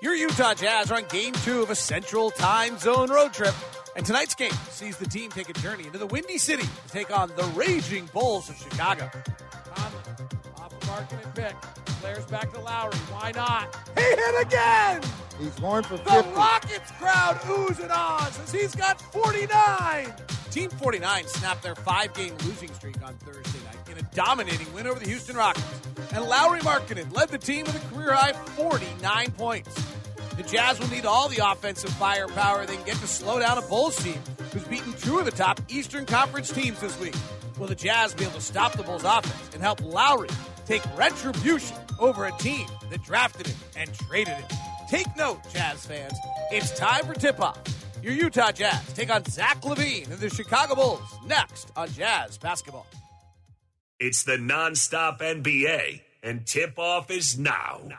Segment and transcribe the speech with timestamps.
[0.00, 3.54] Your Utah Jazz are on game two of a central time zone road trip.
[3.94, 7.16] And tonight's game sees the team take a journey into the Windy City to take
[7.16, 9.10] on the Raging Bulls of Chicago.
[10.92, 11.64] Off the mark and pick.
[12.00, 12.96] Flares back to Lauri.
[13.10, 13.74] Why not?
[13.96, 15.02] He hit again!
[15.38, 16.04] He's going for 50.
[16.04, 20.12] The Rockets crowd oohs and ahs as he's got 49.
[20.50, 24.86] Team 49 snapped their five game losing streak on Thursday night in a dominating win
[24.86, 25.80] over the Houston Rockets.
[26.12, 29.74] And Lauri Markkanen led the team with a career high 49 points.
[30.36, 33.62] The Jazz will need all the offensive firepower they can get to slow down a
[33.62, 34.18] Bulls team
[34.52, 37.14] who's beaten two of the top Eastern Conference teams this week.
[37.58, 40.28] Will the Jazz be able to stop the Bulls offense and help Lauri
[40.72, 44.58] take retribution over a team that drafted him and traded him?
[44.88, 46.14] Take note, Jazz fans.
[46.50, 47.58] It's time for tip off.
[48.02, 52.86] Your Utah Jazz take on Zach LaVine and the Chicago Bulls next on Jazz Basketball.
[54.00, 57.80] It's the nonstop NBA, and tip off is now.
[57.86, 57.98] now.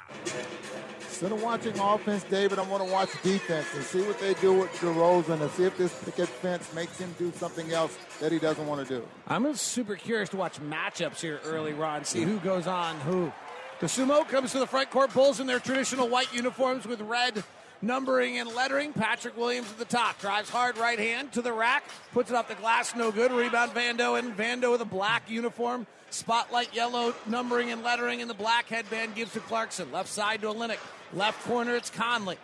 [1.13, 4.61] Instead of watching offense, David, I want to watch defense and see what they do
[4.61, 8.39] with DeRozan and see if this picket fence makes him do something else that he
[8.39, 9.07] doesn't want to do.
[9.27, 13.31] I'm super curious to watch matchups here early, Ron, see who goes on who.
[13.79, 15.13] Dosunmu comes to the front court.
[15.13, 17.43] Bulls in their traditional white uniforms with red
[17.83, 18.91] numbering and lettering.
[18.91, 20.19] Patrick Williams at the top.
[20.19, 21.83] Drives hard right hand to the rack.
[22.11, 22.95] Puts it off the glass.
[22.95, 23.31] No good.
[23.31, 24.17] Rebound Vando.
[24.17, 25.85] And Vando with a black uniform.
[26.09, 28.21] Spotlight yellow numbering and lettering.
[28.21, 29.91] And the black headband gives to Clarkson.
[29.91, 30.79] Left side to Olynyk.
[31.15, 32.37] Left corner it's Conley.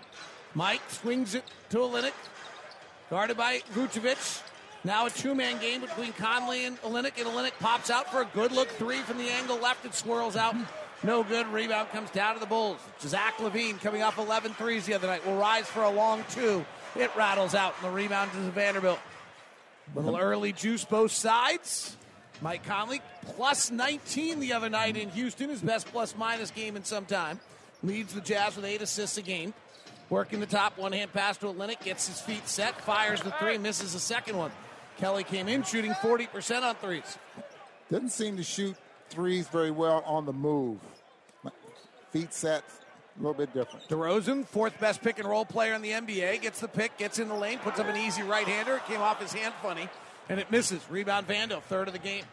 [0.53, 2.13] Mike swings it to Olynyk.
[3.09, 4.43] Guarded by Vucevic.
[4.83, 7.17] Now a two-man game between Conley and Olynyk.
[7.17, 9.85] And Olynyk pops out for a good look three from the angle left.
[9.85, 10.55] It swirls out.
[11.03, 11.47] No good.
[11.47, 12.77] Rebound comes down to the Bulls.
[13.01, 16.65] Zach LaVine coming off 11 threes the other night will rise for a long two.
[16.95, 18.99] It rattles out, and the rebound is Vanderbilt.
[19.95, 21.95] A little early juice both sides.
[22.41, 26.83] Mike Conley plus 19 the other night in Houston, his best plus minus game in
[26.83, 27.39] some time.
[27.83, 29.53] Leads the Jazz with eight assists a game.
[30.09, 33.57] Working the top, one hand pass to Olynyk, gets his feet set, fires the three,
[33.57, 34.51] misses the second one.
[34.97, 37.17] Kelly came in shooting 40% on threes.
[37.91, 38.75] Doesn't seem to shoot
[39.09, 40.79] threes very well on the move.
[42.11, 42.63] Feet set,
[43.17, 43.87] a little bit different.
[43.87, 47.27] DeRozan, fourth best pick and roll player in the NBA, gets the pick, gets in
[47.27, 48.77] the lane, puts up an easy right hander.
[48.77, 49.87] It came off his hand funny,
[50.27, 50.81] and it misses.
[50.89, 52.23] Rebound Vando, third of the game.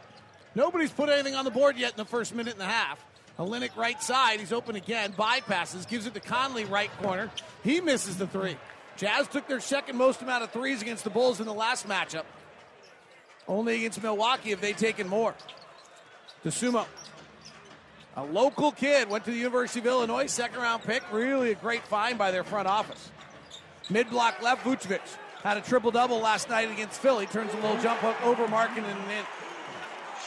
[0.55, 3.05] Nobody's put anything on the board yet in the first minute and a half.
[3.39, 7.31] Olynyk right side, he's open again, bypasses, gives it to Conley right corner.
[7.63, 8.57] He misses the three.
[8.97, 12.25] Jazz took their second most amount of threes against the Bulls in the last matchup.
[13.47, 15.35] Only against Milwaukee have they taken more.
[16.45, 16.87] Dosunmu.
[18.17, 21.03] A local kid went to the University of Illinois, second round pick.
[21.13, 23.11] Really a great find by their front office.
[23.91, 25.01] Mid block left, Vucevic
[25.43, 27.27] had a triple double last night against Philly.
[27.27, 29.25] Turns a little jump hook over Markin and in.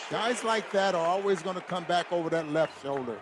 [0.09, 3.17] Guys like that are always going to come back over that left shoulder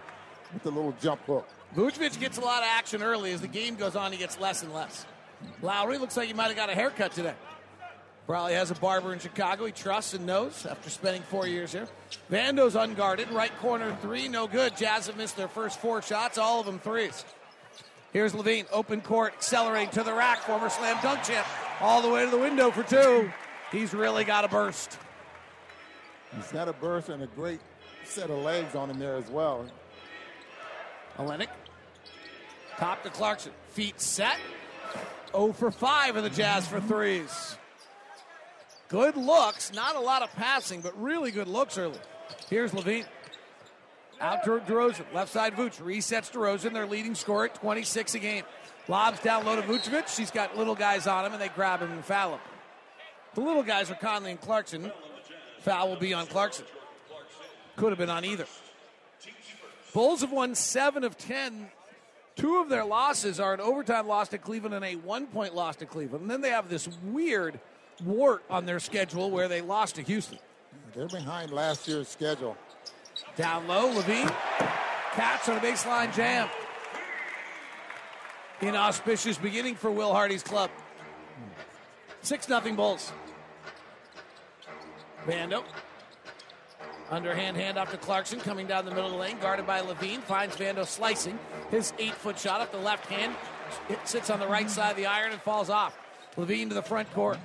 [0.54, 1.48] with the little jump hook.
[1.76, 3.34] Vucevic gets a lot of action early.
[3.34, 5.06] As the game goes on, he gets less and less.
[5.62, 7.34] Lauri looks like he might have got a haircut today.
[8.26, 11.88] Probably has a barber in Chicago he trusts and knows after spending four years here.
[12.32, 13.32] Vando's unguarded.
[13.32, 14.76] Right corner three, no good.
[14.76, 17.24] Jazz have missed their first four shots, all of them threes.
[18.14, 21.48] Here's LaVine, open court, accelerating to the rack, former slam dunk champ,
[21.82, 23.32] all the way to the window for two.
[23.72, 24.98] He's really got a burst.
[26.36, 27.60] He's got a burst and a great
[28.04, 29.66] set of legs on him there as well.
[31.18, 31.48] Olynyk,
[32.78, 34.38] top to Clarkson, feet set.
[35.32, 37.58] 0 for 5 of the Jazz for threes.
[38.90, 42.00] Good looks, not a lot of passing, but really good looks early.
[42.50, 43.06] Here's LaVine.
[44.20, 45.14] Out to DeRozan.
[45.14, 45.82] Left side Vooch.
[45.82, 46.74] Resets DeRozan.
[46.74, 48.44] Their leading scorer at 26 a game.
[48.88, 50.08] Lobs down low to Vucevic.
[50.08, 52.40] She's got little guys on him, and they grab him and foul him.
[53.36, 54.92] The little guys are Conley and Clarkson.
[55.68, 56.64] Foul will be on Clarkson.
[57.76, 58.46] Could have been on either.
[59.94, 61.68] Bulls have won seven of ten.
[62.38, 65.76] Two of their losses are an overtime loss to Cleveland and a one point loss
[65.78, 66.22] to Cleveland.
[66.22, 67.60] And then they have this weird
[68.06, 70.40] wart on their schedule where they lost to Houston.
[70.96, 72.56] They're behind last year's schedule.
[73.36, 74.34] Down low, LaVine.
[75.16, 76.48] Cats on a baseline jam.
[78.62, 80.72] Inauspicious beginning for Will Hardy's club.
[82.22, 83.12] 6 nothing Bulls.
[85.28, 85.64] Vando.
[87.10, 90.22] Underhand handoff to Clarkson, coming down the middle of the lane, guarded by LaVine.
[90.22, 91.38] Finds Vando slicing.
[91.70, 93.36] His eight foot shot off the left hand.
[93.90, 95.98] It sits on the right side of the iron and falls off.
[96.38, 97.38] LaVine to the front court.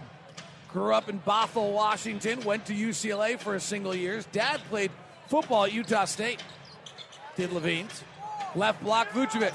[0.69, 2.43] Grew up in Bothell, Washington.
[2.45, 4.27] Went to UCLA for a single years.
[4.33, 4.91] Dad played
[5.27, 6.43] football at Utah State.
[7.37, 8.03] Did LaVine's.
[8.55, 9.53] Left block, Vucevic.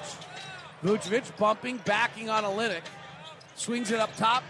[0.83, 2.81] Vucevic bumping, backing on a Olynyk.
[3.55, 4.43] Swings it up top.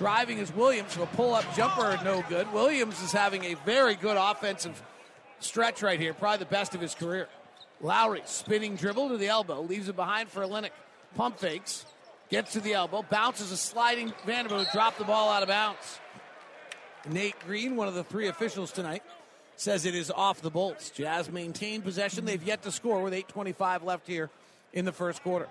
[0.00, 0.94] Driving is Williams.
[0.94, 2.50] So a pull up jumper, no good.
[2.54, 4.82] Williams is having a very good offensive
[5.40, 6.14] stretch right here.
[6.14, 7.28] Probably the best of his career.
[7.82, 9.60] Lowry spinning dribble to the elbow.
[9.60, 10.70] Leaves it behind for Olynyk.
[11.16, 11.84] Pump fakes.
[12.30, 13.04] Gets to the elbow.
[13.10, 16.00] Bounces a sliding Vanderbilt dropped the ball out of bounds.
[17.06, 19.02] Nate Green, one of the three officials tonight,
[19.56, 20.88] says it is off the Bolts.
[20.88, 22.24] Jazz maintain possession.
[22.24, 24.30] They've yet to score with 8.25 left here
[24.72, 25.46] in the first quarter.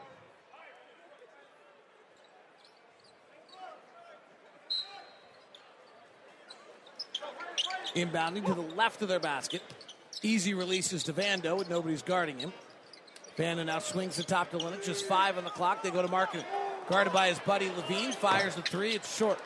[7.96, 9.62] Inbounding to the left of their basket.
[10.22, 12.54] Easy releases to Vando, and nobody's guarding him.
[13.38, 14.84] Vando now swings the top to Olynyk.
[14.84, 15.82] Just five on the clock.
[15.82, 16.46] They go to Market.
[16.90, 18.14] Guarded by his buddy LaVine.
[18.14, 18.92] Fires the three.
[18.92, 19.40] It's short.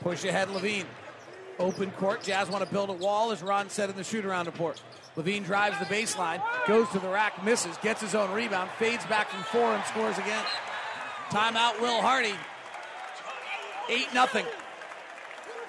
[0.00, 0.86] Push ahead, LaVine.
[1.58, 2.22] Open court.
[2.22, 4.80] Jazz want to build a wall, as Ron said in the shoot around report.
[5.16, 9.28] LaVine drives the baseline, goes to the rack, misses, gets his own rebound, fades back
[9.28, 10.44] from four, and scores again.
[11.30, 12.34] Timeout, Will Hardy.
[13.88, 14.46] 8 0.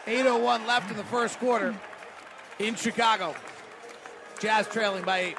[0.06, 1.76] 8.01 left in the first quarter
[2.60, 3.36] in Chicago.
[4.40, 5.38] Jazz trailing by eight.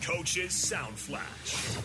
[0.00, 1.76] Coach's Sound Flash.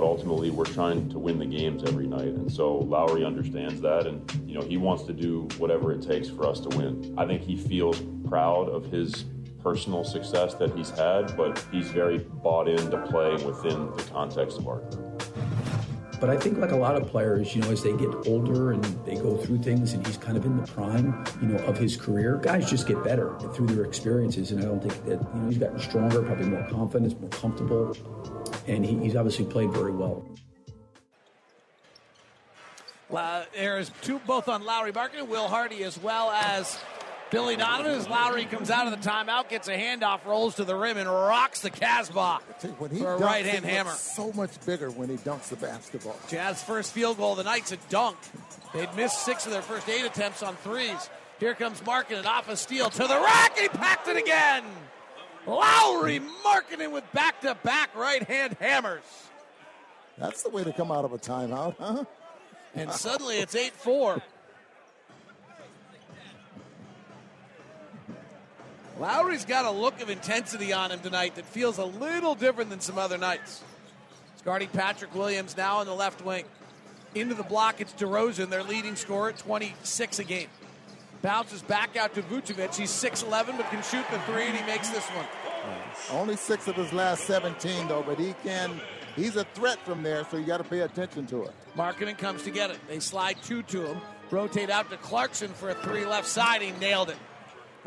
[0.00, 4.30] Ultimately, we're trying to win the games every night, and so Lauri understands that, and
[4.46, 7.14] you know he wants to do whatever it takes for us to win.
[7.16, 9.24] I think he feels proud of his
[9.62, 14.68] personal success that he's had, but he's very bought into playing within the context of
[14.68, 15.07] our group.
[16.20, 18.82] But I think, like a lot of players, you know, as they get older and
[19.04, 21.96] they go through things, and he's kind of in the prime, you know, of his
[21.96, 24.50] career, guys just get better through their experiences.
[24.50, 27.96] And I don't think that, you know, he's gotten stronger, probably more confident, more comfortable,
[28.66, 30.26] and he, he's obviously played very well.
[33.10, 36.78] Uh, there's two, both on Lauri and Will Hardy, as well as
[37.30, 40.74] Billy Donovan as Lauri comes out of the timeout, gets a handoff, rolls to the
[40.74, 42.40] rim, and rocks the Casbah
[42.78, 43.90] when he for a dunks, right hand hammer.
[43.90, 46.16] So much bigger when he dunks the basketball.
[46.28, 48.16] Jazz first field goal of the night's a dunk.
[48.72, 51.10] They'd missed six of their first eight attempts on threes.
[51.38, 53.58] Here comes Markin off a steal to the rack.
[53.58, 54.64] He packed it again.
[55.46, 59.02] Lauri Markkanen with back to back right hand hammers.
[60.18, 62.04] That's the way to come out of a timeout, huh?
[62.74, 64.22] And suddenly it's 8 4.
[68.98, 72.80] Lauri's got a look of intensity on him tonight that feels a little different than
[72.80, 73.62] some other nights.
[74.32, 76.44] He's guarding Patrick Williams now in the left wing.
[77.14, 80.48] Into the block, it's DeRozan, their leading scorer, 26 a game.
[81.22, 82.76] Bounces back out to Vucevic.
[82.76, 85.26] He's 6'11, but can shoot the three, and he makes this one.
[86.10, 88.80] Only six of his last 17, though, but he can.
[89.16, 91.52] He's a threat from there, so you got to pay attention to it.
[91.76, 92.78] Markkanen comes to get it.
[92.88, 94.00] They slide two to him.
[94.30, 96.62] Rotate out to Clarkson for a three left side.
[96.62, 97.16] He nailed it.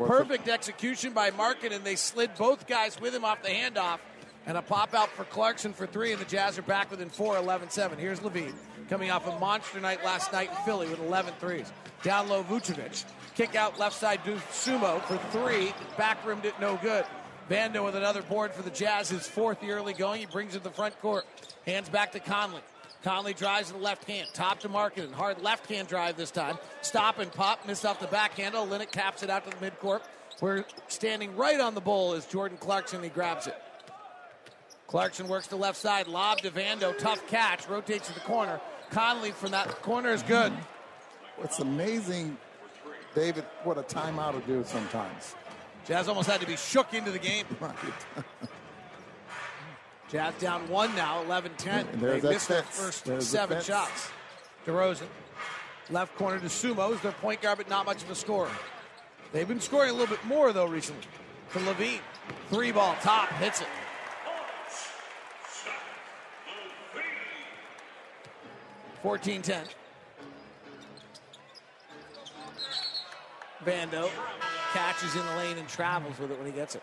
[0.06, 1.82] Perfect execution by Markkanen.
[1.84, 3.98] They slid both guys with him off the handoff.
[4.44, 7.36] And a pop out for Clarkson for three, and the Jazz are back within four,
[7.36, 7.96] 11 7.
[7.96, 8.54] Here's LaVine
[8.88, 11.72] coming off a monster night last night in Philly with 11 threes.
[12.02, 13.04] Down low, Vucevic.
[13.36, 15.72] Kick out left side, Sumo for three.
[15.96, 17.04] Back rimmed it, no good.
[17.48, 20.20] Vando with another board for the Jazz, his fourth year early going.
[20.20, 21.24] He brings it to the front court.
[21.64, 22.62] Hands back to Conley.
[23.02, 26.30] Conley drives to the left hand, top to market, and Hard left hand drive this
[26.30, 26.56] time.
[26.82, 28.66] Stop and pop, missed off the back handle.
[28.66, 30.02] Olynyk caps it out to the midcourt.
[30.40, 33.02] We're standing right on the bowl as Jordan Clarkson.
[33.02, 33.56] He grabs it.
[34.86, 38.60] Clarkson works the left side, lob to Vando, tough catch, rotates to the corner.
[38.90, 40.52] Conley from that corner is good.
[41.42, 42.36] It's amazing,
[43.14, 45.34] David, what a timeout will do sometimes.
[45.86, 47.46] Jazz almost had to be shook into the game.
[47.60, 47.74] Right.
[50.12, 51.86] Jazz down one now, 11 10.
[51.98, 53.66] They missed their first There's seven fence.
[53.66, 54.10] shots.
[54.66, 55.06] DeRozan
[55.88, 58.50] Left corner to Sumo is their point guard, but not much of a scorer.
[59.32, 61.02] They've been scoring a little bit more, though, recently.
[61.54, 62.00] To LaVine,
[62.50, 63.66] Three ball, top, hits it.
[69.02, 69.64] Fourteen ten.
[73.64, 74.08] Vando
[74.72, 76.82] catches in the lane and travels with it when he gets it.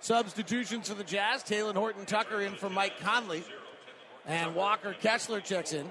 [0.00, 1.42] Substitutions for the Jazz.
[1.42, 3.42] Talen Horton Tucker in for Mike Conley.
[4.26, 5.90] And Walker Kessler checks in.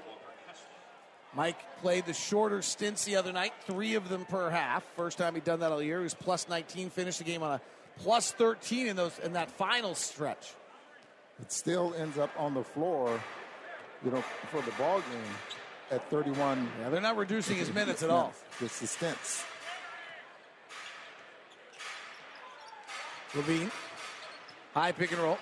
[1.34, 4.82] Mike played the shorter stints the other night, three of them per half.
[4.96, 5.98] First time he'd done that all year.
[5.98, 7.60] He was plus 19, finished the game on a
[7.98, 10.54] plus 13 in those in that final stretch.
[11.40, 13.20] It still ends up on the floor,
[14.04, 15.34] you know, for the ball game
[15.90, 16.68] at 31.
[16.80, 18.32] Yeah, they're not reducing his minutes at all.
[18.58, 19.44] Just the stints.
[23.32, 23.70] LaVine,
[24.78, 25.38] high pick and roll,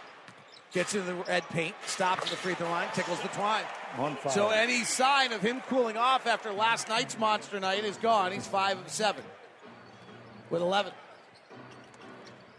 [0.73, 3.65] gets into the red paint, stops at the free throw line, tickles the twine.
[3.99, 4.33] On fire.
[4.33, 8.33] So any sign of him cooling off after last night's monster night is gone.
[8.33, 9.25] He's five of seven
[10.51, 10.93] with 11.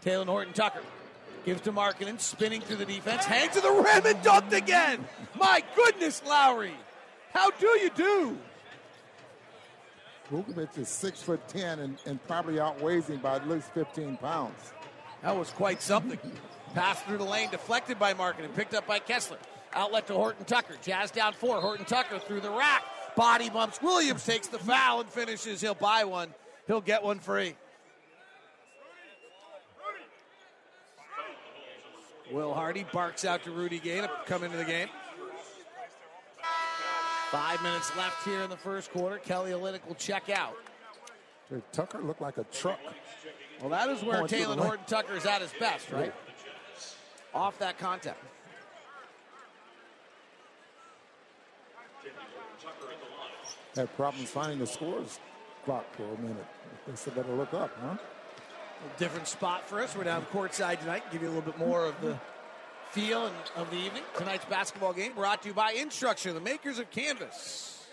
[0.04, 0.82] Talen Horton Tucker
[1.44, 5.04] gives to Markkanen, spinning through the defense, hangs to the rim and dunked again.
[5.36, 6.74] My goodness, Lauri,
[7.32, 8.38] how do you do?
[10.30, 14.72] Vucevic is six foot ten and, and probably outweighs him by at least 15 pounds.
[15.22, 16.18] That was quite something.
[16.74, 19.38] Pass through the lane, deflected by Markkanen, picked up by Kessler.
[19.72, 20.74] Outlet to Horton Tucker.
[20.82, 21.60] Jazz down four.
[21.60, 22.84] Horton Tucker through the rack.
[23.16, 23.82] Body bumps.
[23.82, 25.60] Williams takes the foul and finishes.
[25.60, 26.32] He'll buy one.
[26.66, 27.54] He'll get one free.
[32.30, 34.88] Will Hardy barks out to Rudy Gay to come into the game.
[37.30, 39.18] Five minutes left here in the first quarter.
[39.18, 40.54] Kelly Olynyk will check out.
[41.50, 42.78] Dude, Tucker looked like a truck.
[43.60, 44.58] Well, that is where Talen.
[44.58, 46.12] Horton Tucker is at his best, right?
[47.34, 48.18] Off that contact.
[53.76, 55.20] Had problems finding the scores
[55.64, 56.46] clock for a minute.
[56.86, 57.96] They said better look up, huh?
[57.96, 59.94] A different spot for us.
[59.96, 61.04] We're down courtside tonight.
[61.12, 62.18] Give you a little bit more of the
[62.90, 64.02] feel of the evening.
[64.16, 67.86] Tonight's basketball game brought to you by Instructure, the makers of Canvas.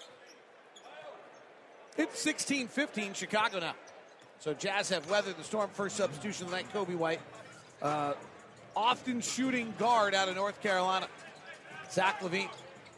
[1.97, 3.75] It's 16-15 Chicago now.
[4.39, 5.69] So Jazz have weathered the storm.
[5.73, 7.21] First substitution of the night, Coby White.
[7.81, 8.13] Uh,
[8.75, 11.07] often shooting guard out of North Carolina.
[11.91, 12.49] Zach LaVine.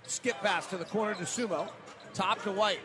[0.08, 1.70] Skip pass to the corner to Sumo.
[2.14, 2.80] Top to White.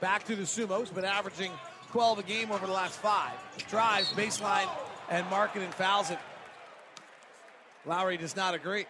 [0.00, 0.80] Back to Dosunmu.
[0.80, 1.50] He's been averaging
[1.90, 3.32] 12 a game over the last five.
[3.68, 4.68] Drives, baseline,
[5.10, 6.18] and Markkanen fouls it.
[7.86, 8.86] Lauri does not agree.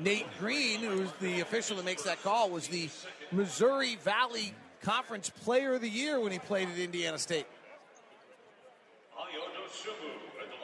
[0.00, 2.88] Nate Green, who's the official that makes that call, was the
[3.30, 7.46] Missouri Valley Conference Player of the Year when he played at Indiana State.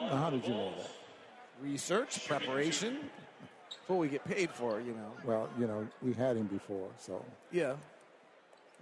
[0.17, 0.89] how did you know that?
[1.61, 2.97] Research, preparation.
[3.69, 5.11] That's what we get paid for, you know.
[5.23, 7.23] Well, you know, we had him before, so.
[7.51, 7.75] Yeah.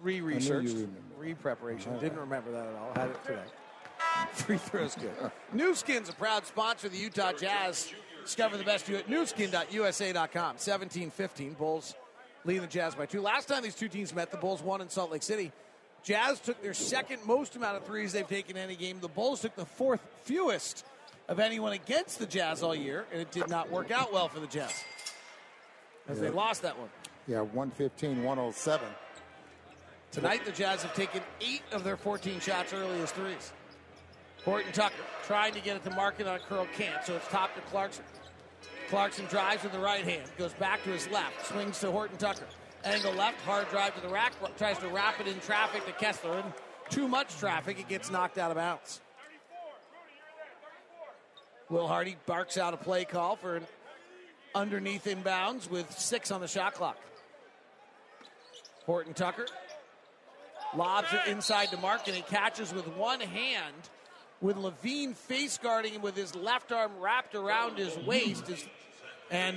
[0.01, 0.71] Re research,
[1.17, 1.91] re preparation.
[1.91, 2.03] All uh-huh.
[2.07, 2.91] Didn't remember that at all.
[2.95, 3.43] Had it today.
[4.33, 5.31] Free throws good.
[5.53, 7.91] Nu Skin's a proud sponsor of the Utah Jazz.
[8.23, 10.57] Discover the best you at newskin.usa.com.
[10.57, 11.53] 17 15.
[11.53, 11.95] Bulls
[12.45, 13.21] leading the Jazz by two.
[13.21, 15.51] Last time these two teams met, the Bulls won in Salt Lake City.
[16.03, 18.99] Jazz took their second most amount of threes they've taken in any game.
[19.01, 20.85] The Bulls took the fourth fewest
[21.29, 24.39] of anyone against the Jazz all year, and it did not work out well for
[24.39, 24.83] the Jazz.
[26.09, 26.89] As they lost that one.
[27.27, 28.87] Yeah, 115, 107.
[30.11, 33.53] Tonight, the Jazz have taken eight of their 14 shots early as threes.
[34.43, 37.53] Horton Tucker trying to get it to market on a curl can't, so it's top
[37.53, 38.03] to Clarkson.
[38.89, 42.47] Clarkson drives with the right hand, goes back to his left, swings to Horton Tucker.
[42.83, 46.39] Angle left, hard drive to the rack, tries to wrap it in traffic to Kessler,
[46.39, 46.53] and
[46.89, 49.01] too much traffic, it gets knocked out of bounds.
[51.69, 53.67] Will Hardy barks out a play call for an
[54.55, 56.97] underneath inbounds with six on the shot clock.
[58.85, 59.45] Horton Tucker
[60.75, 63.75] lobs it inside to Mark, and he catches with one hand
[64.41, 68.45] with LaVine face guarding him with his left arm wrapped around his waist.
[69.29, 69.55] And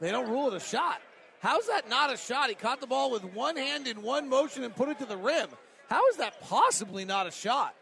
[0.00, 1.00] they don't rule it a shot.
[1.40, 2.48] How's that not a shot?
[2.48, 5.16] He caught the ball with one hand in one motion and put it to the
[5.16, 5.48] rim.
[5.88, 7.74] How is that possibly not a shot?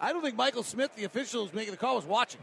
[0.00, 2.40] I don't think Michael Smith, the official who's making the call, was watching.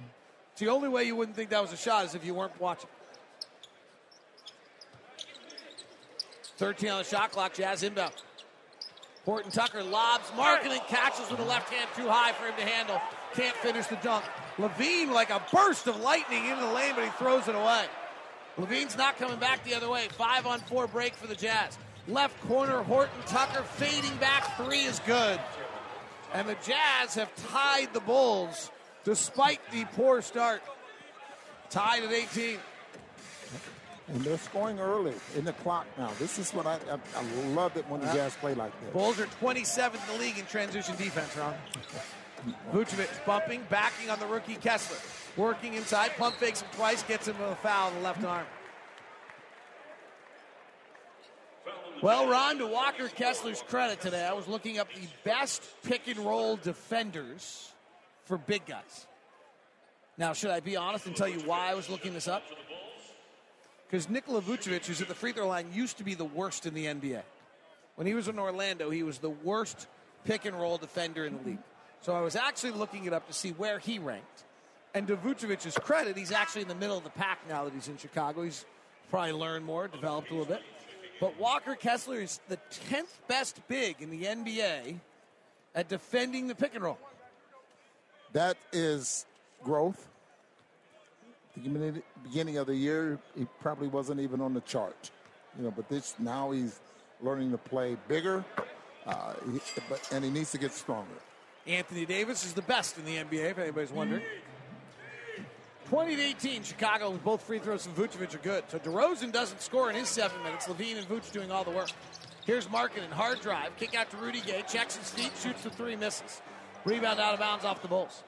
[0.51, 2.59] It's the only way you wouldn't think that was a shot is if you weren't
[2.59, 2.89] watching.
[6.57, 8.13] 13 on the shot clock, Jazz inbound.
[9.25, 13.01] Horton Tucker lobs, Markkanen catches with the left hand too high for him to handle.
[13.33, 14.23] Can't finish the dunk.
[14.57, 17.85] LaVine like a burst of lightning into the lane, but he throws it away.
[18.57, 20.07] LaVine's not coming back the other way.
[20.11, 21.77] Five on four break for the Jazz.
[22.07, 24.55] Left corner, Horton Tucker fading back.
[24.57, 25.39] Three is good.
[26.35, 28.69] And the Jazz have tied the Bulls
[29.05, 30.61] despite the poor start.
[31.69, 32.57] Tied at 18.
[34.09, 36.11] And they're scoring early in the clock now.
[36.19, 37.23] This is what I, I, I
[37.53, 38.91] love it when the uh, Jazz play like this.
[38.91, 41.55] Bulls are 27th in the league in transition defense, Ron.
[42.73, 44.97] Vucevic bumping, backing on the rookie Kessler.
[45.37, 48.45] Working inside, pump fakes him twice, gets him with a foul on the left arm.
[52.01, 56.19] Well, Ron, to Walker Kessler's credit today, I was looking up the best pick and
[56.19, 57.71] roll defenders
[58.25, 59.07] for big guys.
[60.17, 62.43] Now, should I be honest and tell you why I was looking this up?
[63.87, 66.73] Because Nikola Vucevic, who's at the free throw line, used to be the worst in
[66.73, 67.21] the NBA.
[67.95, 69.87] When he was in Orlando, he was the worst
[70.25, 71.63] pick and roll defender in the league.
[72.01, 74.43] So I was actually looking it up to see where he ranked.
[74.93, 77.87] And to Vucevic's credit, he's actually in the middle of the pack now that he's
[77.87, 78.43] in Chicago.
[78.43, 78.65] He's
[79.09, 80.61] probably learned more, developed a little bit.
[81.19, 82.57] But Walker Kessler is the
[82.89, 84.99] 10th best big in the NBA
[85.73, 86.97] at defending the pick and roll.
[88.33, 89.25] That is
[89.63, 90.07] growth.
[91.55, 95.11] The beginning of the year, he probably wasn't even on the chart,
[95.57, 95.71] you know.
[95.71, 96.81] But this now he's
[97.21, 98.43] learning to play bigger,
[99.05, 101.15] uh, he, but, and he needs to get stronger.
[101.65, 104.21] Anthony Davis is the best in the NBA, if anybody's wondering.
[105.95, 108.65] 20 to 18, Chicago with both free throws from Vucevic are good.
[108.67, 110.67] So DeRozan doesn't score in his seven minutes.
[110.67, 111.89] LaVine and Vuce doing all the work.
[112.45, 115.95] Here's Markkanen, hard drive, kick out to Rudy Gay, checks his feet, shoots the three,
[115.95, 116.41] misses.
[116.83, 118.25] Rebound out of bounds off the Bulls.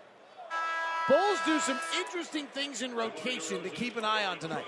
[1.09, 4.63] Bulls do some interesting things in rotation to keep an eye on tonight.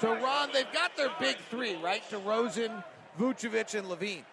[0.00, 2.02] So, Ron, they've got their big three, right?
[2.10, 2.82] DeRozan,
[3.20, 4.24] Vucevic, and LaVine.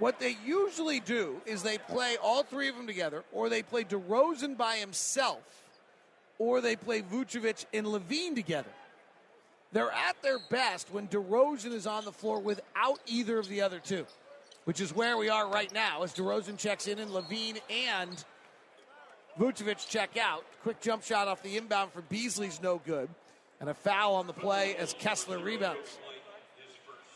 [0.00, 3.84] What they usually do is they play all three of them together, or they play
[3.84, 5.63] DeRozan by himself,
[6.38, 8.70] or they play Vucevic and LaVine together.
[9.72, 13.80] They're at their best when DeRozan is on the floor without either of the other
[13.80, 14.06] two,
[14.64, 18.24] which is where we are right now as DeRozan checks in and LaVine and
[19.38, 20.44] Vucevic check out.
[20.62, 23.08] Quick jump shot off the inbound for Beasley's no good,
[23.60, 25.98] and a foul on the play as Kessler rebounds.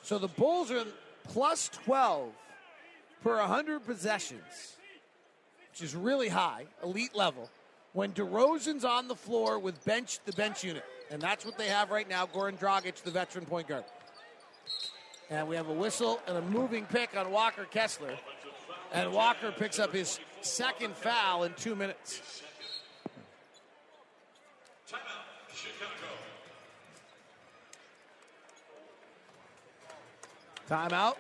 [0.03, 0.85] So the Bulls are
[1.29, 2.33] plus 12
[3.23, 4.77] per 100 possessions,
[5.71, 7.51] which is really high, elite level,
[7.93, 10.85] when DeRozan's on the floor with bench the bench unit.
[11.11, 12.27] And that's what they have right now.
[12.27, 13.85] Goran Dragic, the veteran point guard.
[15.31, 18.17] And we have a whistle and a moving pick on Walker Kessler.
[18.93, 22.43] And Walker picks up his second foul in two minutes.
[24.91, 25.29] Timeout.
[30.91, 31.17] Timeout.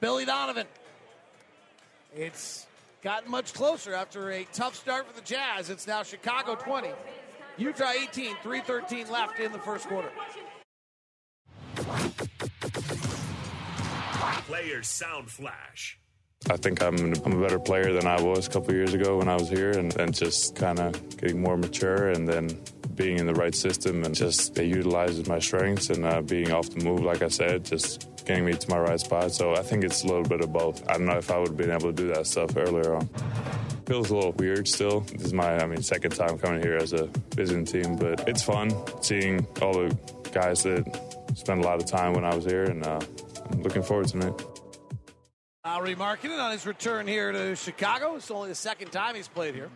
[0.00, 0.66] Billy Donovan.
[2.14, 2.67] It's
[3.02, 5.70] gotten much closer after a tough start for the Jazz.
[5.70, 6.90] It's now Chicago 20,
[7.56, 10.10] Utah 18, 313 left in the first quarter.
[14.46, 15.98] Players Sound Flash.
[16.50, 19.28] I think I'm, I'm a better player than I was a couple years ago when
[19.28, 22.48] I was here, and, and just kind of getting more mature, and then
[22.94, 26.70] being in the right system, and just it utilizes my strengths, and uh, being off
[26.70, 29.32] the move, like I said, just getting me to my right spot.
[29.32, 30.88] So I think it's a little bit of both.
[30.88, 33.08] I don't know if I would have been able to do that stuff earlier on.
[33.86, 35.00] Feels a little weird still.
[35.00, 38.42] This is my, I mean, second time coming here as a visiting team, but it's
[38.42, 38.70] fun
[39.02, 39.98] seeing all the
[40.32, 40.84] guys that
[41.34, 43.00] spent a lot of time when I was here, and uh,
[43.50, 44.46] I'm looking forward to it.
[45.64, 48.16] Lauri Markkanen on his return here to Chicago.
[48.16, 49.70] It's only the second time he's played here.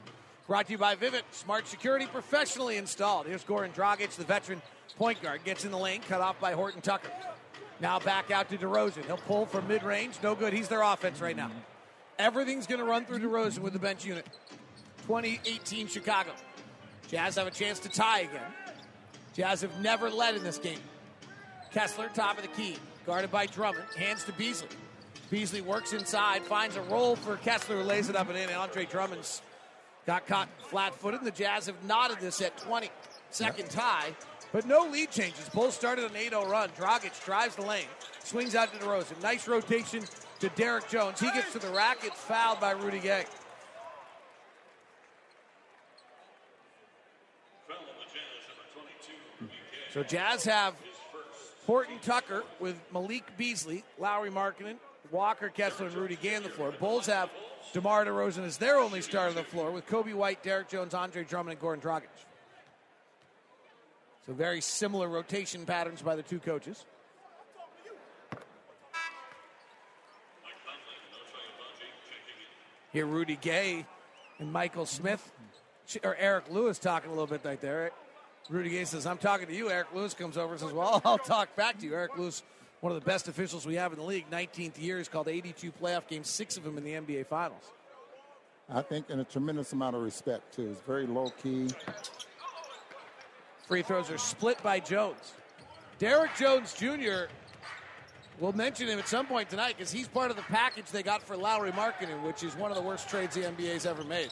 [0.46, 1.22] Brought to you by Vivint.
[1.30, 3.26] Smart security professionally installed.
[3.26, 4.60] Here's Goran Dragic, the veteran
[4.98, 5.44] point guard.
[5.44, 7.10] Gets in the lane, cut off by Horton Tucker.
[7.82, 9.04] Now back out to DeRozan.
[9.06, 10.14] He'll pull from mid range.
[10.22, 10.52] No good.
[10.52, 11.50] He's their offense right now.
[12.16, 14.24] Everything's going to run through DeRozan with the bench unit.
[15.08, 16.30] 2018 Chicago.
[17.08, 18.52] Jazz have a chance to tie again.
[19.34, 20.78] Jazz have never led in this game.
[21.72, 23.86] Kessler, top of the key, guarded by Drummond.
[23.96, 24.68] Hands to Beasley.
[25.28, 28.48] Beasley works inside, finds a roll for Kessler, lays it up and in.
[28.50, 29.42] Andre Drummond's
[30.06, 31.20] got caught flat footed.
[31.20, 32.90] and The Jazz have knotted this at 20.
[33.30, 34.14] Second tie.
[34.52, 35.48] But no lead changes.
[35.48, 36.68] Bulls started an 8 0 run.
[36.70, 37.86] Dragic drives the lane,
[38.22, 39.20] swings out to DeRozan.
[39.22, 40.04] Nice rotation
[40.40, 41.18] to Derrick Jones.
[41.18, 41.98] He gets to the rack.
[42.02, 43.24] It's fouled by Rudy Gay.
[49.92, 50.74] So Jazz have
[51.66, 54.76] Horton Tucker with Malik Beasley, Lauri Markkanen,
[55.10, 56.72] Walker Kessler, and Rudy Gay on the floor.
[56.72, 57.30] Bulls have
[57.74, 61.24] DeMar DeRozan as their only star on the floor with Coby White, Derrick Jones, Andre
[61.24, 62.08] Drummond, and Goran Dragic.
[64.26, 66.84] So very similar rotation patterns by the two coaches.
[72.92, 73.86] Here, Rudy Gay
[74.38, 75.32] and Michael Smith,
[76.04, 77.90] or Eric Lewis talking a little bit right there.
[78.50, 79.70] Rudy Gay says, I'm talking to you.
[79.70, 81.94] Eric Lewis comes over and says, Well, I'll talk back to you.
[81.94, 82.42] Eric Lewis,
[82.80, 84.98] one of the best officials we have in the league, 19th year.
[84.98, 87.64] He's called 82 playoff games, six of them in the NBA Finals.
[88.68, 90.70] I think, and a tremendous amount of respect, too.
[90.70, 91.68] It's very low key.
[93.72, 95.32] Free throws are split by Jones.
[95.98, 97.30] Derrick Jones Jr.
[98.38, 101.22] We'll mention him at some point tonight because he's part of the package they got
[101.22, 104.28] for Lauri Markkanen, which is one of the worst trades the NBA's ever made.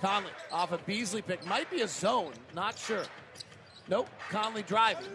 [0.00, 1.44] Conley off a Beasley pick.
[1.44, 2.34] Might be a zone.
[2.54, 3.02] Not sure.
[3.88, 4.08] Nope.
[4.30, 5.08] Conley driving.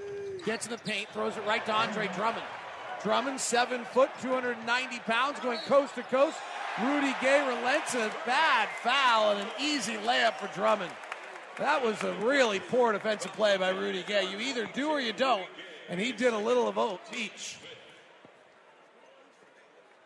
[0.45, 1.07] Gets in the paint.
[1.13, 2.43] Throws it right to Andre Drummond.
[3.01, 6.37] Drummond, seven foot, 290 pounds, going coast to coast.
[6.83, 10.91] Rudy Gay relents a bad foul and an easy layup for Drummond.
[11.59, 14.29] That was a really poor defensive play by Rudy Gay.
[14.31, 15.45] You either do or you don't,
[15.87, 17.57] and he did a little of each.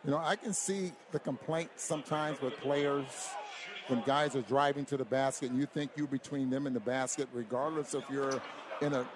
[0.04, 3.06] You know, I can see the complaint sometimes with players
[3.88, 6.80] when guys are driving to the basket and you think you're between them and the
[6.80, 8.40] basket, regardless if you're
[8.82, 9.06] in a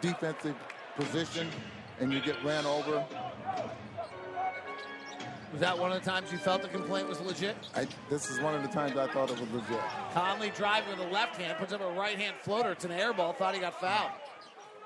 [0.00, 0.56] defensive
[0.96, 1.48] position
[1.98, 3.04] and you get ran over.
[5.52, 7.56] Was that one of the times you felt the complaint was legit?
[7.74, 9.80] I, this is one of the times I thought it was legit.
[10.12, 12.70] Conley driving with a left hand, puts up a right hand floater.
[12.72, 13.32] It's an air ball.
[13.32, 14.12] Thought he got fouled.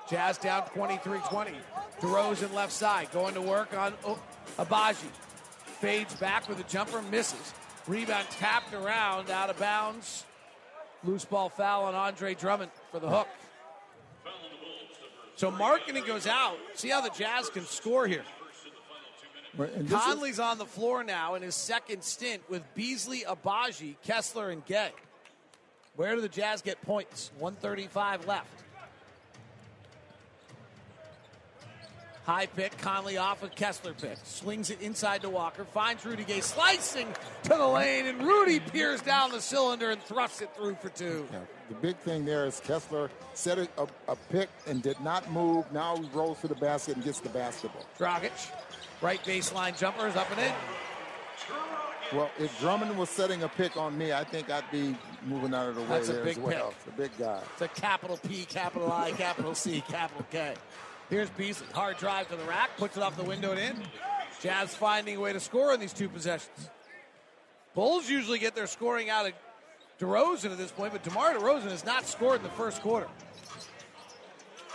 [0.09, 1.51] Jazz down 23 20.
[1.99, 4.19] DeRozan left side, going to work on oh,
[4.57, 5.09] Agbaji.
[5.79, 7.53] Fades back with a jumper, misses.
[7.87, 10.25] Rebound tapped around, out of bounds.
[11.03, 13.27] Loose ball foul on Andre Drummond for the hook.
[15.35, 16.57] So Markkanen goes out.
[16.73, 18.23] See how the Jazz can score here.
[19.57, 24.65] Conley's is- on the floor now in his second stint with Beasley, Agbaji, Kessler, and
[24.65, 24.91] Gay.
[25.95, 27.31] Where do the Jazz get points?
[27.39, 28.63] 135 left.
[32.25, 34.17] High pick, Conley off a Kessler pick.
[34.23, 35.63] Swings it inside to Walker.
[35.63, 37.07] Finds Rudy Gay slicing
[37.43, 41.27] to the lane, and Rudy peers down the cylinder and thrusts it through for two.
[41.31, 45.31] Yeah, the big thing there is Kessler set a, a, a, pick and did not
[45.31, 45.71] move.
[45.71, 47.85] Now he rolls to the basket and gets the basketball.
[47.99, 48.31] Dragic,
[49.01, 50.53] right baseline jumper is up and in.
[52.13, 55.69] Well, if Drummond was setting a pick on me, I think I'd be moving out
[55.69, 56.67] of the way That's there a big as well.
[56.67, 56.75] Pick.
[56.77, 57.41] It's a big guy.
[57.53, 60.53] It's a capital P, capital I, capital C, capital K.
[61.09, 61.67] Here's Beasley.
[61.73, 63.83] Hard drive to the rack, puts it off the window and in.
[64.41, 66.69] Jazz finding a way to score in these two possessions.
[67.73, 69.33] Bulls usually get their scoring out of
[69.99, 73.07] DeRozan at this point, but DeMar DeRozan has not scored in the first quarter.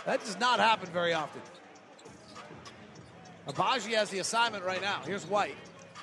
[0.05, 1.41] That does not happen very often.
[3.47, 5.01] Agbaji has the assignment right now.
[5.05, 5.55] Here's White.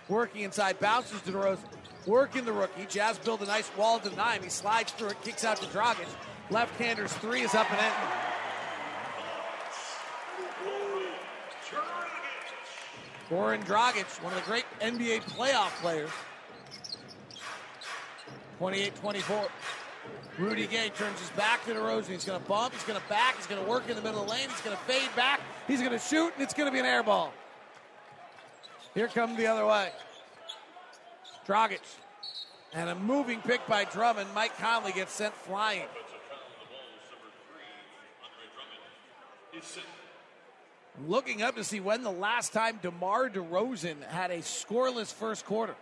[0.09, 1.59] Working inside, bounces to DeRozan.
[2.07, 2.87] Working the rookie.
[2.89, 4.43] Jazz build a nice wall to him.
[4.43, 6.09] He slides through it, kicks out to Dragic.
[6.51, 7.93] Left-hander's three is up and in.
[13.29, 16.11] Goran Dragic, one of the great NBA playoff players.
[18.59, 19.49] 28-24.
[20.39, 22.07] Rudy Gay turns his back to DeRozan.
[22.09, 22.73] He's going to bump.
[22.73, 23.37] He's going to back.
[23.37, 24.49] He's going to work in the middle of the lane.
[24.49, 25.41] He's going to fade back.
[25.67, 27.33] He's going to shoot, and it's going to be an air ball.
[28.95, 29.91] Here comes the other way.
[31.47, 31.81] Dragic.
[32.73, 34.29] And a moving pick by Drummond.
[34.35, 35.87] Mike Conley gets sent flying.
[41.07, 45.75] Looking up to see when the last time DeMar DeRozan had a scoreless first quarter.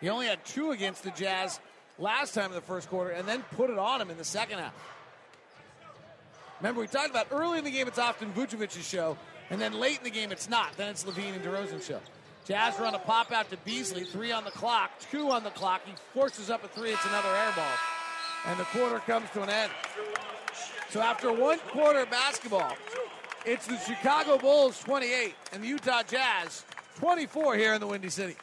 [0.00, 1.60] He only had two against the Jazz
[1.98, 4.58] last time in the first quarter and then put it on him in the second
[4.58, 4.74] half.
[6.60, 9.16] Remember, we talked about early in the game, it's often Vucevic's show,
[9.50, 10.76] and then late in the game, it's not.
[10.76, 12.00] Then it's LaVine and DeRozan's show.
[12.44, 15.82] Jazz run a pop out to Beasley, three on the clock, two on the clock.
[15.84, 17.64] He forces up a three, it's another air ball.
[18.46, 19.70] And the quarter comes to an end.
[20.90, 22.72] So after one quarter of basketball,
[23.44, 26.64] it's the Chicago Bulls 28 and the Utah Jazz
[26.96, 28.36] 24 here in the Windy City.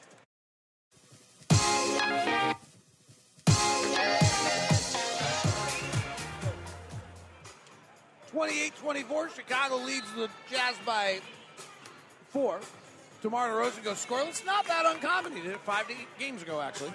[8.35, 9.29] Twenty-eight, twenty-four.
[9.29, 11.21] Chicago leads the Jazz by
[12.31, 12.59] four.
[13.21, 14.45] DeMar DeRozan goes scoreless.
[14.45, 15.33] Not that uncommon.
[15.33, 16.91] He did it five games ago, actually.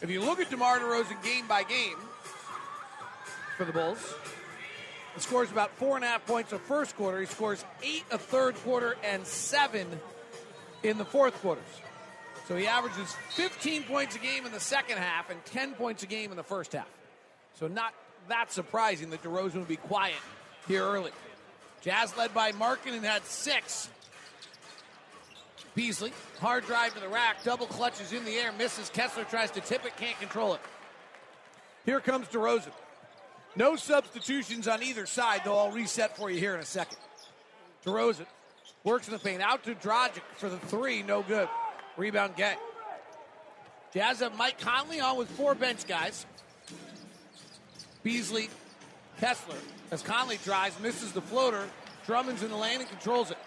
[0.00, 1.94] If you look at DeMar DeRozan game by game
[3.56, 4.12] for the Bulls,
[5.14, 7.20] he scores about four and a half points a first quarter.
[7.20, 9.86] He scores eight a third quarter and seven
[10.82, 11.62] in the fourth quarters.
[12.48, 16.06] So he averages 15 points a game in the second half and 10 points a
[16.06, 16.90] game in the first half.
[17.54, 17.94] So not
[18.26, 20.16] that surprising that DeRozan would be quiet
[20.68, 21.10] here early.
[21.82, 23.88] Jazz led by Markkanen had six.
[25.74, 28.90] Beasley, hard drive to the rack, double clutches in the air, misses.
[28.90, 30.60] Kessler tries to tip it, can't control it.
[31.86, 32.72] Here comes DeRozan.
[33.56, 36.98] No substitutions on either side, though I'll reset for you here in a second.
[37.84, 38.26] DeRozan
[38.84, 39.42] works in the paint.
[39.42, 41.48] Out to Dragic for the three, no good.
[41.96, 42.58] Rebound get.
[43.92, 46.24] Jazz have Mike Conley on with four bench guys.
[48.02, 48.48] Beasley,
[49.18, 49.56] Kessler.
[49.90, 51.68] As Conley drives, misses the floater.
[52.06, 53.38] Drummond's in the lane and controls it.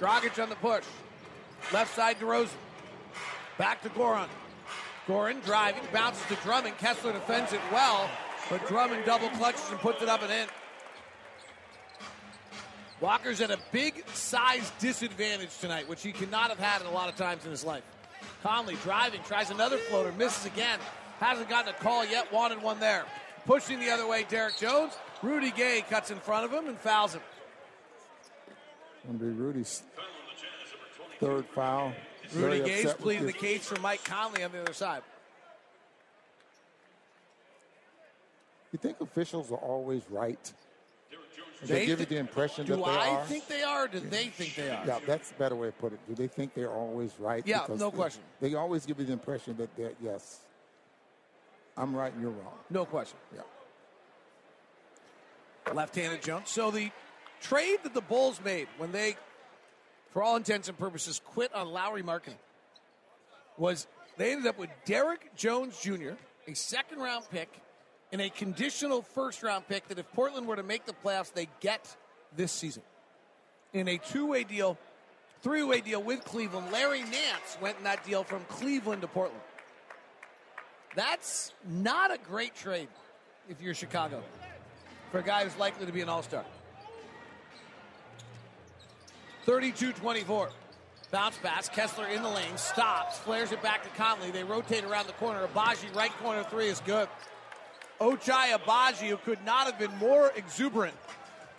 [0.00, 0.84] Dragic on the push.
[1.72, 2.58] Left side to Rosen.
[3.56, 4.28] Back to Goran.
[5.06, 6.76] Goran driving, bounces to Drummond.
[6.78, 8.08] Kessler defends it well.
[8.50, 10.46] But Drummond double clutches and puts it up and in.
[13.00, 17.08] Walker's at a big size disadvantage tonight, which he cannot have had in a lot
[17.08, 17.82] of times in his life.
[18.42, 20.78] Conley driving, tries another floater, misses again.
[21.20, 23.04] Hasn't gotten a call yet, wanted one there.
[23.46, 24.92] Pushing the other way, Derrick Jones.
[25.22, 27.22] Rudy Gay cuts in front of him and fouls him.
[29.06, 29.82] Going to be Rudy's
[31.20, 31.92] third foul.
[32.34, 35.02] Rudy Gay's pleading the case for Mike Conley on the other side.
[38.72, 40.52] You think officials are always right?
[41.62, 43.16] They, they give you the impression that they I are.
[43.16, 43.84] Do I think they are?
[43.84, 44.84] Or do they think they are?
[44.86, 46.00] Yeah, that's a better way to put it.
[46.08, 47.46] Do they think they're always right?
[47.46, 48.22] Yeah, no they- question.
[48.40, 50.40] They always give you the impression that they're yes,
[51.76, 52.54] I'm right and you're wrong.
[52.70, 53.18] No question.
[53.34, 53.42] Yeah.
[55.72, 56.46] Left-handed jump.
[56.46, 56.90] So the
[57.40, 59.16] trade that the Bulls made when they,
[60.10, 62.36] for all intents and purposes, quit on Lauri Markkanen
[63.56, 66.12] was they ended up with Derrick Jones Jr.,
[66.46, 67.48] a second-round pick,
[68.12, 71.96] and a conditional first-round pick that if Portland were to make the playoffs, they get
[72.36, 72.82] this season.
[73.72, 74.78] In a two-way deal,
[75.42, 79.40] three-way deal with Cleveland, Larry Nance went in that deal from Cleveland to Portland.
[80.94, 82.88] That's not a great trade
[83.48, 84.22] if you're Chicago
[85.10, 86.44] for a guy who's likely to be an all star.
[89.44, 90.50] 32 24.
[91.10, 91.68] Bounce pass.
[91.68, 92.56] Kessler in the lane.
[92.56, 93.18] Stops.
[93.18, 94.30] Flares it back to Conley.
[94.30, 95.46] They rotate around the corner.
[95.46, 97.08] Agbaji, right corner three is good.
[98.00, 100.94] Ochai Agbaji, who could not have been more exuberant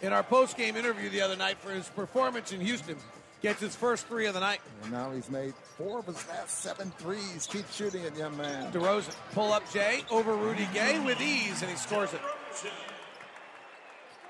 [0.02, 2.98] in our post game interview the other night for his performance in Houston,
[3.46, 4.60] gets his first three of the night.
[4.82, 7.48] And now he's made four of his last seven threes.
[7.48, 8.72] Keep shooting it, young man.
[8.72, 12.22] DeRozan pull up Jay over Rudy Gay with ease, and he scores it.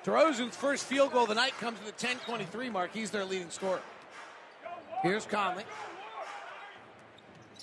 [0.03, 2.91] DeRozan's first field goal of the night comes at the 10-23 mark.
[2.93, 3.79] He's their leading scorer.
[5.01, 5.63] Here's Conley.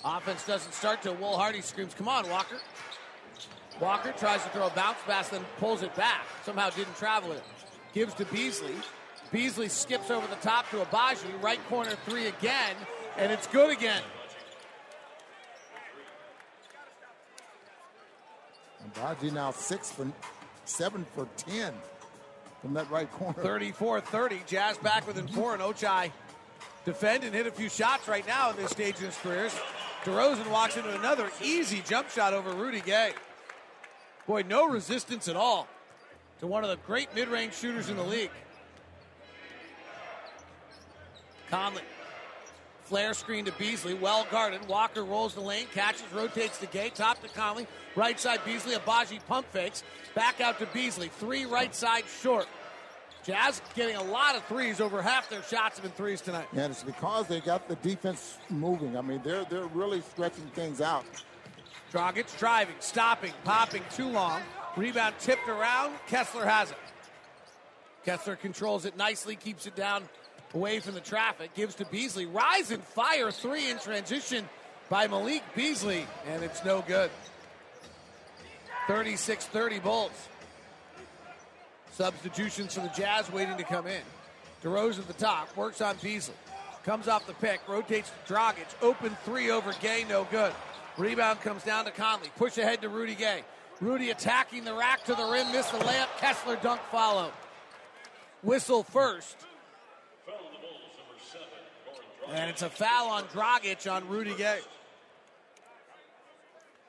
[0.03, 2.59] Offense doesn't start till Will Hardy screams, "Come on, Walker!"
[3.79, 6.25] Walker tries to throw a bounce pass, then pulls it back.
[6.43, 7.43] Somehow didn't travel it.
[7.93, 8.75] Gives to Beasley.
[9.33, 11.41] Beasley skips over the top to Agbaji.
[11.41, 12.75] Right corner three again,
[13.17, 14.03] and it's good again.
[18.83, 20.07] And Baji now six for
[20.65, 21.73] seven for ten
[22.61, 23.41] from that right corner.
[23.41, 24.41] 34 30.
[24.45, 26.11] Jazz back within four, and Ochai
[26.85, 29.49] defend and hit a few shots right now at this stage in his career.
[30.03, 33.13] DeRozan walks into another easy jump shot over Rudy Gay.
[34.27, 35.67] Boy, no resistance at all
[36.39, 38.29] to one of the great mid range shooters in the league.
[41.53, 41.83] Conley.
[42.85, 44.67] Flare screen to Beasley, well guarded.
[44.67, 46.95] Walker rolls the lane, catches, rotates the gate.
[46.95, 47.67] top to Conley.
[47.95, 49.83] Right side Beasley, Agbaji pump fakes.
[50.15, 51.09] Back out to Beasley.
[51.09, 52.47] Three right side short.
[53.23, 54.81] Jazz getting a lot of threes.
[54.81, 56.47] Over half their shots have been threes tonight.
[56.53, 58.97] And it's because they got the defense moving.
[58.97, 61.05] I mean, they're they're really stretching things out.
[61.91, 64.41] Dragic driving, stopping, popping too long.
[64.75, 65.93] Rebound tipped around.
[66.07, 66.77] Kessler has it.
[68.03, 70.09] Kessler controls it nicely, keeps it down
[70.53, 72.25] away from the traffic, gives to Beasley.
[72.25, 74.47] Rise and fire three in transition
[74.89, 77.09] by Malik Beasley, and it's no good.
[78.87, 80.11] 36 30 Bulls.
[81.91, 84.01] Substitutions for the Jazz waiting to come in.
[84.63, 86.35] DeRozan at the top, works on Beasley.
[86.83, 88.65] Comes off the pick, rotates to Dragic.
[88.81, 90.53] Open three over Gay, no good.
[90.97, 92.29] Rebound comes down to Conley.
[92.35, 93.43] Push ahead to Rudy Gay.
[93.79, 96.07] Rudy attacking the rack to the rim, missed the layup.
[96.17, 97.31] Kessler dunk follow.
[98.41, 99.37] Whistle first.
[102.33, 104.59] And it's a foul on Dragic on Rudy Gay.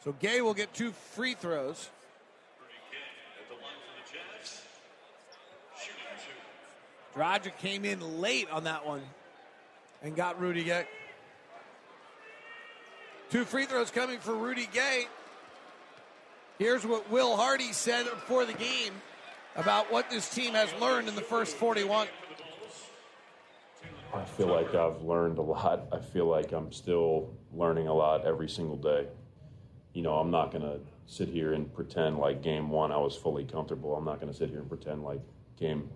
[0.03, 1.91] So Gay will get two free throws.
[7.15, 9.03] Dragic came in late on that one
[10.03, 10.87] and got Rudy Gay.
[13.29, 15.07] Two free throws coming for Rudy Gay.
[16.59, 18.95] Here's what Will Hardy said before the game
[19.57, 22.09] about what this team has learned in the first 41.
[24.15, 25.89] I feel like I've learned a lot.
[25.93, 29.09] I feel like I'm still learning a lot every single day.
[29.93, 33.17] You know, I'm not going to sit here and pretend like game one I was
[33.17, 33.95] fully comfortable.
[33.97, 35.21] I'm not going to sit here and pretend like
[35.57, 35.91] game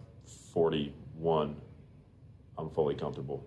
[0.53, 1.57] 41
[2.59, 3.47] I'm fully comfortable.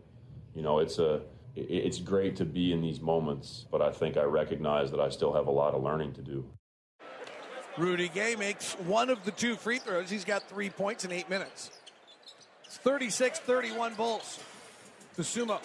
[0.56, 1.22] You know, it's a
[1.54, 5.34] it's great to be in these moments, but I think I recognize that I still
[5.34, 6.46] have a lot of learning to do.
[7.78, 10.10] Rudy Gay makes one of the two free throws.
[10.10, 11.72] He's got three points in eight minutes.
[12.66, 14.40] It's 36 31 Bulls.
[15.22, 15.60] To Sumo.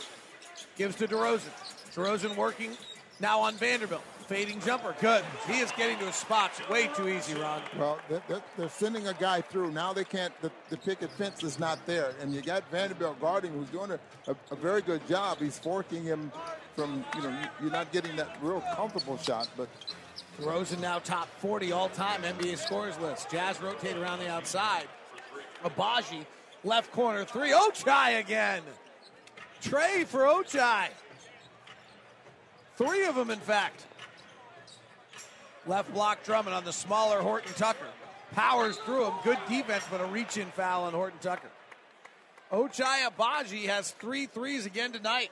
[0.76, 1.48] Gives to DeRozan.
[1.94, 2.76] DeRozan working
[3.20, 4.02] now on Vanderbilt.
[4.26, 4.94] Fading jumper.
[5.00, 5.24] Good.
[5.48, 7.62] He is getting to his spots way too easy, Ron.
[7.78, 9.70] Well, they're, sending a guy through.
[9.70, 12.12] Now they can't, the, the picket fence is not there.
[12.20, 15.38] And you got Vanderbilt guarding who's doing a, a, a very good job.
[15.38, 16.30] He's forking him
[16.74, 19.68] from, you know, you- you're not getting that real comfortable shot, but
[20.40, 23.30] DeRozan now top 40 all-time NBA scorers list.
[23.30, 24.88] Jazz rotate around the outside.
[25.64, 26.26] Agbaji,
[26.64, 27.52] left corner three.
[27.52, 28.60] Ochai again.
[29.60, 30.88] Trey for Ochai.
[32.76, 33.86] Three of them, in fact.
[35.66, 37.86] Left block Drummond on the smaller Horton Tucker.
[38.32, 39.14] Powers through him.
[39.24, 41.48] Good defense, but a reach in foul on Horton Tucker.
[42.52, 45.30] Ochai Agbaji has three threes again tonight.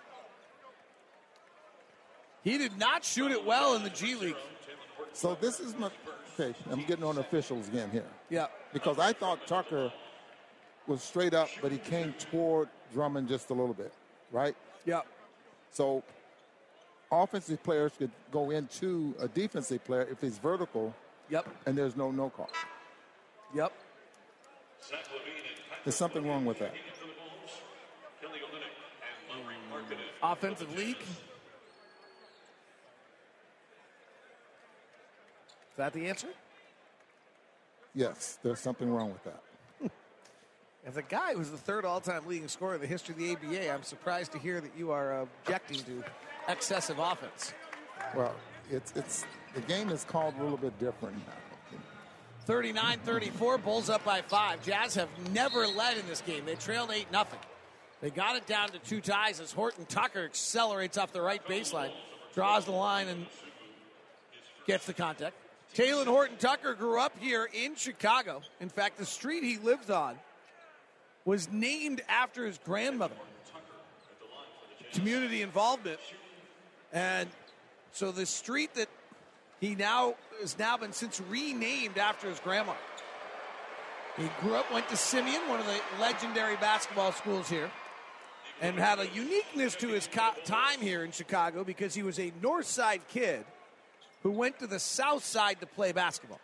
[2.42, 4.37] He did not shoot it well in the G League.
[5.12, 5.90] So this is my
[6.38, 6.54] okay.
[6.70, 8.04] I'm getting on officials again here.
[8.28, 8.46] Yeah.
[8.72, 9.92] Because I thought Tucker
[10.87, 13.92] was straight up, but he came toward Drummond just a little bit,
[14.32, 14.54] right?
[14.87, 15.06] Yep.
[15.72, 16.02] So
[17.10, 20.94] offensive players could go into a defensive player if he's vertical.
[21.30, 21.48] Yep.
[21.66, 22.50] And there's no no call.
[23.54, 23.72] Yep.
[25.84, 26.74] There's something wrong with that.
[30.22, 31.00] Offensive league.
[35.74, 36.28] Is that the answer?
[37.94, 39.42] Yes, there's something wrong with that.
[40.86, 43.72] As a guy who's the third all-time leading scorer in the history of the ABA,
[43.72, 46.04] I'm surprised to hear that you are objecting to
[46.48, 47.54] excessive offense.
[48.14, 48.34] Well,
[48.70, 51.32] it's it's the game is called a little bit different now.
[52.46, 54.62] 39-34, Bulls up by five.
[54.62, 56.44] Jazz have never led in this game.
[56.44, 57.38] They trailed 8 nothing.
[58.02, 61.90] They got it down to two ties as Horton Tucker accelerates off the right baseline,
[62.34, 63.24] draws the line, and
[64.66, 65.34] gets the contact.
[65.74, 68.42] Talen Horton Tucker grew up here in Chicago.
[68.60, 70.18] In fact, the street he lives on
[71.24, 73.14] was named after his grandmother.
[74.92, 75.98] Community involvement.
[76.92, 77.28] And
[77.92, 78.88] so the street that
[79.60, 82.74] he now has now been since renamed after his grandma.
[84.16, 87.70] He grew up, went to Simeon, one of the legendary basketball schools here,
[88.60, 92.32] and had a uniqueness to his co- time here in Chicago because he was a
[92.40, 93.44] North Side kid
[94.22, 96.40] who went to the South Side to play basketball.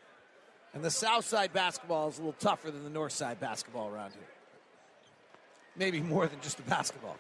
[0.74, 4.12] And the South Side basketball is a little tougher than the North Side basketball around
[4.12, 4.29] here.
[5.80, 7.16] Maybe more than just the basketball.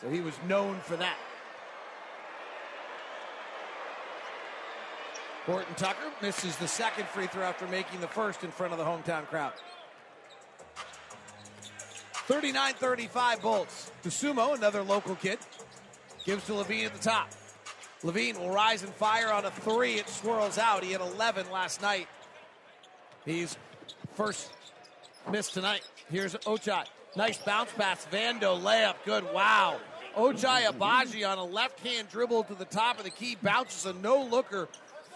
[0.00, 1.16] So he was known for that.
[5.44, 8.84] Horton Tucker misses the second free throw after making the first in front of the
[8.84, 9.54] hometown crowd.
[12.12, 13.90] 39 35 Bulls.
[14.04, 15.40] Dosunmu, another local kid,
[16.24, 17.28] gives to LaVine at the top.
[18.04, 19.94] LaVine will rise and fire on a three.
[19.94, 20.84] It swirls out.
[20.84, 22.06] He had 11 last night.
[23.24, 23.56] He's
[24.14, 24.52] first
[25.30, 25.82] miss tonight.
[26.10, 26.84] Here's Ochai.
[27.16, 28.06] Nice bounce pass.
[28.10, 28.94] Vando layup.
[29.04, 29.24] Good.
[29.32, 29.80] Wow.
[30.16, 33.36] Ochai Agbaji on a left hand dribble to the top of the key.
[33.42, 34.68] Bounces a no looker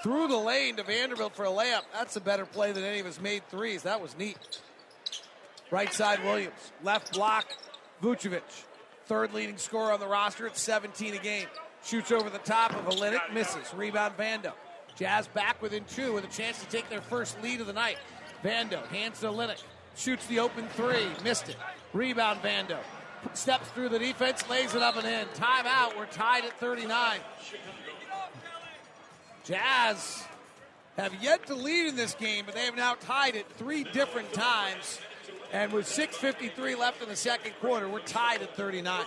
[0.02, 1.82] through the lane to Vanderbilt for a layup.
[1.92, 3.82] That's a better play than any of his made threes.
[3.82, 4.36] That was neat.
[5.70, 6.72] Right side Williams.
[6.82, 7.46] Left block
[8.02, 8.42] Vucevic.
[9.06, 11.46] Third leading scorer on the roster at 17 a game.
[11.84, 13.74] Shoots over the top of Olynyk, misses.
[13.74, 14.52] Rebound Vando.
[14.96, 17.98] Jazz back within two with a chance to take their first lead of the night.
[18.44, 19.62] Vando hands to Olynyk.
[19.96, 21.06] Shoots the open three.
[21.22, 21.56] Missed it.
[21.92, 22.78] Rebound Vando.
[23.34, 25.26] Steps through the defense, lays it up and in.
[25.34, 25.96] Timeout.
[25.96, 27.20] We're tied at 39.
[29.44, 30.24] Jazz
[30.96, 34.32] have yet to lead in this game, but they have now tied it three different
[34.32, 35.00] times.
[35.52, 39.04] And with 6.53 left in the second quarter, we're tied at 39.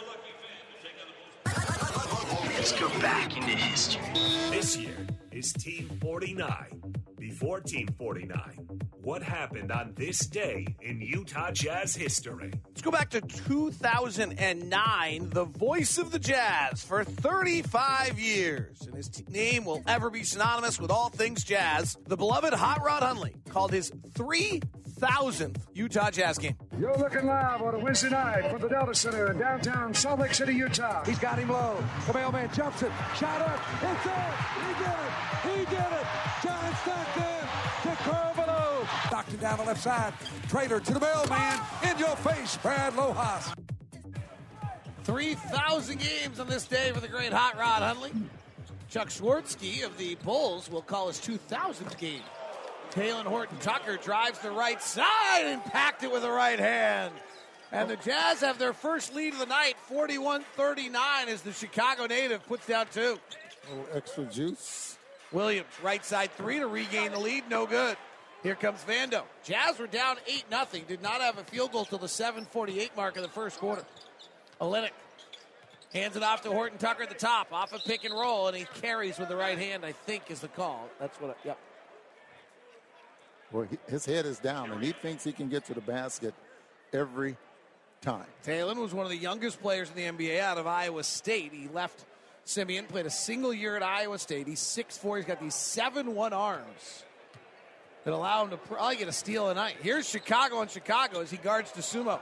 [1.46, 4.02] Let's go back into history.
[4.50, 7.05] This year is Team 49.
[7.30, 8.70] Before Team 49,
[9.02, 12.52] what happened on this day in Utah Jazz history?
[12.68, 15.30] Let's go back to 2009.
[15.32, 20.80] The voice of the Jazz for 35 years, and his name will ever be synonymous
[20.80, 21.98] with all things jazz.
[22.06, 23.92] The beloved Hot Rod Hundley called his
[25.00, 26.56] 3,000th Utah Jazz game.
[26.80, 30.34] You're looking live on a Wednesday night from the Delta Center in downtown Salt Lake
[30.34, 31.04] City, Utah.
[31.04, 31.84] He's got him low.
[32.08, 32.92] The mailman jumps it.
[33.18, 33.60] Shot up.
[33.82, 34.16] It's in.
[34.62, 35.60] He did it.
[35.60, 36.08] He did it.
[36.44, 37.48] John Stockton
[37.84, 38.88] to Carvalho.
[39.08, 40.14] Stockton down the left side.
[40.48, 41.60] Trader to the mailman.
[41.84, 43.54] In your face, Brad Lohaus.
[45.04, 48.12] 3,000 games on this day for the great Hot Rod Hundley.
[48.90, 52.22] Chuck Swirsky of the Bulls will call his 2,000th game.
[52.96, 57.14] Talen Horton Tucker drives the right side and packed it with the right hand.
[57.74, 62.06] And the Jazz have their first lead of the night, 41 39, as the Chicago
[62.06, 63.20] native puts down two.
[63.68, 64.98] A little extra juice.
[65.34, 67.98] Williams, right side three to regain the lead, no good.
[68.44, 69.24] Here comes Vando.
[69.44, 73.18] Jazz were down 8 0, did not have a field goal till the 748 mark
[73.18, 73.84] of the first quarter.
[74.62, 74.92] Olynyk
[75.94, 78.56] hands it off to Horton Tucker at the top, off a pick and roll, and
[78.56, 80.88] he carries with the right hand, I think is the call.
[80.98, 81.58] That's what, I, yep.
[83.52, 86.34] Well, his head is down, and he thinks he can get to the basket
[86.92, 87.38] every
[88.02, 88.26] time.
[88.46, 91.54] Talen was one of the youngest players in the NBA out of Iowa State.
[91.54, 92.06] He left
[92.46, 94.48] Simeon played a single year at Iowa State.
[94.48, 95.18] He's 6'4.
[95.18, 97.04] He's got these 7 1 arms
[98.04, 99.78] that allow him to probably get a steal a night.
[99.82, 102.20] Here's Chicago on Chicago as he guards Dosunmu.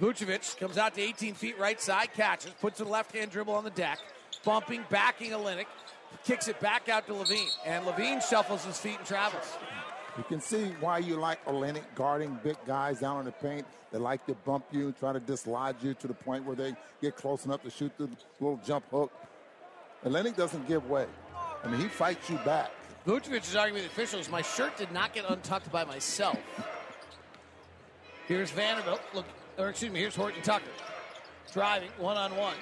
[0.00, 3.64] Vucevic comes out to 18 feet right side, catches, puts a left hand dribble on
[3.64, 3.98] the deck,
[4.44, 5.66] bumping, backing Olynyk,
[6.24, 9.56] kicks it back out to LaVine, and LaVine shuffles his feet and travels.
[10.16, 13.66] You can see why you like Olynyk guarding big guys down in the paint.
[13.90, 17.16] They like to bump you, try to dislodge you to the point where they get
[17.16, 18.08] close enough to shoot the
[18.40, 19.12] little jump hook.
[20.04, 21.06] Olynyk doesn't give way.
[21.64, 22.70] I mean, he fights you back.
[23.06, 24.30] Vucevic is arguing with the officials.
[24.30, 26.38] My shirt did not get untucked by myself.
[28.26, 29.00] Here's Vanderbilt.
[29.12, 29.26] Look,
[29.58, 30.64] or excuse me, here's Horton Tucker.
[31.52, 32.56] Driving, one on one.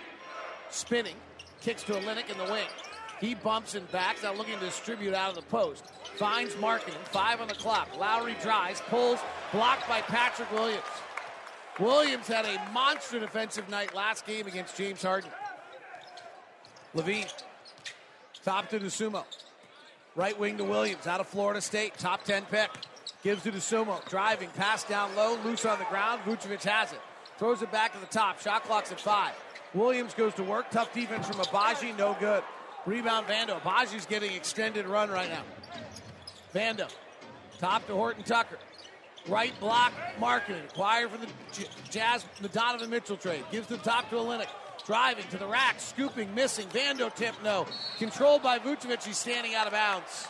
[0.71, 1.17] Spinning.
[1.61, 2.67] Kicks to Olynyk in the wing.
[3.23, 5.85] He bumps and backs, now looking to distribute out of the post.
[6.17, 7.89] Finds Markkanen, five on the clock.
[7.97, 9.21] Lauri drives, pulls,
[9.53, 10.83] blocked by Patrick Williams.
[11.79, 15.31] Williams had a monster defensive night last game against James Harden.
[16.97, 17.33] LaVine,
[18.45, 19.25] top to Dosunmu.
[20.17, 22.71] Right wing to Williams, out of Florida State, top 10 pick.
[23.23, 26.23] Gives to Dosunmu, driving, pass down low, loose on the ground.
[26.27, 27.01] Vucevic has it.
[27.39, 28.41] Throws it back to the top.
[28.41, 29.33] Shot clock's at five.
[29.75, 30.73] Williams goes to work.
[30.73, 32.43] Tough defense from Agbaji, no good.
[32.87, 33.61] Rebound Vando.
[33.61, 35.43] Agbaji's getting extended run right now.
[36.55, 36.91] Vando.
[37.59, 38.59] Top to Horton Tucker.
[39.29, 40.65] Right block, Markkanen.
[40.65, 43.45] Acquired from the Jazz, the Donovan Mitchell trade.
[43.53, 44.49] Gives the top to Olynyk.
[44.85, 46.67] Driving to the rack, scooping, missing.
[46.69, 47.67] Vando tip, no.
[47.99, 49.05] Controlled by Vucevic.
[49.05, 50.27] He's standing out of bounds.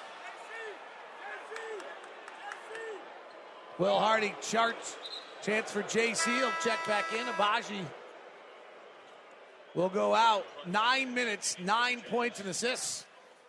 [3.79, 4.97] Will Hardy charts.
[5.43, 6.37] Chance for JC.
[6.37, 7.25] He'll check back in.
[7.27, 7.85] Agbaji
[9.75, 10.45] will go out.
[10.67, 13.07] Nine minutes, nine points and assists.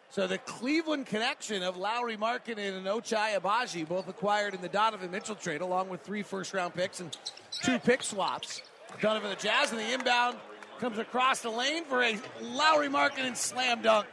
[0.10, 5.10] So the Cleveland connection of Lauri Markkanen and Ochai Agbaji, both acquired in the Donovan
[5.10, 7.18] Mitchell trade, along with three first-round picks and
[7.64, 8.62] two pick swaps.
[9.02, 10.38] Donovan the Jazz and the inbound
[10.80, 14.06] comes across the lane for a Lauri Markkanen slam dunk.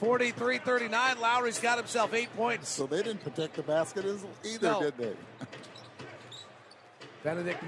[0.00, 1.20] 43-39.
[1.20, 2.68] Lauri's got himself eight points.
[2.68, 4.04] So they didn't protect the basket
[4.44, 4.82] either, No.
[4.82, 5.12] did they?
[7.22, 7.62] Benedict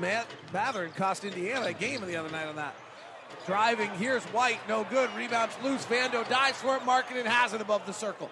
[0.53, 2.75] Mathurin cost Indiana a game the other night on that.
[3.47, 5.11] Driving, here's White, no good.
[5.17, 5.85] Rebounds loose.
[5.87, 6.83] Vando dives for it.
[6.83, 8.31] Markkanen has it above the circle.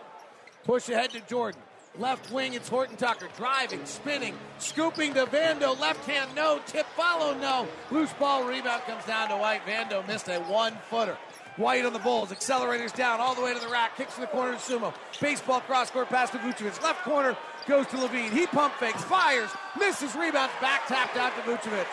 [0.64, 1.60] Push ahead to Jordan.
[1.98, 3.28] Left wing, it's Horton Tucker.
[3.36, 5.78] Driving, spinning, scooping to Vando.
[5.78, 6.60] Left hand, no.
[6.66, 7.66] Tip follow, no.
[7.90, 9.62] Loose ball, rebound comes down to White.
[9.66, 11.16] Vando missed a one footer.
[11.56, 12.30] White on the Bulls.
[12.30, 13.96] Accelerators down all the way to the rack.
[13.96, 14.94] Kicks in the corner to Sumo.
[15.20, 16.80] Baseball cross court pass to Vucevic.
[16.82, 17.36] Left corner
[17.66, 18.30] goes to LaVine.
[18.30, 21.86] He pump fakes, fires, misses, rebounds, back tapped out to Vucevic.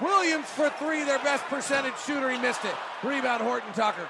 [0.00, 2.30] Williams for three, their best percentage shooter.
[2.30, 2.74] He missed it.
[3.02, 4.08] Rebound, Horton Tucker.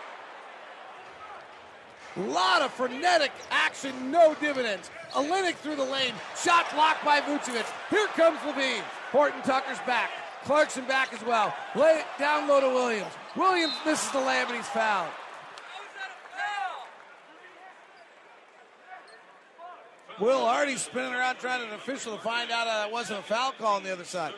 [2.17, 4.91] A lot of frenetic action, no dividends.
[5.13, 7.67] Olynyk through the lane, shot blocked by Vucevic.
[7.89, 8.83] Here comes LaVine.
[9.13, 10.11] Horton Tucker's back.
[10.45, 11.55] Clarkson back as well.
[11.75, 13.13] Lay down low to Williams.
[13.37, 15.11] Williams misses the layup and he's fouled.
[20.21, 23.23] Will Hardy spinning around trying to an official to find out uh, it wasn't a
[23.23, 24.35] foul call on the other side.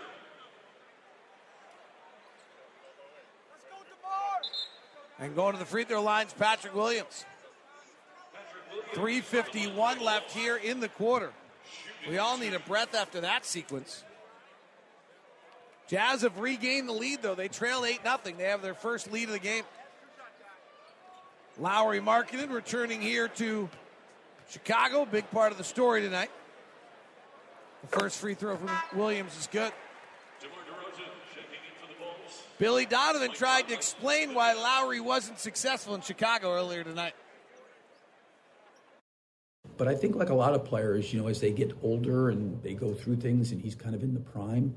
[5.23, 7.25] And going to the free throw lines, Patrick Williams.
[8.95, 11.31] 351 left here in the quarter.
[12.09, 14.03] We all need a breath after that sequence.
[15.87, 17.37] Jazz have regained the lead, though.
[17.37, 18.19] They trail 8 0.
[18.37, 19.63] They have their first lead of the game.
[21.57, 23.71] Lauri Markkanen returning here to
[24.51, 25.05] Chicago.
[25.05, 26.33] Big part of the story tonight.
[27.83, 29.73] The first free throw from Williams is good.
[32.63, 37.15] Billy Donovan tried to explain why Lauri wasn't successful in Chicago earlier tonight.
[39.77, 42.63] But I think, like a lot of players, you know, as they get older and
[42.63, 44.77] they go through things, and he's kind of in the prime,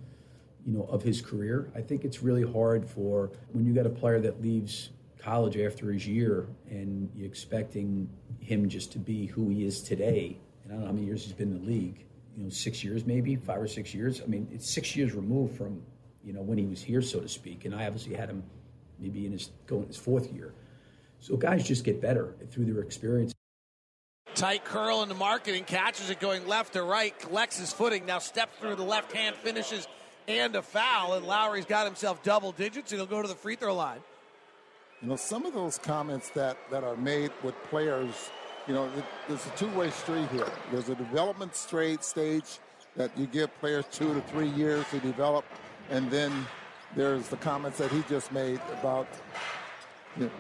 [0.65, 1.71] you know, of his career.
[1.75, 5.91] I think it's really hard for when you got a player that leaves college after
[5.91, 8.09] his year and you're expecting
[8.39, 10.39] him just to be who he is today.
[10.63, 12.03] And I don't know how many years he's been in the league.
[12.36, 14.23] You know, six years maybe, five or six years.
[14.23, 15.83] I mean, it's six years removed from
[16.26, 17.65] you know when he was here, so to speak.
[17.65, 18.43] And I obviously had him
[18.99, 20.53] maybe in his going his fourth year.
[21.19, 23.34] So guys just get better through their experience.
[24.36, 28.19] Tight curl in into Markkanen, catches it going left to right, collects his footing, now
[28.19, 29.88] steps through the left hand, finishes,
[30.28, 31.13] and a foul.
[31.13, 33.99] And Lauri's got himself double digits, and he'll go to the free throw line.
[35.01, 38.30] You know, some of those comments that, that are made with players,
[38.67, 40.51] you know, it, there's a two-way street here.
[40.71, 42.59] There's a development straight stage
[42.97, 45.45] that you give players two to three years to develop,
[45.89, 46.31] and then
[46.95, 49.07] there's the comments that he just made about
[50.17, 50.31] you know,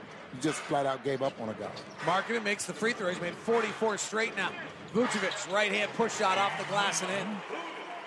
[0.41, 1.71] just flat out gave up on a guy.
[2.01, 3.09] Markkanen makes the free throw.
[3.09, 4.51] He's made 44 straight now.
[4.93, 7.27] Vucevic, right hand push shot off the glass and in.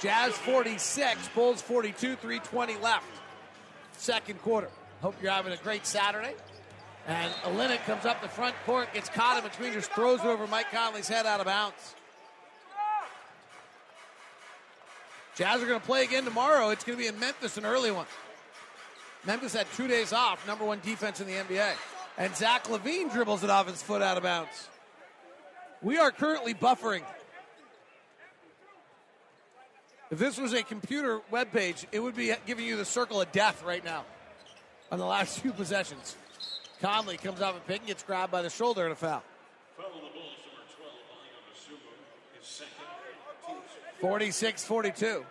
[0.01, 3.05] Jazz 46, Bulls 42, 320 left.
[3.93, 4.71] Second quarter.
[5.03, 6.35] Hope you're having a great Saturday.
[7.07, 10.47] And Olynyk comes up the front court, gets caught in between, just throws it over
[10.47, 11.95] Mike Conley's head out of bounds.
[15.39, 16.71] Jazz are going to play again tomorrow.
[16.71, 18.07] It's going to be in Memphis, an early one.
[19.25, 21.75] Memphis had two days off, number one defense in the NBA.
[22.19, 24.69] And Zach LaVine dribbles it off his foot out of bounds.
[25.81, 27.03] We are currently buffering.
[30.11, 33.31] If this was a computer web page, it would be giving you the circle of
[33.31, 34.05] death right now
[34.91, 36.17] on the last few possessions.
[36.81, 39.23] Conley comes off a pick and gets grabbed by the shoulder and a foul.
[44.01, 45.25] 46 42.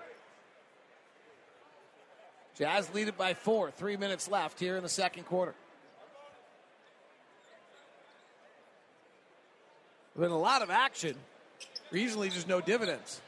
[2.57, 3.71] Jazz lead it by four.
[3.71, 5.53] Three minutes left here in the second quarter.
[10.15, 11.15] There's been a lot of action.
[11.93, 13.21] Easily just no dividends.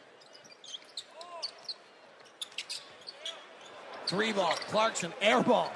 [4.07, 4.55] Three ball.
[4.69, 5.71] Clarkson, air ball.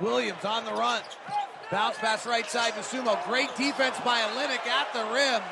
[0.00, 1.00] Williams on the run.
[1.70, 3.24] Bounce pass right side to Sumo.
[3.24, 5.42] Great defense by Olynyk at the rim.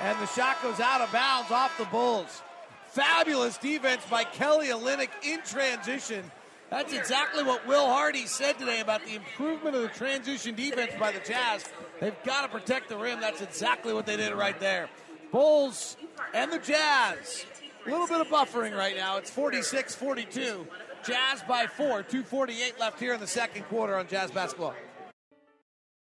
[0.00, 2.42] And the shot goes out of bounds off the Bulls.
[2.88, 6.30] Fabulous defense by Kelly Olynyk in transition.
[6.70, 11.12] That's exactly what Will Hardy said today about the improvement of the transition defense by
[11.12, 11.64] the Jazz.
[12.00, 13.20] They've got to protect the rim.
[13.20, 14.88] That's exactly what they did right there.
[15.30, 15.96] Bulls
[16.34, 17.46] and the Jazz.
[17.86, 19.16] A little bit of buffering right now.
[19.16, 20.66] It's 46 42.
[21.04, 22.02] Jazz by four.
[22.02, 24.74] 248 left here in the second quarter on Jazz basketball.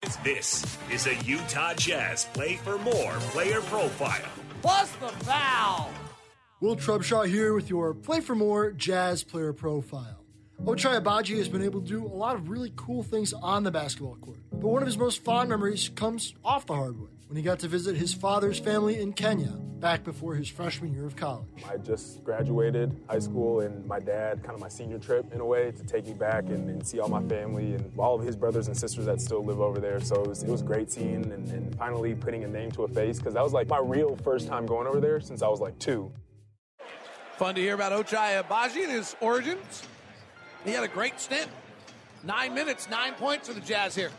[0.05, 4.29] This is a Utah Jazz Play for More player profile.
[4.61, 5.89] Plus the foul.
[6.61, 10.23] Will Trubshaw here with your Play for More Jazz player profile.
[10.63, 13.71] Ochai Agbaji has been able to do a lot of really cool things on the
[13.71, 17.45] basketball court, but one of his most fond memories comes off the hardwood when he
[17.45, 21.45] got to visit his father's family in Kenya back before his freshman year of college.
[21.69, 25.45] I just graduated high school, and my dad, kind of my senior trip in a
[25.45, 28.37] way, to take me back and, and see all my family and all of his
[28.37, 29.99] brothers and sisters that still live over there.
[29.99, 32.87] So it was, it was great seeing and, and finally putting a name to a
[32.87, 35.59] face because that was like my real first time going over there since I was
[35.59, 36.09] like two.
[37.35, 39.83] Fun to hear about Ochai Agbaji and his origins.
[40.63, 41.49] He had a great stint.
[42.23, 44.11] Nine minutes, nine points for the Jazz here.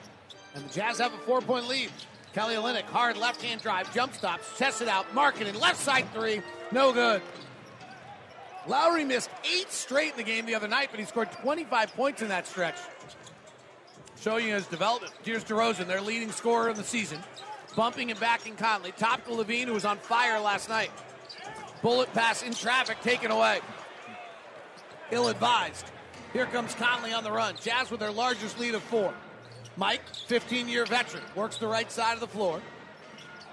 [0.55, 1.91] And the Jazz have a four point lead.
[2.37, 6.43] Kelly Olynyk, hard left hand drive, jump stops, tests it out, Markkanen, left side three,
[6.71, 7.23] no good.
[8.67, 12.21] Lauri missed eight straight in the game the other night, but he scored 25 points
[12.21, 12.77] in that stretch.
[14.21, 15.15] Showing his development.
[15.25, 17.21] Here's DeRozan, their leading scorer in the season.
[17.75, 18.93] Bumping and backing Conley.
[18.93, 20.91] Top to LaVine, who was on fire last night.
[21.81, 23.61] Bullet pass in traffic, taken away.
[25.11, 25.87] Ill advised.
[26.35, 27.55] Here comes Conley on the run.
[27.63, 29.15] Jazz with their largest lead of four.
[29.77, 32.63] Mike, 15 year veteran, works the right side of the floor.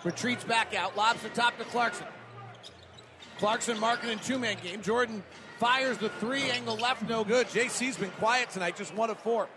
[0.04, 2.08] Retreats back out, lobs the top to Clarkson.
[3.38, 4.82] Clarkson marking in two man game.
[4.82, 5.24] Jordan
[5.60, 7.48] fires the three angle left, no good.
[7.48, 9.50] JC's been quiet tonight, just one of four.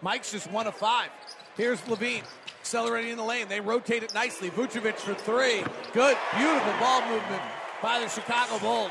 [0.00, 1.10] Mike's just one of five.
[1.56, 2.22] Here's LaVine
[2.60, 3.48] accelerating in the lane.
[3.48, 4.50] They rotate it nicely.
[4.50, 5.62] Vucevic for three.
[5.92, 7.42] Good, beautiful ball movement
[7.82, 8.90] by the Chicago Bulls.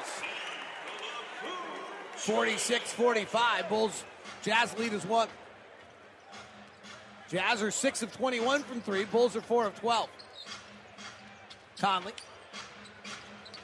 [2.16, 3.70] 46 45.
[3.70, 4.04] Bulls,
[4.44, 5.28] Jazz lead is one.
[7.34, 9.06] Jazz are 6 of 21 from three.
[9.06, 10.08] Bulls are 4 of 12.
[11.80, 12.14] Conley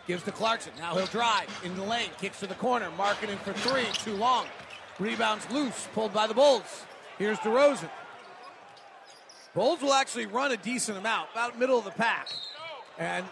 [0.07, 0.73] gives to Clarkson.
[0.79, 4.47] Now he'll drive in the lane, kicks to the corner, Markkanen for three, too long.
[4.97, 6.83] Rebounds loose, pulled by the Bulls.
[7.19, 7.91] Here's DeRozan.
[9.53, 12.27] Bulls will actually run a decent amount, about middle of the pack.
[12.97, 13.23] And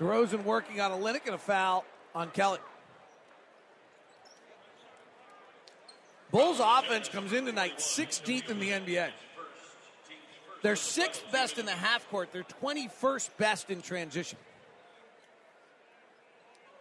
[0.00, 2.58] DeRozan working on Olynyk and a foul on Kelly.
[6.32, 9.10] Bulls offense comes in tonight 16th in the NBA.
[10.62, 12.30] They're sixth best in the half court.
[12.32, 14.38] They're 21st best in transition.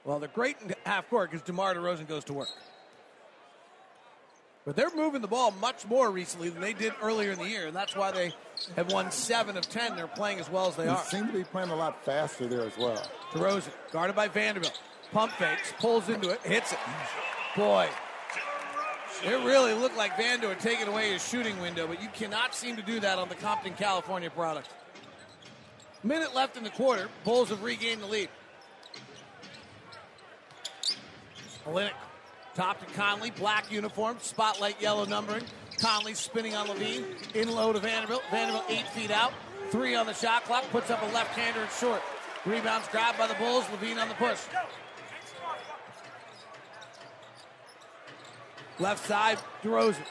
[0.03, 2.49] Well, they're great in half court because DeMar DeRozan goes to work.
[4.65, 7.67] But they're moving the ball much more recently than they did earlier in the year,
[7.67, 8.33] and that's why they
[8.75, 9.95] have won seven of ten.
[9.95, 10.87] They're playing as well as they, are.
[10.87, 11.05] they are.
[11.05, 13.01] seem to be playing a lot faster there as well.
[13.31, 14.79] DeRozan, guarded by Vanderbilt.
[15.11, 16.77] Pump fakes, pulls into it, hits it.
[17.55, 17.89] Boy,
[19.23, 22.75] it really looked like Vando had taken away his shooting window, but you cannot seem
[22.75, 24.69] to do that on the Compton, California product.
[26.03, 27.09] Minute left in the quarter.
[27.23, 28.29] Bulls have regained the lead.
[31.65, 31.91] Olynyk,
[32.55, 35.43] top to Conley, black uniform, spotlight yellow numbering.
[35.79, 38.23] Conley spinning on LaVine, in low to Vanderbilt.
[38.31, 39.33] Vanderbilt eight feet out,
[39.71, 42.01] three on the shot clock, puts up a left-hander at short.
[42.45, 44.39] Rebounds grabbed by the Bulls, LaVine on the push.
[48.79, 50.05] Left side, DeRozan.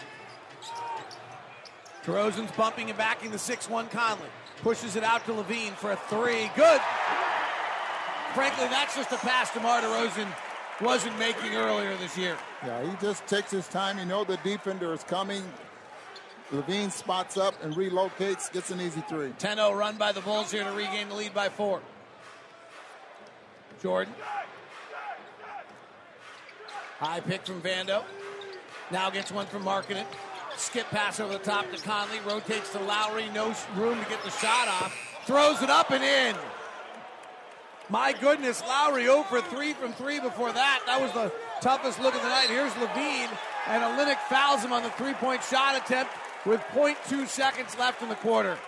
[2.05, 4.29] DeRozan's bumping and backing the 6-1 Conley.
[4.63, 6.51] Pushes it out to LaVine for a three.
[6.57, 6.81] Good.
[8.35, 10.29] Frankly, that's just a pass DeMar DeRozan
[10.81, 12.37] wasn't making earlier this year.
[12.65, 13.99] Yeah, he just takes his time.
[13.99, 15.43] You know the defender is coming.
[16.53, 19.33] LaVine spots up and relocates, gets an easy three.
[19.39, 21.81] 10 0 run by the Bulls here to regain the lead by four.
[23.83, 24.15] Jordan.
[26.99, 28.03] High pick from Vando.
[28.91, 30.07] Now gets one from Markkanen.
[30.57, 32.19] Skip pass over the top to Conley.
[32.27, 33.29] Rotates to Lauri.
[33.35, 34.97] No room to get the shot off.
[35.27, 36.35] Throws it up and in.
[37.91, 40.83] My goodness, Lauri 0 for 3 from 3 before that.
[40.87, 41.33] That was the
[41.63, 42.49] toughest look of the night.
[42.49, 43.31] Here's LaVine,
[43.67, 46.13] and Olynyk fouls him on the three point shot attempt
[46.45, 48.59] with 0.2 seconds left in the quarter.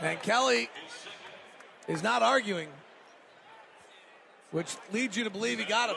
[0.00, 0.70] And Kelly
[1.88, 2.68] is not arguing,
[4.52, 5.96] which leads you to believe he got him.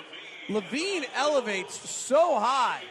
[0.49, 2.83] LaVine elevates so high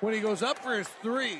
[0.00, 1.38] when he goes up for his three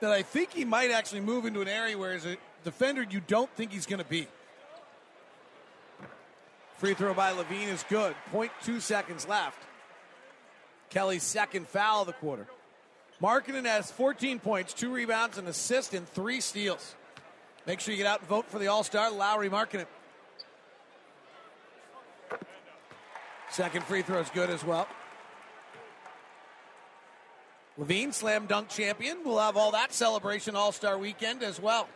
[0.00, 3.20] that I think he might actually move into an area where, as a defender, you
[3.20, 4.26] don't think he's going to be.
[6.76, 8.14] Free throw by LaVine is good.
[8.32, 9.58] 0.2 seconds left.
[10.90, 12.46] Kelly's second foul of the quarter.
[13.20, 16.94] Markkanen has 14 points, two rebounds, an assist, and three steals.
[17.66, 19.86] Make sure you get out and vote for the All Star, Lauri Markkanen.
[23.50, 24.86] Second free throw is good as well.
[27.78, 29.18] LaVine, slam dunk champion.
[29.24, 31.88] We'll have all that celebration All Star weekend as well.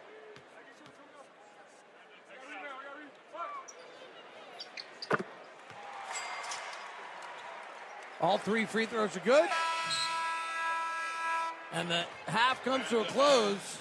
[8.20, 9.48] All three free throws are good.
[11.72, 13.78] And the half comes to a close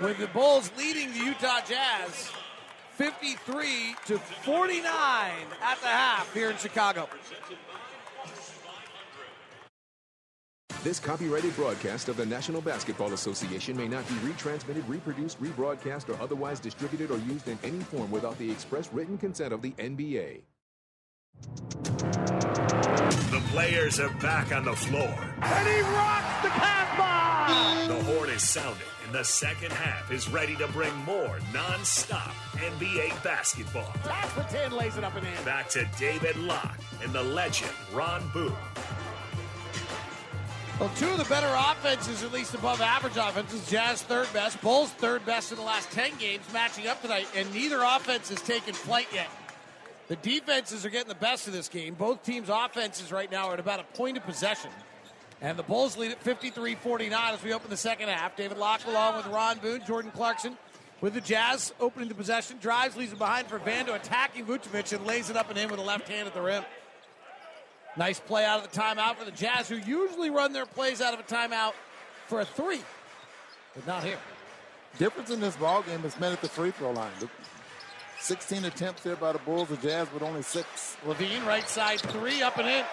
[0.00, 2.30] with the Bulls leading the Utah Jazz
[2.98, 4.82] 53 to 49
[5.62, 7.08] at the half here in Chicago.
[10.82, 16.20] This copyrighted broadcast of the National Basketball Association may not be retransmitted, reproduced, rebroadcast, or
[16.20, 20.40] otherwise distributed or used in any form without the express written consent of the NBA.
[23.30, 25.14] The players are back on the floor.
[25.40, 27.17] And he rocks the Casbah!
[27.48, 33.22] The horn is sounding, and the second half is ready to bring more non-stop NBA
[33.24, 33.90] basketball.
[34.04, 35.44] That's the 10 lays it up and in.
[35.46, 38.52] Back to David Locke and the legend, Ron Boone.
[40.78, 44.90] Well, two of the better offenses, at least above average offenses, Jazz third best, Bulls
[44.90, 48.74] third best in the last 10 games matching up tonight, and neither offense has taken
[48.74, 49.30] flight yet.
[50.08, 51.94] The defenses are getting the best of this game.
[51.94, 54.70] Both teams' offenses right now are at about a point of possession.
[55.40, 58.36] And the Bulls lead at 53 49 as we open the second half.
[58.36, 60.56] David Locke along with Ron Boone, Jordan Clarkson
[61.00, 62.58] with the Jazz opening the possession.
[62.60, 65.78] Drives, leaves it behind for Vando, attacking Vucevic and lays it up and in with
[65.78, 66.64] a left hand at the rim.
[67.96, 71.14] Nice play out of the timeout for the Jazz, who usually run their plays out
[71.14, 71.72] of a timeout
[72.26, 72.80] for a three,
[73.74, 74.18] but not here.
[74.98, 77.10] Difference in this ball game is met at the free throw line.
[78.20, 80.96] 16 attempts there by the Bulls, the Jazz with only six.
[81.06, 82.84] LaVine, right side three, up and in.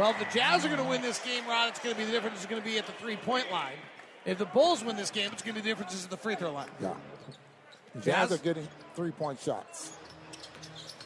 [0.00, 2.06] Well, if the Jazz are going to win this game, Ron, it's going to be
[2.06, 3.76] the difference is going to be at the three point line.
[4.24, 6.16] If the Bulls win this game, it's going to be the difference is at the
[6.16, 6.70] free throw line.
[6.80, 6.94] Yeah.
[7.94, 9.98] The Jazz, Jazz are getting three point shots.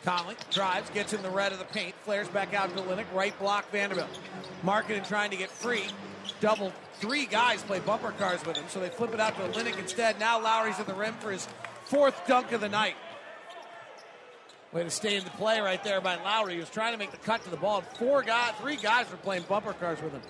[0.04, 3.36] Conley drives, gets in the red of the paint, flares back out to Olynyk, right
[3.40, 4.16] block Vanderbilt.
[4.64, 5.86] Markkanen trying to get free.
[6.40, 9.76] Double three guys play bumper cars with him, so they flip it out to Olynyk
[9.76, 10.20] instead.
[10.20, 11.48] Now Lauri's at the rim for his
[11.82, 12.94] fourth dunk of the night.
[14.74, 16.54] Way to stay in the play right there by Lauri.
[16.54, 17.82] He was trying to make the cut to the ball.
[17.96, 20.22] Four guys, three guys were playing bumper cars with him.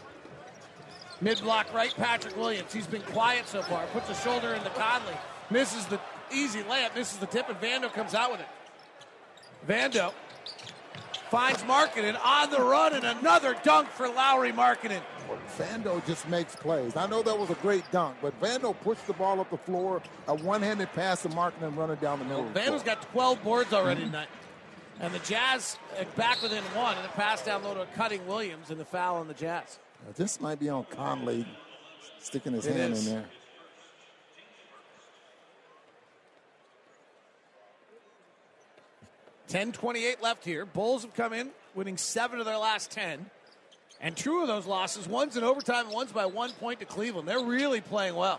[1.22, 2.70] Mid block right, Patrick Williams.
[2.70, 3.86] He's been quiet so far.
[3.86, 5.14] Puts a shoulder into Conley.
[5.49, 5.99] Misses the
[6.30, 8.47] easy layup, misses the tip, and Vando comes out with it.
[9.66, 10.12] Vando
[11.30, 15.01] finds Markkanen on the run and another dunk for Lauri Markkanen.
[15.59, 16.97] Vando just makes plays.
[16.97, 20.03] I know that was a great dunk, but Vando pushed the ball up the floor,
[20.27, 22.45] a one-handed pass to Markkanen running down the middle.
[22.55, 24.11] Vando's got 12 boards already mm-hmm.
[24.11, 24.29] tonight.
[25.01, 25.77] And the Jazz
[26.16, 29.29] back within one, and the pass down low to Cutting Williams and the foul on
[29.29, 29.79] the Jazz.
[30.05, 31.47] Now, this might be on Conley
[32.20, 33.07] sticking his it hand is.
[33.07, 33.25] in there.
[39.49, 40.66] 10-28 left here.
[40.66, 43.27] Bulls have come in winning seven of their last 10.
[44.05, 47.26] And two of those losses, one's in overtime and one's by one point to Cleveland.
[47.26, 48.38] They're really playing well.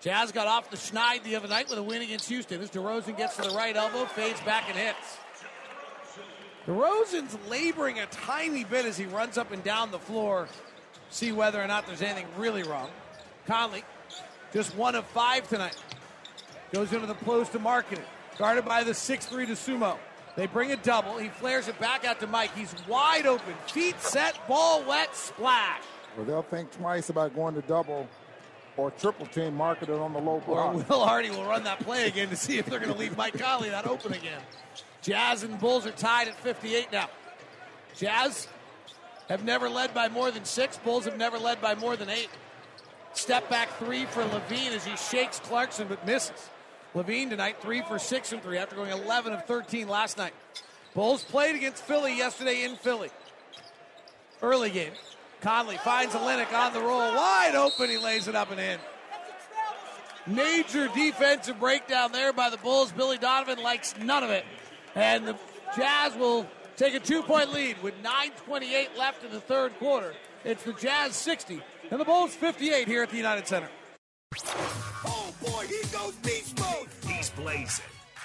[0.00, 2.60] Jazz got off the schneid the other night with a win against Houston.
[2.60, 5.18] As DeRozan gets to the right elbow, fades back and hits.
[6.66, 10.48] DeRozan's laboring a tiny bit as he runs up and down the floor,
[11.10, 12.90] see whether or not there's anything really wrong.
[13.46, 13.84] Conley,
[14.52, 15.76] just one of five tonight.
[16.72, 18.02] Goes into the post to Markkanen.
[18.36, 19.96] Guarded by the 6'3 Dosunmu.
[20.38, 21.18] They bring a double.
[21.18, 22.54] He flares it back out to Mike.
[22.54, 23.54] He's wide open.
[23.66, 25.82] Feet set, ball wet, splash.
[26.16, 28.06] Well, they'll think twice about going to double
[28.76, 30.76] or triple team market it on the low block.
[30.76, 33.16] Or Will Hardy will run that play again to see if they're going to leave
[33.16, 34.40] Mike Conley that open again.
[35.02, 37.10] Jazz and Bulls are tied at 58 now.
[37.96, 38.46] Jazz
[39.28, 40.78] have never led by more than six.
[40.78, 42.30] Bulls have never led by more than eight.
[43.12, 46.48] Step back three for LaVine as he shakes Clarkson but misses.
[46.98, 50.32] LaVine tonight three for six and three after going 11 of 13 last night.
[50.94, 53.10] Bulls played against Philly yesterday in Philly.
[54.42, 54.90] Early game.
[55.40, 56.98] Conley finds Olynyk on the roll.
[56.98, 57.88] Wide open.
[57.88, 58.80] He lays it up and in.
[60.26, 62.90] Major defensive breakdown there by the Bulls.
[62.90, 64.44] Billy Donovan likes none of it.
[64.96, 65.36] And the
[65.76, 70.14] Jazz will take a two point lead with 9.28 left in the third quarter.
[70.44, 73.68] It's the Jazz 60 and the Bulls 58 here at the United Center.
[77.48, 77.84] Blazing.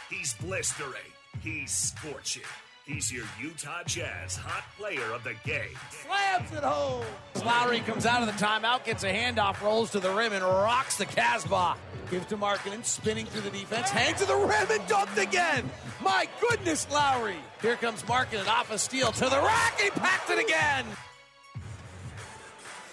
[0.10, 1.12] He's blistering.
[1.42, 2.44] He's scorching.
[2.86, 5.78] He's your Utah Jazz hot player of the game.
[5.92, 7.06] Slams it home.
[7.46, 10.98] Lauri comes out of the timeout, gets a handoff, rolls to the rim, and rocks
[10.98, 11.78] the Casbah.
[12.12, 15.70] Gives to Markkanen, spinning through the defense, hangs to the rim and dunked again.
[16.02, 17.38] My goodness, Lauri.
[17.62, 19.80] Here comes Markkanen off a steal to the rack.
[19.80, 20.86] He packed it again.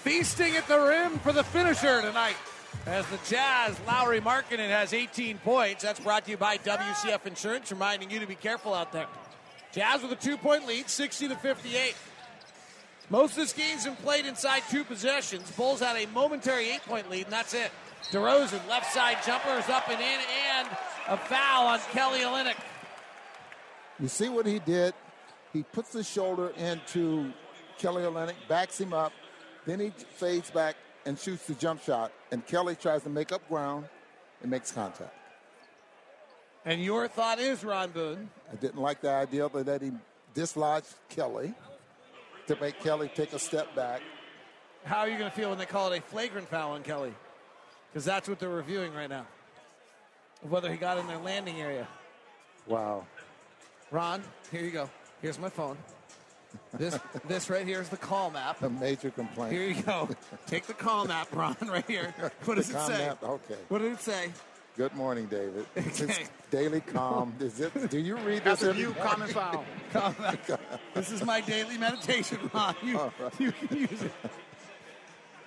[0.04, 2.36] Feasting at the rim for the finisher tonight.
[2.86, 5.82] As the Jazz, Lauri Markkanen has 18 points.
[5.82, 9.06] That's brought to you by WCF Insurance, reminding you to be careful out there.
[9.72, 11.94] Jazz with a two point lead, 60 to 58.
[13.10, 15.50] Most of this game's been played inside two possessions.
[15.52, 17.70] Bulls had a momentary eight point lead, and that's it.
[18.12, 20.20] DeRozan, left side jumper is up and in,
[20.56, 20.68] and
[21.08, 22.56] a foul on Kelly Olynyk.
[23.98, 24.94] You see what he did?
[25.52, 27.32] He puts his shoulder into
[27.78, 29.12] Kelly Olynyk, backs him up,
[29.66, 30.76] then he fades back
[31.06, 33.86] and shoots the jump shot, and Kelly tries to make up ground
[34.42, 35.14] and makes contact.
[36.64, 38.28] And your thought is, Ron Boone?
[38.52, 39.92] I didn't like the idea that he
[40.34, 41.54] dislodged Kelly
[42.46, 44.02] to make Kelly take a step back.
[44.84, 47.14] How are you going to feel when they call it a flagrant foul on Kelly?
[47.90, 49.26] Because that's what they're reviewing right now.
[50.48, 51.86] Whether he got in their landing area.
[52.66, 53.06] Wow.
[53.90, 54.88] Ron, here you go.
[55.20, 55.76] Here's my phone.
[56.74, 56.98] This
[57.28, 58.62] this right here is the call map.
[58.62, 59.52] A major complaint.
[59.52, 60.08] Here you go.
[60.46, 62.14] Take the call map, Ron, right here.
[62.44, 63.06] What does The it say?
[63.06, 63.56] map, Okay.
[63.68, 64.30] What did it say?
[64.76, 65.66] Good morning, David.
[65.76, 66.02] It's
[66.50, 67.34] daily calm.
[67.40, 67.90] Is it?
[67.90, 68.68] Do you read That's this?
[68.68, 69.32] a every new morning?
[69.34, 70.58] common foul.
[70.94, 72.74] This is my daily meditation, Ron.
[72.82, 73.40] You, All right.
[73.40, 74.12] you can use it.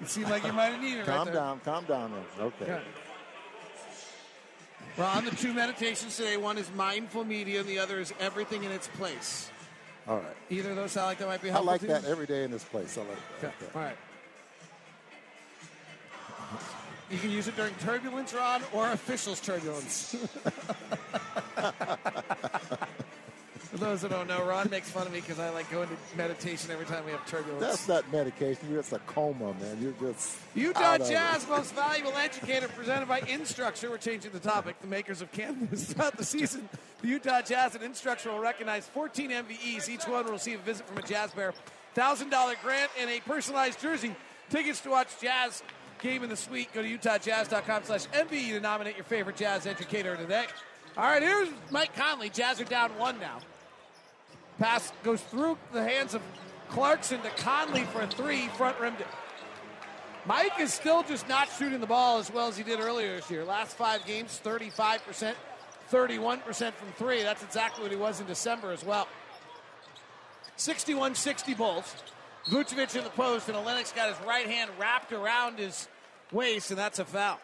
[0.02, 1.34] You seem like you might have needed it right Calm there.
[1.36, 1.60] down.
[1.66, 2.12] Calm down.
[2.12, 2.46] then.
[2.48, 2.66] Okay.
[2.72, 2.82] Okay.
[4.98, 8.72] Ron, the two meditations today one is mindful media, and the other is everything in
[8.72, 9.50] its place.
[10.08, 10.26] All right.
[10.50, 11.70] Either of those sound like that might be helpful.
[11.70, 12.10] I like that you?
[12.10, 12.98] every day in this place.
[12.98, 13.54] I like that.
[13.62, 13.72] Okay.
[13.76, 13.96] All right.
[17.10, 20.16] You can use it during turbulence, Ron, or officials' turbulence.
[23.84, 26.72] Those that don't know, Ron makes fun of me because I like going to meditation
[26.72, 27.60] every time we have turbulence.
[27.60, 28.70] That's not medication.
[28.70, 29.78] You're just a coma, man.
[29.82, 30.98] You're just Utah.
[30.98, 33.90] Jazz Most Valuable Educator presented by Instructure.
[33.90, 34.80] We're changing the topic.
[34.80, 35.84] The makers of Canvas.
[35.94, 36.70] Throughout the season,
[37.02, 39.90] the Utah Jazz and Instructure will recognize 14 MVEs.
[39.90, 41.54] Each one will receive a visit from a Jazz Bear,
[41.94, 44.16] $1,000 grant, and a personalized jersey.
[44.50, 45.62] Tickets to watch Jazz
[46.02, 46.70] game in the suite.
[46.74, 50.46] Go to utahjazz.com slash MVE to nominate your favorite Jazz educator today.
[50.96, 52.30] All right, here's Mike Conley.
[52.30, 53.40] Jazz are down one now.
[54.60, 56.22] Pass goes through the hands of
[56.70, 59.08] Clarkson to Conley for a three, front rimmed it.
[60.26, 63.30] Mike is still just not shooting the ball as well as he did earlier this
[63.30, 63.44] year.
[63.44, 65.34] Last five games, 35%,
[65.92, 67.24] 31% from three.
[67.24, 69.08] That's exactly what he was in December as well.
[70.56, 71.96] 61 60 Bulls.
[72.48, 75.88] Vucevic in the post, and Olynyk's got his right hand wrapped around his
[76.32, 77.40] waist, and that's a foul.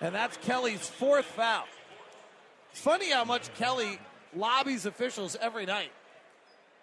[0.00, 1.64] And that's Kelly's fourth foul.
[2.72, 3.98] It's funny how much Kelly
[4.36, 5.92] lobbies officials every night.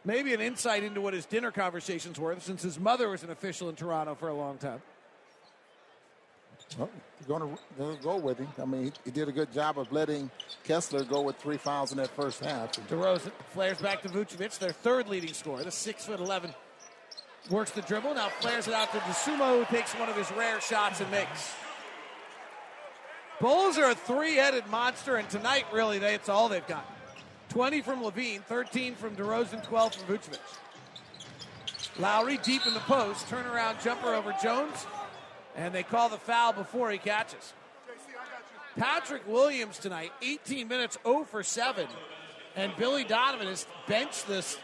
[0.03, 3.69] Maybe an insight into what his dinner conversations were, since his mother was an official
[3.69, 4.81] in Toronto for a long time.
[6.77, 6.89] Well,
[7.27, 8.47] you're going to go with him.
[8.59, 10.31] I mean, he, he did a good job of letting
[10.63, 12.71] Kessler go with three fouls in that first half.
[12.87, 16.53] DeRozan flares back to Vucevic, their third leading scorer, the six foot eleven.
[17.49, 20.61] Works the dribble, now flares it out to Dosunmu, who takes one of his rare
[20.61, 21.51] shots and makes.
[23.39, 26.85] Bulls are a three headed monster, and tonight, really, they, it's all they've got.
[27.51, 30.39] 20 from LaVine, 13 from DeRozan, 12 from Vucevic.
[31.99, 34.87] Lauri deep in the post, turnaround jumper over Jones,
[35.57, 37.51] and they call the foul before he catches.
[38.77, 41.87] Patrick Williams tonight, 18 minutes, 0 for 7.
[42.55, 44.57] And Billy Donovan has benched this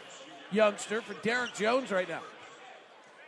[0.50, 2.22] youngster for Derrick Jones right now.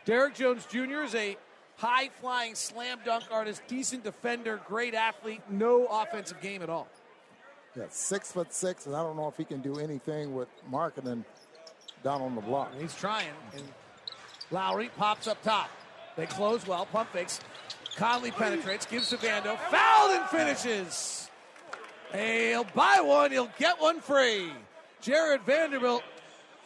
[0.05, 1.03] Derrick Jones Jr.
[1.03, 1.37] is a
[1.77, 6.87] high flying slam dunk artist, decent defender, great athlete, no offensive game at all.
[7.75, 11.23] Yeah, six foot six, and I don't know if he can do anything with Markkanen
[12.03, 12.73] down on the block.
[12.79, 13.27] He's trying.
[13.53, 13.63] And
[14.51, 15.69] Lauri pops up top.
[16.17, 17.39] They close well, pump fakes.
[17.95, 21.29] Conley penetrates, gives to Vando, fouled and finishes.
[22.13, 24.51] He'll buy one, he'll get one free.
[25.01, 26.03] Jared Vanderbilt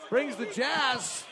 [0.09, 1.23] brings the Jazz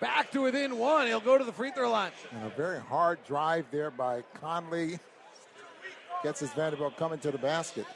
[0.00, 1.06] back to within one.
[1.06, 2.10] He'll go to the free throw line.
[2.32, 4.98] And a very hard drive there by Conley.
[6.22, 7.86] Gets his Vanderbilt coming to the basket.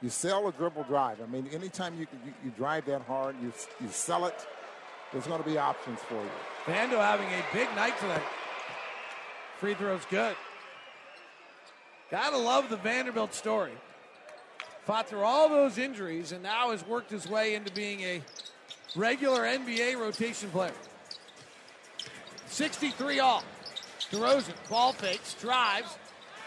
[0.00, 1.20] You, sell a dribble drive.
[1.20, 4.46] I mean, anytime you, you, you drive that hard, you, you sell it,
[5.12, 6.30] there's going to be options for you.
[6.66, 8.22] Vando having a big night tonight.
[9.58, 10.36] Free throw's good.
[12.10, 13.72] Gotta love the Vanderbilt story.
[14.84, 18.22] Fought through all those injuries and now has worked his way into being a
[18.96, 20.72] regular NBA rotation player.
[22.46, 23.42] 63 all.
[24.10, 25.98] DeRozan, ball fakes, drives,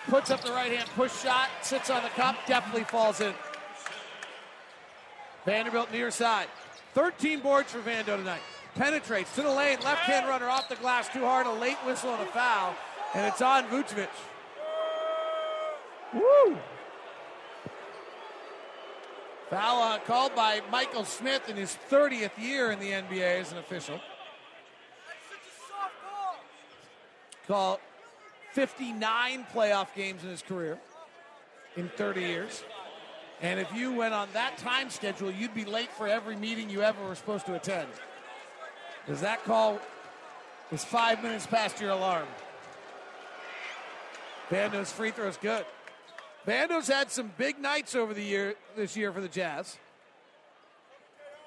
[0.08, 3.34] puts up the right hand push shot, sits on the cup, definitely falls in.
[5.45, 6.47] Vanderbilt near side.
[6.93, 8.41] 13 boards for Vando tonight.
[8.76, 12.14] Penetrates to the lane, left hand runner off the glass too hard, a late whistle
[12.14, 12.76] and a foul,
[13.14, 14.08] and it's on Vucevic.
[16.14, 16.58] Woo!
[19.49, 23.58] Foul uh, called by Michael Smith in his 30th year in the NBA as an
[23.58, 23.99] official.
[27.47, 27.80] Called
[28.54, 30.78] 59 playoff games in his career
[31.76, 32.64] in 30 years.
[33.41, 36.84] And if you went on that time schedule, you'd be late for every meeting you
[36.84, 37.88] ever were supposed to attend.
[39.06, 39.80] Because that call
[40.70, 42.28] was five minutes past your alarm.
[44.49, 45.66] Vando's free throw is good.
[46.45, 49.78] Vando's had some big nights over the year this year for the Jazz.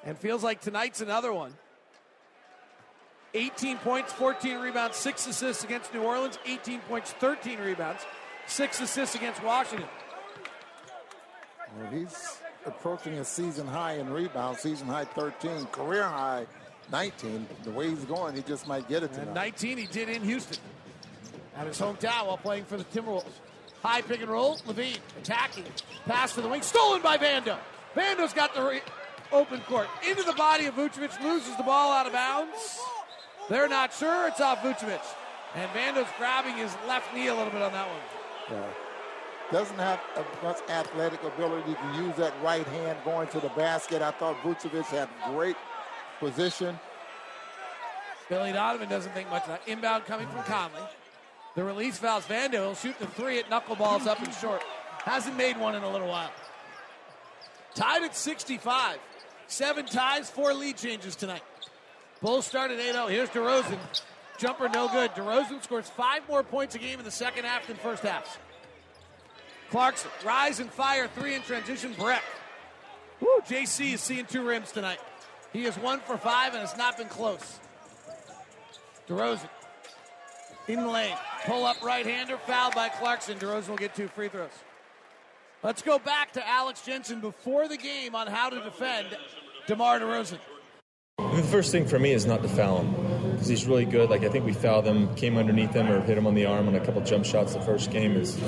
[0.05, 1.55] And feels like tonight's another one.
[3.35, 8.07] 18 points, 14 rebounds, 6 assists against New Orleans, 18 points, 13 rebounds,
[8.47, 9.89] 6 assists against Washington.
[11.77, 16.47] Well, he's approaching a season high in rebounds, season high 13, career high
[16.93, 17.47] 19.
[17.65, 19.27] The way he's going, he just might get it tonight.
[19.27, 20.59] And 19 he did in Houston
[21.57, 23.25] at his hometown while playing for the Timberwolves.
[23.83, 25.65] High pick and roll, LaVine attacking,
[26.07, 27.59] pass to the wing, stolen by Vando.
[27.95, 28.81] Vando's got the re-
[29.31, 32.79] open court into the body of Vucevic, loses the ball out of bounds.
[33.49, 35.01] They're not sure it's off Vucevic,
[35.55, 38.01] and Vando's grabbing his left knee a little bit on that one.
[38.51, 38.67] Yeah.
[39.53, 40.01] Doesn't have
[40.43, 44.01] much athletic ability to use that right hand going to the basket.
[44.01, 45.57] I thought Vucevic had great
[46.19, 46.79] position.
[48.31, 49.63] Billy Donovan doesn't think much of that.
[49.67, 50.81] Inbound coming from Conley.
[51.55, 52.53] The release fouls Vando.
[52.53, 54.63] He'll shoot the three at knuckleballs up and short.
[55.05, 56.33] Hasn't made one in a little while.
[57.75, 58.99] Tied at 65.
[59.47, 61.43] Seven ties, four lead changes tonight.
[62.21, 63.07] Bulls started at 8 0.
[63.09, 63.79] Here's DeRozan.
[64.39, 65.11] Jumper no good.
[65.13, 68.39] DeRozan scores five more points a game in the second half than first half.
[69.71, 71.93] Clarkson, rise and fire, three in transition.
[71.99, 72.23] Breck.
[73.21, 74.99] Woo, JC is seeing two rims tonight.
[75.53, 77.61] He is one for five and has not been close.
[79.09, 79.49] DeRozan
[80.69, 81.17] in the lane.
[81.47, 83.39] Pull up right hander, fouled by Clarkson.
[83.39, 84.51] DeRozan will get two free throws.
[85.63, 89.17] Let's go back to Alex Jensen before the game on how to defend
[89.67, 90.39] DeMar DeRozan.
[91.35, 94.09] The first thing for me is not to foul him because he's really good.
[94.09, 96.69] Like I think we fouled him, came underneath him, or hit him on the arm
[96.69, 97.55] on a couple jump shots.
[97.55, 98.41] The first game is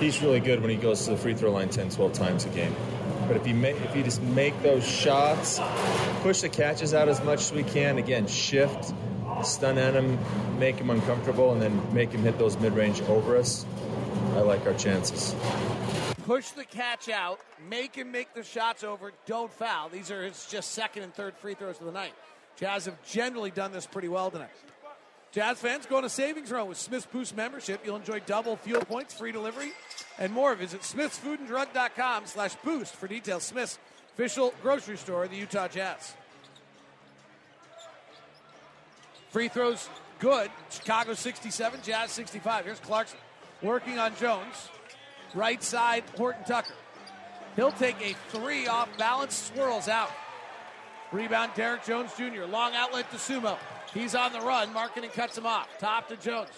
[0.00, 2.50] he's really good when he goes to the free throw line 10, 12 times a
[2.50, 2.76] game.
[3.26, 5.58] But if you make, if you just make those shots,
[6.20, 7.96] push the catches out as much as we can.
[7.96, 8.92] Again, shift,
[9.42, 10.18] stun at him,
[10.58, 13.64] make him uncomfortable, and then make him hit those mid range over us.
[14.34, 15.34] I like our chances.
[16.26, 17.38] Push the catch out,
[17.70, 19.88] make him make the shots over, don't foul.
[19.88, 22.14] These are his just second and third free throws of the night.
[22.56, 24.50] Jazz have generally done this pretty well tonight.
[25.30, 27.80] Jazz fans, go on a savings run with Smith's Boost membership.
[27.84, 29.70] You'll enjoy double fuel points, free delivery,
[30.18, 30.56] and more.
[30.56, 33.44] Visit smithsfoodanddrug.com slash boost for details.
[33.44, 33.78] Smith's
[34.14, 36.14] official grocery store the Utah Jazz.
[39.30, 40.50] Free throws good.
[40.70, 42.64] Chicago 67, Jazz 65.
[42.64, 43.18] Here's Clarkson
[43.62, 44.70] working on Jones.
[45.36, 46.72] Right side, Horton Tucker.
[47.56, 50.10] He'll take a three off balance, swirls out.
[51.12, 52.44] Rebound, Derrick Jones Jr.
[52.44, 53.58] Long outlet to Sumo.
[53.92, 54.72] He's on the run.
[54.72, 55.68] Markkanen cuts him off.
[55.78, 56.48] Top to Jones.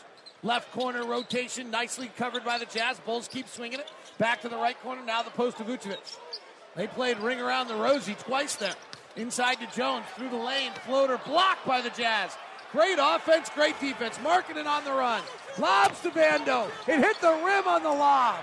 [0.44, 3.00] Left corner rotation, nicely covered by the Jazz.
[3.00, 3.90] Bulls keep swinging it.
[4.16, 5.04] Back to the right corner.
[5.04, 6.16] Now the post to Vucevic.
[6.76, 8.74] They played ring around the rosy twice there.
[9.16, 10.04] Inside to Jones.
[10.16, 10.70] Through the lane.
[10.86, 12.36] Floater blocked by the Jazz.
[12.70, 14.18] Great offense, great defense.
[14.18, 15.22] Markkanen on the run.
[15.58, 16.68] Lobs to Vando.
[16.86, 18.38] It hit the rim on the lob.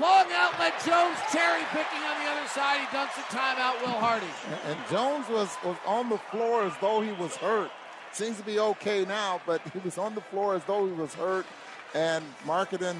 [0.00, 2.80] Long outlet Jones, cherry picking on the other side.
[2.80, 3.24] He dunks it.
[3.30, 4.26] Timeout, Will Hardy.
[4.66, 7.70] And Jones was, was on the floor as though he was hurt.
[8.12, 11.14] Seems to be okay now, but he was on the floor as though he was
[11.14, 11.46] hurt.
[11.94, 12.96] And Markkanen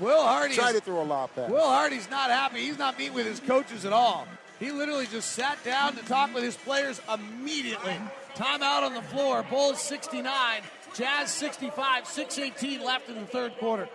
[0.00, 1.50] Will Hardy tried to throw a lob pass.
[1.50, 2.60] Will Hardy's not happy.
[2.60, 4.26] He's not meeting with his coaches at all.
[4.58, 7.96] He literally just sat down to talk with his players immediately.
[8.34, 9.44] Timeout on the floor.
[9.48, 10.62] Bulls 69,
[10.94, 13.88] Jazz 65, 6.18 left in the third quarter.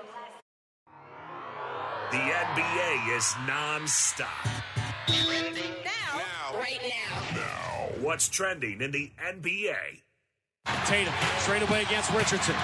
[2.11, 4.29] The NBA is non-stop.
[5.09, 7.89] Now, right now.
[7.99, 10.03] What's trending in the NBA?
[10.85, 12.55] Tatum straight away against Richardson.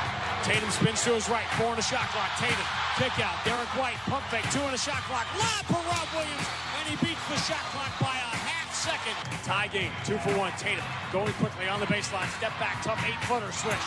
[0.44, 2.30] Tatum spins to his right, four in a shot clock.
[2.38, 2.66] Tatum,
[2.98, 3.34] kick out.
[3.44, 5.26] Derrick White, pump fake, two in a shot clock.
[5.34, 9.18] Lob for Rob Williams, and he beats the shot clock by a half second.
[9.44, 10.52] Tie game, two for one.
[10.58, 13.86] Tatum going quickly on the baseline, step back, tough eight footer switch.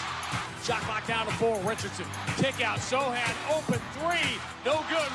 [0.67, 1.59] Shot clock down to four.
[1.61, 2.07] Richardson,
[2.39, 2.79] kick out.
[2.79, 5.11] Sochan, open three, no good.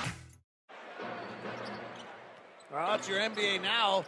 [2.72, 4.06] Well, that's your NBA now.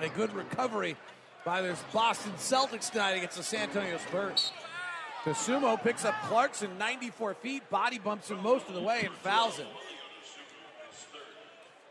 [0.00, 0.96] A good recovery
[1.44, 4.52] by this Boston Celtics tonight against the San Antonio Spurs.
[5.24, 9.56] Dosunmu picks up Clarkson 94 feet, body bumps him most of the way, and fouls
[9.56, 9.66] him.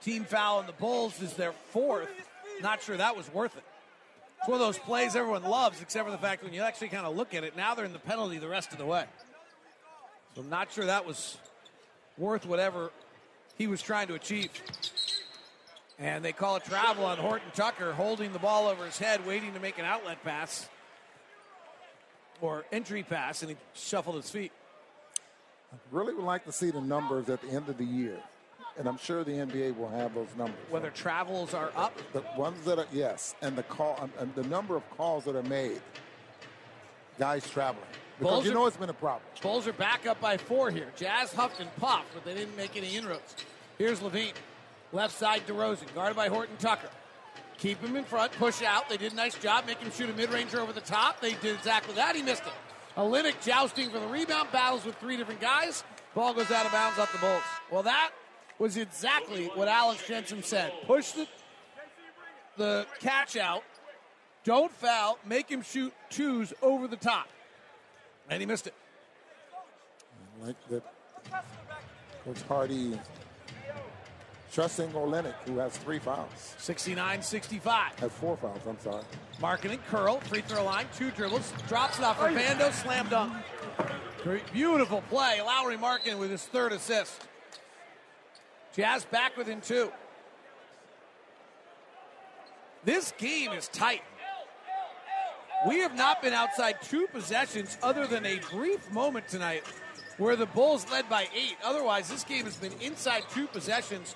[0.02, 2.10] Team foul on the Bulls is their fourth.
[2.62, 3.64] Not sure that was worth it.
[4.40, 7.06] It's one of those plays everyone loves, except for the fact when you actually kind
[7.06, 9.04] of look at it, now they're in the penalty the rest of the way.
[10.36, 11.38] So I'm not sure that was
[12.18, 12.92] worth whatever
[13.58, 14.50] he was trying to achieve.
[16.00, 19.54] And they call a travel on Horton Tucker, holding the ball over his head, waiting
[19.54, 20.68] to make an outlet pass
[22.42, 24.52] or entry pass, and he shuffled his feet.
[25.92, 28.18] Really would like to see the numbers at the end of the year.
[28.78, 30.58] And I'm sure the NBA will have those numbers.
[30.70, 31.94] Whether travels are up?
[32.14, 35.44] The ones that are, yes, and the call and the number of calls that are
[35.44, 35.82] made.
[37.20, 37.86] Guys traveling.
[38.18, 39.24] Because Bulls you are- know it's been a problem.
[39.42, 40.92] Bulls are back up by four here.
[40.96, 43.36] Jazz huffed and puffed, but they didn't make any inroads.
[43.78, 44.34] Here's LaVine.
[44.94, 46.90] Left side DeRozan, guarded by Horton Tucker.
[47.58, 48.90] Keep him in front, push out.
[48.90, 51.22] They did a nice job, make him shoot a mid-ranger over the top.
[51.22, 52.16] They did exactly that.
[52.16, 52.54] He missed it.
[52.98, 55.84] Olynyk jousting for the rebound, battles with three different guys.
[56.14, 57.44] Ball goes out of bounds off the Bulls.
[57.72, 58.12] Well, that
[58.60, 60.74] was exactly what Alex Jensen said.
[60.86, 61.28] Push the,
[62.58, 63.64] the catch out,
[64.44, 67.30] don't foul, make him shoot twos over the top.
[68.30, 68.74] And he missed it.
[70.42, 70.84] I like that
[72.26, 73.00] Coach Hardy
[74.52, 76.56] trusting Olynyk, who has three fouls.
[76.58, 78.00] 69 65.
[78.00, 79.04] Has four fouls, I'm sorry.
[79.40, 83.34] Markkanen, curl, free throw line, two dribbles, drops it off for Vando, slam dunk.
[84.24, 85.42] Great, beautiful play.
[85.42, 87.28] Lauri Markkanen with his third assist.
[88.76, 89.92] Jazz back within two.
[92.84, 94.04] This game is tight.
[95.68, 99.64] We have not been outside two possessions other than a brief moment tonight
[100.18, 101.58] where the Bulls led by eight.
[101.64, 104.16] Otherwise, this game has been inside two possessions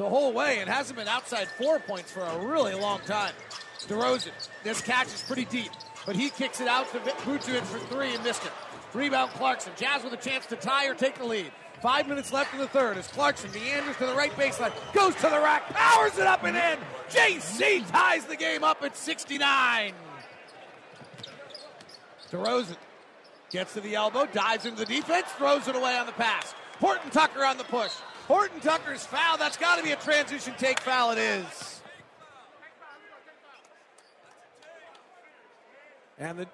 [0.00, 0.58] the whole way.
[0.58, 3.34] It hasn't been outside four points for a really long time.
[3.80, 4.30] DeRozan,
[4.64, 5.70] this catch is pretty deep,
[6.06, 8.52] but he kicks it out to Vucevic for three and missed it.
[8.94, 9.72] Rebound Clarkson.
[9.76, 11.52] Jazz with a chance to tie or take the lead.
[11.82, 15.22] Five minutes left in the third as Clarkson meanders to the right baseline, goes to
[15.22, 16.78] the rack, powers it up and in.
[17.10, 19.92] JC ties the game up at 69.
[22.30, 22.76] DeRozan
[23.50, 26.54] gets to the elbow, dives into the defense, throws it away on the pass.
[26.78, 27.92] Horton Tucker on the push.
[28.30, 29.38] Horton Tucker's foul.
[29.38, 31.10] That's got to be a transition take foul.
[31.10, 31.82] It is.
[36.16, 36.46] And the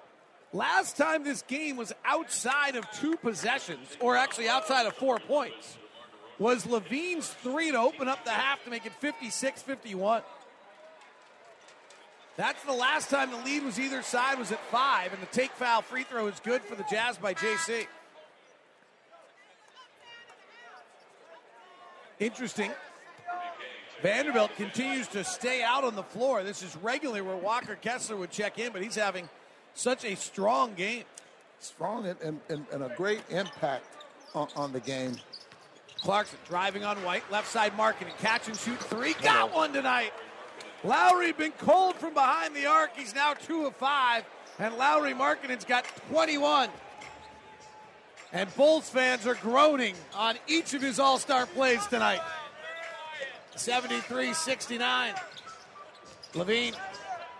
[0.53, 5.77] last time this game was outside of two possessions, or actually outside of four points,
[6.39, 10.23] was LaVine's three to open up the half to make it 56 51.
[12.37, 15.51] That's the last time the lead was either side was at five, and the take
[15.51, 17.85] foul free throw is good for the Jazz by JC.
[22.19, 22.71] Interesting.
[24.01, 26.43] Vanderbilt continues to stay out on the floor.
[26.43, 29.27] This is regularly where Walker Kessler would check in, but he's having
[29.73, 31.03] such a strong game.
[31.59, 33.85] Strong and, and, and, a great impact
[34.35, 35.15] on, on the game.
[36.01, 39.15] Clarkson driving on White, left side Markkanen, catch and shoot three.
[39.15, 40.13] Got one tonight.
[40.83, 42.95] Lauri been cold from behind the arc.
[42.95, 44.23] He's now two of five,
[44.59, 46.69] and Lauri Markkanen's got 21.
[48.37, 52.21] And Bulls fans are groaning on each of his All Star plays tonight.
[53.55, 55.15] 73 69.
[56.33, 56.75] LaVine,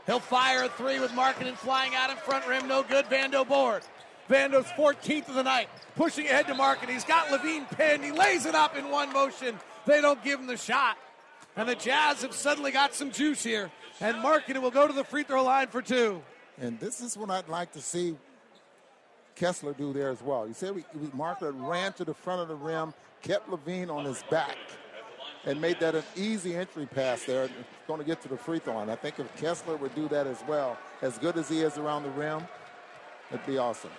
[0.08, 2.68] he'll fire a three with Markkanen flying out in front rim.
[2.68, 3.06] No good.
[3.06, 3.84] Vando board.
[4.28, 6.90] Vando's 14th of the night, pushing ahead to Markkanen.
[6.90, 8.04] He's got LaVine pinned.
[8.04, 9.56] He lays it up in one motion.
[9.86, 10.98] They don't give him the shot.
[11.56, 13.70] And the Jazz have suddenly got some juice here.
[14.02, 16.24] And Markkanen will go to the free throw line for two.
[16.60, 18.18] And this is what I'd like to see
[19.38, 20.48] Kessler do there as well.
[20.48, 24.06] You said we, we Marker ran to the front of the rim, kept LaVine on
[24.06, 24.58] his back,
[25.46, 27.46] and made that an easy entry pass there.
[27.46, 27.54] It's
[27.88, 28.90] going to get to the free throw line.
[28.90, 32.04] I think if Kessler would do that as well, as good as he is around
[32.04, 32.48] the rim,
[33.32, 33.92] it'd be awesome.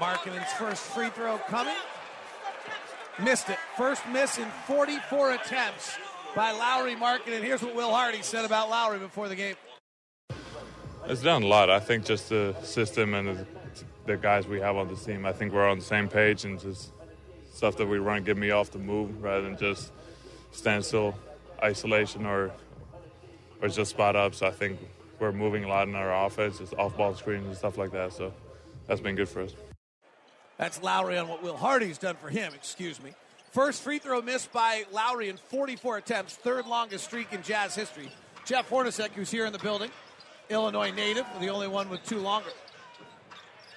[0.00, 1.76] Markkanen's first free throw coming.
[3.22, 3.58] Missed it.
[3.76, 5.96] First miss in 44 attempts
[6.34, 7.42] by Lauri Markkanen.
[7.42, 9.54] Here's what Will Hardy said about Lauri before the game.
[11.06, 11.70] It's done a lot.
[11.70, 13.46] I think just the system and the,
[14.06, 15.24] the guys we have on the team.
[15.26, 16.92] I think we're on the same page and just
[17.52, 19.92] stuff that we run get me off the move rather than just
[20.52, 21.14] standstill,
[21.62, 22.52] isolation, or
[23.62, 24.34] or just spot up.
[24.34, 24.78] So I think
[25.18, 28.12] we're moving a lot in our offense, just off ball screens and stuff like that.
[28.12, 28.32] So
[28.86, 29.54] that's been good for us.
[30.58, 33.12] That's Lauri on what Will Hardy's done for him, excuse me.
[33.50, 38.10] First free throw missed by Lauri in 44 attempts, third longest streak in Jazz history.
[38.44, 39.90] Jeff Hornacek, who's here in the building,
[40.50, 42.50] Illinois native, the only one with two longer.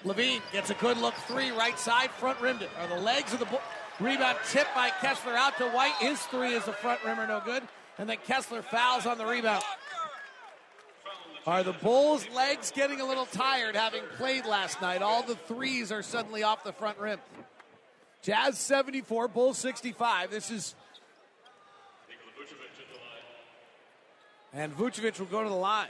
[0.04, 2.70] LaVine gets a good look three, right side, front rimmed it.
[2.78, 3.60] Are the legs of the bo-
[3.98, 5.94] rebound tipped by Kessler out to White?
[5.98, 7.62] His three is a front rimmer, no good.
[7.98, 9.64] And then Kessler fouls on the rebound.
[11.46, 15.02] Are the Bulls' legs getting a little tired having played last night?
[15.02, 17.18] All the threes are suddenly off the front rim.
[18.22, 20.30] Jazz 74, Bulls 65.
[20.30, 20.74] This is.
[24.52, 25.88] And Vucevic will go to the line.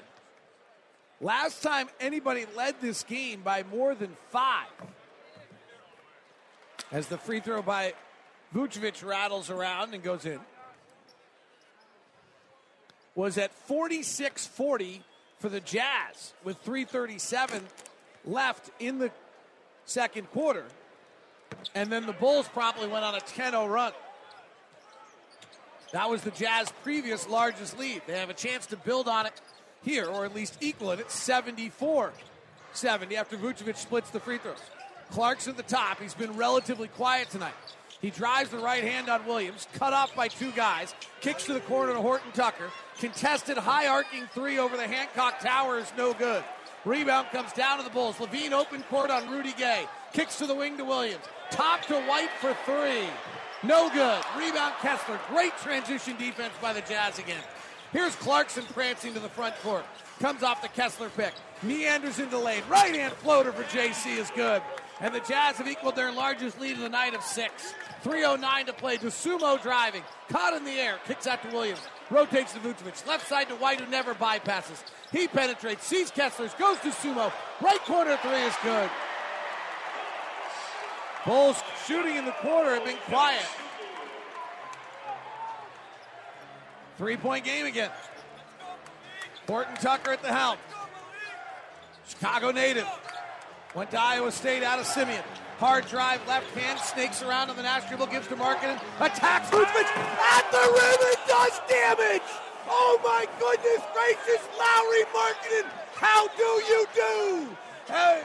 [1.21, 4.69] Last time anybody led this game by more than five.
[6.93, 7.95] As the free throw by
[8.55, 10.39] Vucevic rattles around and goes in.
[13.15, 15.03] Was at 46 40
[15.39, 17.65] for the Jazz with 337
[18.25, 19.11] left in the
[19.87, 20.67] second quarter.
[21.75, 23.93] And then the Bulls probably went on a 10 0 run.
[25.93, 28.03] That was the Jazz previous largest lead.
[28.07, 29.33] They have a chance to build on it
[29.83, 32.13] here, or at least equal it at 74
[32.73, 34.59] 70 after Vucevic splits the free throws.
[35.11, 36.01] Clarkson at the top.
[36.01, 37.55] He's been relatively quiet tonight.
[38.01, 41.61] He drives the right hand on Williams, cut off by two guys, kicks to the
[41.61, 42.71] corner to Horton Tucker.
[43.01, 46.45] Contested high arcing three over the Hancock Tower is no good.
[46.85, 48.17] Rebound comes down to the Bulls.
[48.17, 49.85] LaVine open court on Rudy Gay.
[50.13, 51.25] Kicks to the wing to Williams.
[51.51, 53.09] Top to White for three.
[53.65, 54.23] No good.
[54.37, 55.19] Rebound Kessler.
[55.29, 57.43] Great transition defense by the Jazz again.
[57.93, 59.85] Here's Clarkson prancing to the front court.
[60.21, 61.33] Comes off the Kessler pick.
[61.63, 62.63] Meanders into lane.
[62.69, 64.61] Right hand floater for JC is good.
[65.01, 67.75] And the Jazz have equaled their largest lead of the night of six.
[68.05, 68.97] 3.09 to play.
[68.97, 70.03] Dosunmu driving.
[70.29, 70.99] Caught in the air.
[71.07, 71.81] Kicks out to Williams.
[72.11, 73.07] Rotates to Vucevic.
[73.07, 74.83] Left side to White, who never bypasses.
[75.13, 75.87] He penetrates.
[75.87, 76.55] Sees Kessler's.
[76.55, 77.33] Goes to Sumo.
[77.61, 78.91] Right corner three is good.
[81.27, 83.45] Bulls shooting in the quarter have been quiet.
[86.99, 87.91] Three point game again.
[89.47, 90.59] Horton Tucker at the helm.
[92.09, 92.87] Chicago native.
[93.75, 95.23] Went to Iowa State out of Simeon.
[95.59, 98.81] Hard drive, left hand, snakes around on the Nash dribble, gives to Markkanen.
[99.01, 102.23] Attacks Vucevic at the rim and does damage!
[102.69, 107.57] Oh my goodness gracious, Lauri Markkanen, how do you do?
[107.89, 108.23] Hey,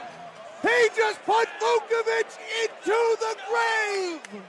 [0.62, 4.42] he just put Vucevic into the grave!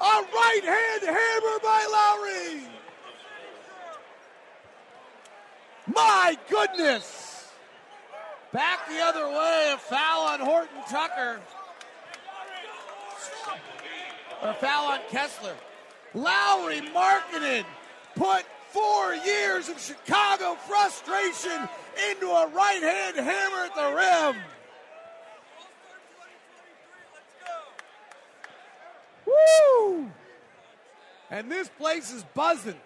[0.00, 2.81] A right hand hammer by Lauri!
[5.86, 7.50] My goodness!
[8.52, 11.40] Back the other way, a foul on Horton Tucker.
[14.42, 15.54] Or foul on Kessler.
[16.14, 17.64] Lauri Markkanen
[18.14, 21.68] put four years of Chicago frustration
[22.10, 24.42] into a right hand hammer at the rim.
[29.26, 30.10] Woo!
[31.30, 32.80] And this place is buzzing.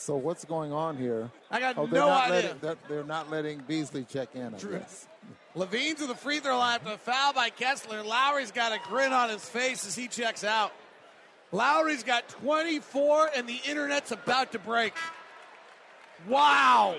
[0.00, 1.30] So what's going on here?
[1.50, 2.34] I got oh, they're no not idea.
[2.34, 4.54] Letting, they're, they're not letting Beasley check in.
[4.54, 4.78] I True.
[4.78, 5.06] guess.
[5.54, 8.02] LaVine to the free throw line after a foul by Kessler.
[8.02, 10.72] Lauri's got a grin on his face as he checks out.
[11.52, 14.94] Lauri's got 24, and the internet's about to break.
[16.26, 16.96] Wow!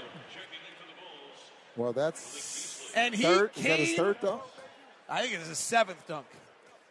[1.76, 3.50] Well, that's And he third.
[3.56, 4.44] Is that his third dunk?
[5.10, 6.28] I think it is his seventh dunk.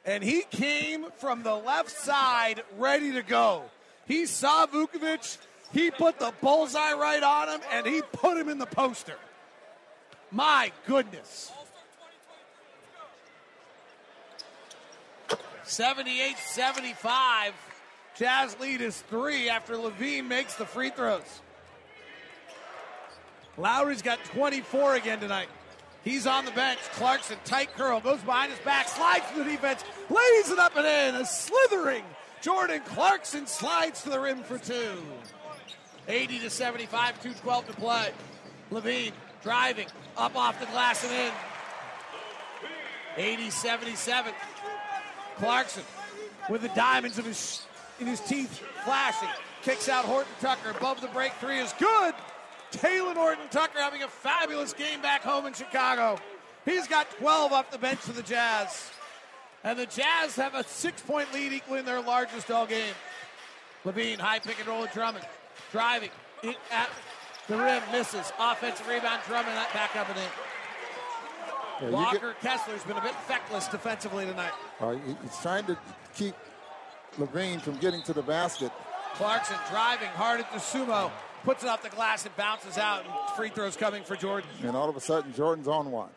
[0.05, 3.63] And he came from the left side ready to go.
[4.07, 5.39] He saw Vucevic,
[5.73, 9.17] he put the bullseye right on him, and he put him in the poster.
[10.31, 11.53] My goodness.
[15.65, 17.55] 78 75.
[18.17, 21.23] Jazz lead is three after LaVine makes the free throws.
[23.57, 25.49] Lauri's got 24 again tonight.
[26.03, 26.79] He's on the bench.
[26.95, 30.87] Clarkson, tight curl, goes behind his back, slides to the defense, lays it up and
[30.87, 31.21] in.
[31.21, 32.05] A slithering
[32.41, 35.03] Jordan Clarkson slides to the rim for two.
[36.11, 38.11] 80 to 75, 212 to play.
[38.71, 39.13] LaVine
[39.43, 41.33] driving, up off the glass and in.
[43.17, 44.33] 80 77.
[45.37, 45.83] Clarkson
[46.49, 47.67] with the diamonds of his
[48.01, 49.29] in his teeth flashing.
[49.63, 50.71] Kicks out Horton Tucker.
[50.71, 52.15] Above the break three is good.
[52.71, 56.19] Taylor Horton Tucker having a fabulous game back home in Chicago.
[56.65, 58.91] He's got 12 off the bench for the Jazz.
[59.65, 62.95] And the Jazz have a six point lead, equaling their largest all game.
[63.85, 65.25] LaVine, high pick and roll with Drummond.
[65.73, 66.11] Driving
[66.73, 66.91] at
[67.49, 68.33] the rim, misses.
[68.39, 70.25] Offensive rebound, Drummond that back up and in.
[71.83, 74.53] Yeah, Walker Kessler's been a bit feckless defensively tonight.
[74.81, 75.79] Uh, he's trying to
[76.15, 76.35] keep
[77.19, 78.71] LaVine from getting to the basket.
[79.15, 81.11] Clarkson driving hard at the sumo,
[81.43, 84.49] puts it off the glass and bounces out, and free throws coming for Jordan.
[84.63, 86.11] And all of a sudden, Jordan's on one.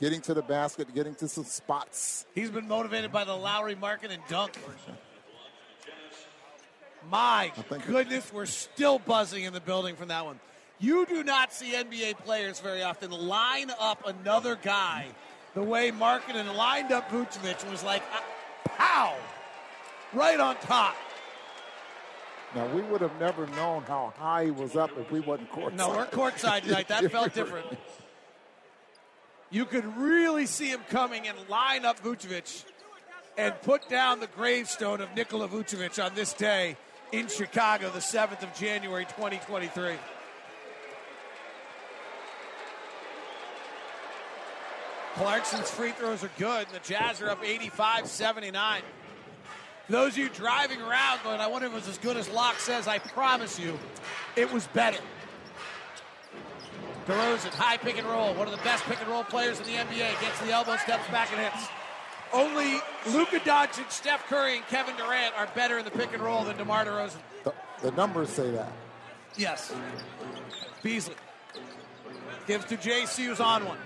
[0.00, 2.26] Getting to the basket, getting to some spots.
[2.34, 4.52] He's been motivated by the Lauri market and dunk.
[7.10, 7.52] My
[7.86, 10.40] goodness, we're still buzzing in the building from that one.
[10.78, 15.06] You do not see NBA players very often line up another guy
[15.54, 18.20] the way Markkanen lined up Vucevic and was like, uh,
[18.64, 19.16] pow,
[20.12, 20.96] right on top.
[22.54, 25.74] Now, we would have never known how high he was up if we wasn't courtside.
[25.74, 26.88] No, we're courtside tonight.
[26.88, 27.66] That felt different.
[29.50, 32.64] You could really see him coming and line up Vucevic
[33.36, 36.76] and put down the gravestone of Nikola Vucevic on this day
[37.12, 39.94] in Chicago, the 7th of January, 2023.
[45.14, 48.82] Clarkson's free throws are good, and the Jazz are up 85 79.
[49.88, 52.58] Those of you driving around going, I wonder if it was as good as Locke
[52.58, 53.78] says, I promise you,
[54.34, 54.98] it was better.
[57.06, 59.72] DeRozan, high pick and roll, one of the best pick and roll players in the
[59.72, 61.68] NBA, gets the elbow, steps back and hits.
[62.34, 62.80] Only
[63.12, 66.56] Luka Doncic, Steph Curry, and Kevin Durant are better in the pick and roll than
[66.56, 67.18] DeMar DeRozan.
[67.44, 68.72] The, the numbers say that.
[69.36, 69.72] Yes.
[70.82, 71.14] Beasley
[72.48, 73.78] gives to JC, who's on one.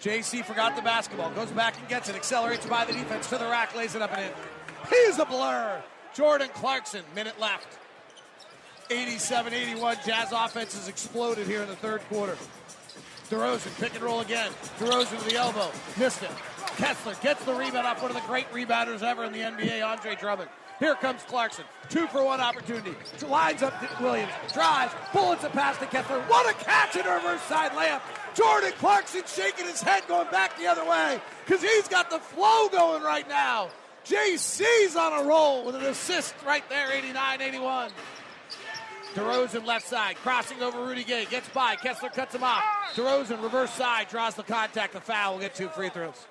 [0.00, 3.44] JC forgot the basketball, goes back and gets it, accelerates by the defense to the
[3.44, 4.32] rack, lays it up and in.
[4.88, 5.82] He's a blur.
[6.14, 7.78] Jordan Clarkson, minute left.
[8.90, 9.98] 87 81.
[10.04, 12.36] Jazz offense has exploded here in the third quarter.
[13.28, 14.50] DeRozan, pick and roll again.
[14.80, 15.70] DeRozan to the elbow.
[15.96, 16.30] Missed it.
[16.80, 20.14] Kessler gets the rebound off one of the great rebounders ever in the NBA, Andre
[20.14, 20.48] Drummond.
[20.78, 21.66] Here comes Clarkson.
[21.90, 22.94] Two for one opportunity.
[23.28, 24.32] Lines up Williams.
[24.54, 24.94] Drives.
[25.12, 26.22] Bullets it past to Kessler.
[26.22, 28.00] What a catch a reverse side layup.
[28.34, 32.68] Jordan Clarkson shaking his head going back the other way because he's got the flow
[32.70, 33.68] going right now.
[34.06, 37.90] JC's on a roll with an assist right there, 89 81.
[39.14, 41.76] DeRozan left side, crossing over Rudy Gay, gets by.
[41.76, 42.64] Kessler cuts him off.
[42.94, 44.94] DeRozan reverse side, draws the contact.
[44.94, 46.26] The foul will get two free throws.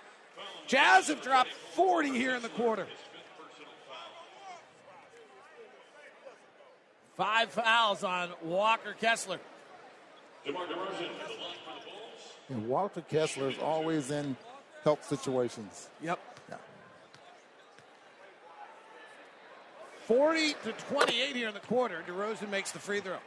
[0.69, 2.87] Jazz have dropped 40 here in the quarter.
[7.17, 9.39] Five fouls on Walker Kessler.
[12.47, 14.37] And Walker Kessler is always in
[14.83, 15.89] help situations.
[16.01, 16.19] Yep.
[20.09, 22.03] 40 to 28 here in the quarter.
[22.07, 23.17] DeRozan makes the free throw.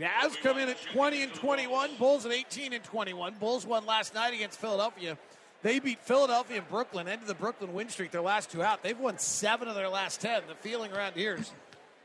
[0.00, 1.90] Jazz come in at 20 and 21.
[1.98, 3.34] Bulls at 18 and 21.
[3.34, 5.18] Bulls won last night against Philadelphia.
[5.62, 8.82] They beat Philadelphia and Brooklyn, ended the Brooklyn win streak, their last two out.
[8.82, 10.44] They've won seven of their last 10.
[10.48, 11.52] The feeling around here is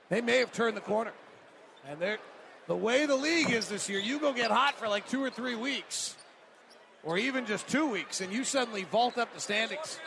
[0.09, 1.13] they may have turned the corner.
[1.87, 2.17] And they're,
[2.67, 5.29] the way the league is this year, you go get hot for like two or
[5.29, 6.17] three weeks,
[7.01, 9.99] or even just two weeks, and you suddenly vault up the standings.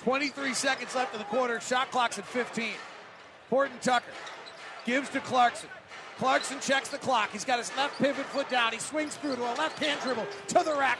[0.00, 1.58] 23 seconds left in the quarter.
[1.60, 2.72] Shot clock's at 15.
[3.48, 4.12] Horton Tucker
[4.88, 5.68] gives to Clarkson.
[6.16, 7.28] Clarkson checks the clock.
[7.30, 8.72] He's got his left pivot foot down.
[8.72, 10.98] He swings through to a left hand dribble to the rack.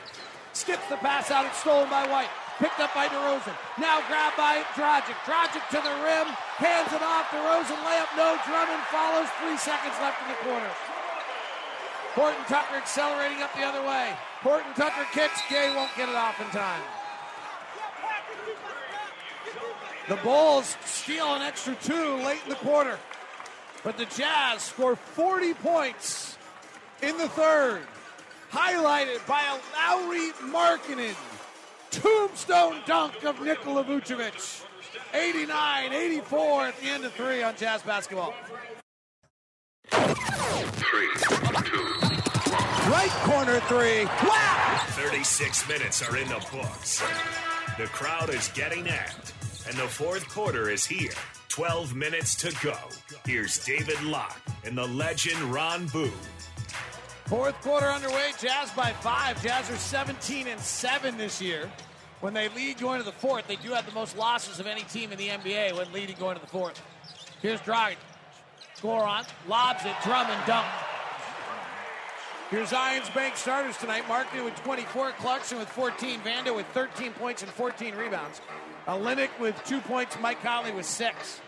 [0.52, 1.47] Skips the pass out.
[1.47, 2.28] It's stolen by White.
[2.59, 3.56] Picked up by DeRozan.
[3.81, 5.16] Now grabbed by Dragic.
[5.24, 6.28] Dragic to the rim.
[6.60, 7.32] Hands it off.
[7.32, 8.12] DeRozan layup.
[8.12, 8.36] No.
[8.44, 9.28] Drummond follows.
[9.40, 10.70] Three seconds left in the quarter.
[12.12, 14.12] Horton Tucker accelerating up the other way.
[14.44, 15.40] Horton Tucker kicks.
[15.48, 16.82] Gay won't get it off in time.
[20.09, 22.98] The Bulls steal an extra two late in the quarter.
[23.85, 26.37] But the Jazz score 40 points
[27.03, 27.83] in the third,
[28.51, 31.15] highlighted by a Lauri Markkanen
[31.91, 34.65] tombstone dunk of Nikola Vucevic.
[35.15, 38.35] 89 84 at the end of three on Jazz basketball.
[42.89, 44.05] Right corner three.
[44.05, 44.85] Wow!
[44.89, 47.03] 36 minutes are in the books.
[47.79, 51.13] The crowd is getting amped, and the fourth quarter is here.
[51.59, 52.77] 12 minutes to go.
[53.27, 56.13] Here's David Locke and the legend Ron Boone.
[57.27, 58.31] Fourth quarter underway.
[58.41, 59.43] Jazz by five.
[59.43, 61.69] Jazz are 17 and 7 this year.
[62.21, 64.83] When they lead going to the fourth, they do have the most losses of any
[64.83, 66.81] team in the NBA when leading going to the fourth.
[67.43, 67.97] Here's Dragic.
[68.77, 69.97] Goran lobs it.
[70.05, 70.65] Drummond dunk.
[72.53, 74.05] Here's Zions Bank starters tonight.
[74.05, 78.41] Markkanen with 24, Clarkson with 14, Vando with 13 points and 14 rebounds.
[78.87, 81.41] Olynyk with two points, Mike Conley with six.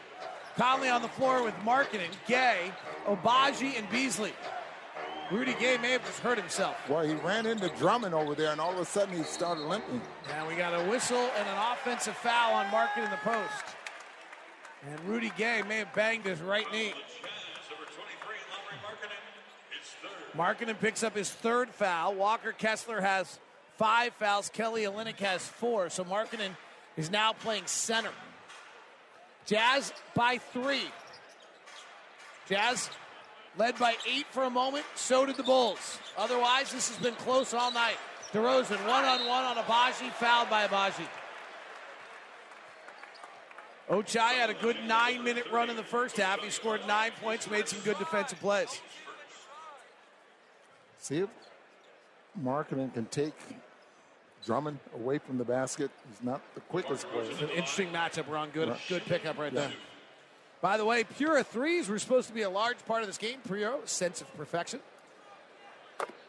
[0.61, 2.71] Conley on the floor with Markkanen, Gay,
[3.07, 4.35] Agbaji, and Beasley.
[5.33, 6.77] Rudy Gay may have just hurt himself.
[6.87, 10.03] Well, he ran into Drummond over there, and all of a sudden he started limping.
[10.37, 13.65] And we got a whistle and an offensive foul on Markkanen in the post.
[14.87, 16.93] And Rudy Gay may have banged his right knee.
[20.37, 22.15] Markkanen picks up his third foul.
[22.17, 23.39] Walker Kessler has
[23.79, 24.51] five fouls.
[24.51, 25.89] Kelly Olynyk has four.
[25.89, 26.55] So Markkanen
[26.99, 28.11] is now playing center.
[29.47, 30.89] Jazz by three.
[32.49, 32.91] Jazz
[33.57, 34.85] led by eight for a moment.
[34.95, 35.99] So did the Bulls.
[36.17, 37.97] Otherwise, this has been close all night.
[38.33, 41.07] DeRozan one on one on Agbaji, fouled by Agbaji.
[43.89, 46.41] Ochai had a good nine minute run in the first half.
[46.41, 48.81] He scored nine points, made some good defensive plays.
[50.99, 51.29] See if
[52.41, 53.35] Markkanen can take
[54.45, 55.91] Drummond away from the basket.
[56.09, 57.31] He's not the quickest player.
[57.31, 58.51] It's an interesting matchup, Ron.
[58.51, 58.81] Good, Right.
[58.89, 59.69] good pickup right Yeah.
[59.69, 59.73] there.
[60.63, 63.41] By the way, Pura threes were supposed to be a large part of this game.
[63.47, 64.81] Pura, sense of perfection.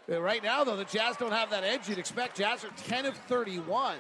[0.10, 2.38] Uh, Right now, though, the Jazz don't have that edge you'd expect.
[2.38, 3.98] Jazz are 10 of 31,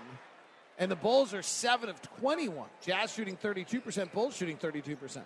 [0.78, 2.70] and the Bulls are 7 of 21.
[2.82, 5.26] Jazz shooting 32%, Bulls shooting 32%.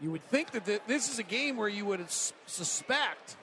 [0.00, 3.36] You would think that this is a game where you would suspect,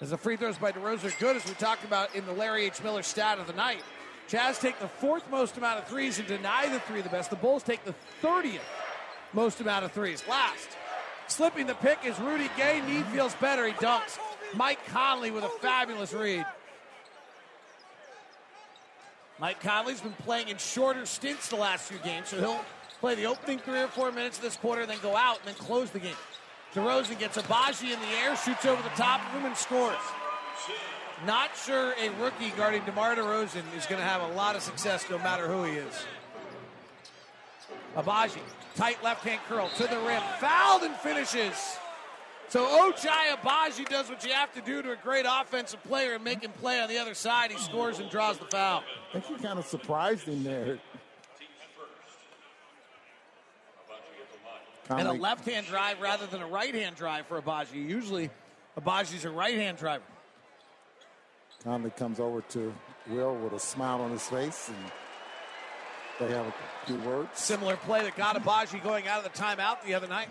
[0.00, 2.64] as the free throws by DeRozan are good, as we talked about in the Larry
[2.64, 2.82] H.
[2.82, 3.82] Miller stat of the night.
[4.28, 7.30] Jazz take the fourth most amount of threes and deny the three the best.
[7.30, 8.60] The Bulls take the 30th
[9.32, 10.22] most amount of threes.
[10.28, 10.68] Last.
[11.26, 12.80] Slipping the pick is Rudy Gay.
[12.86, 13.66] Knee feels better.
[13.66, 14.18] He dunks.
[14.54, 16.44] Mike Conley with a fabulous read.
[19.38, 22.64] Mike Conley's been playing in shorter stints the last few games, so he'll
[23.00, 25.48] play the opening three or four minutes of this quarter, and then go out and
[25.48, 26.16] then close the game.
[26.74, 29.96] DeRozan gets Agbaji in the air, shoots over the top of him, and scores.
[31.26, 35.04] Not sure a rookie guarding DeMar DeRozan is going to have a lot of success
[35.10, 36.04] no matter who he is.
[37.96, 38.40] Agbaji,
[38.76, 41.76] tight left hand curl to the rim, fouled and finishes.
[42.48, 46.24] So Ochai Agbaji does what you have to do to a great offensive player and
[46.24, 47.50] make him play on the other side.
[47.50, 48.82] He scores and draws the foul.
[49.10, 50.78] I think he kind of surprised him there.
[54.88, 57.88] And a left hand drive rather than a right hand drive for Agbaji.
[57.88, 58.30] Usually
[58.78, 60.04] Agbaji's a right hand driver.
[61.62, 62.74] Conley comes over to
[63.08, 64.76] Will with a smile on his face, and
[66.18, 66.54] they have a
[66.86, 67.38] few words.
[67.38, 70.28] Similar play that got Agbaji going out of the timeout the other night.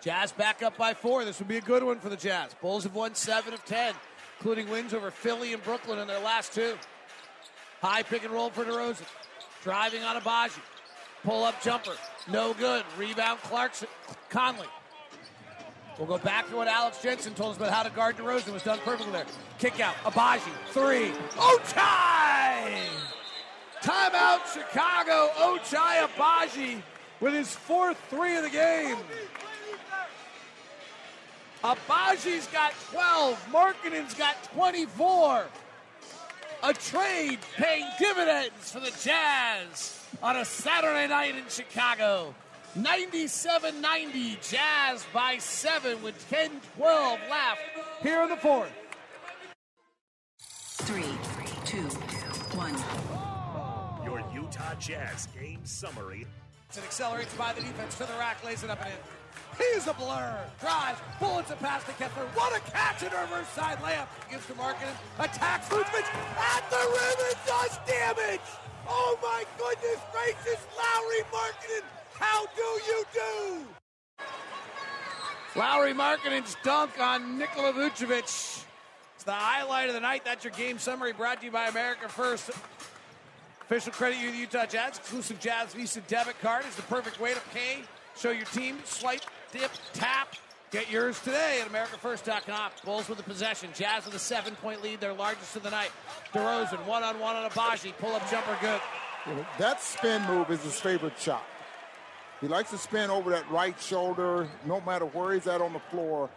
[0.00, 1.24] Jazz back up by four.
[1.24, 2.54] This would be a good one for the Jazz.
[2.60, 3.94] Bulls have won seven of ten,
[4.38, 6.76] including wins over Philly and Brooklyn in their last two.
[7.80, 9.06] High pick and roll for DeRozan.
[9.62, 10.60] Driving on Agbaji.
[11.24, 11.92] Pull up jumper.
[12.30, 12.84] No good.
[12.98, 13.88] Rebound Clarkson.
[14.28, 14.66] Conley.
[15.98, 18.48] We'll go back to what Alex Jensen told us about how to guard DeRozan.
[18.48, 19.26] It was done perfectly there.
[19.58, 19.94] Kick out.
[20.04, 20.50] Agbaji.
[20.70, 21.12] Three.
[21.36, 22.80] Ochai!
[23.82, 25.28] Timeout Chicago.
[25.36, 26.82] Ochai Agbaji
[27.20, 28.96] with his fourth three of the game.
[31.62, 33.48] Agbaji's got 12.
[33.52, 35.44] Markkanen's got 24.
[36.64, 42.34] A trade paying dividends for the Jazz on a Saturday night in Chicago.
[42.74, 47.60] 97 90, Jazz by 7 with 10 12 left
[48.02, 48.72] here in the fourth.
[50.82, 51.04] Three,
[51.64, 51.82] two,
[52.56, 52.74] one.
[54.04, 56.26] Your Utah Jazz game summary.
[56.70, 58.98] It accelerates by the defense to the rack, lays it up and in.
[59.58, 60.38] He's a blur.
[60.60, 62.24] Drives, bullets it past the Kessler.
[62.34, 64.08] What a catch and a reverse side layup.
[64.30, 64.96] Gives to Markkanen.
[65.18, 68.40] Attacks Vucevic at the rim and does damage.
[68.88, 71.84] Oh my goodness gracious, Lauri Markkanen,
[72.14, 73.66] How do you do?
[75.54, 78.64] Lauri Markkanen's dunk on Nikola Vucevic.
[79.14, 80.24] It's the highlight of the night.
[80.24, 82.50] That's your game summary brought to you by America First.
[83.62, 84.98] Official credit you, the Utah Jazz.
[84.98, 87.82] Exclusive Jazz Visa debit card is the perfect way to pay.
[88.18, 89.22] Show your team, swipe,
[89.52, 90.34] dip, tap.
[90.72, 92.70] Get yours today at AmericaFirst.com.
[92.86, 93.68] Bulls with the possession.
[93.74, 95.90] Jazz with a seven point lead, their largest of the night.
[96.32, 97.92] DeRozan, one on one on Agbaji.
[97.98, 98.80] Pull up jumper, good.
[99.58, 101.44] That spin move is his favorite shot.
[102.40, 105.78] He likes to spin over that right shoulder, no matter where he's at on the
[105.78, 106.30] floor,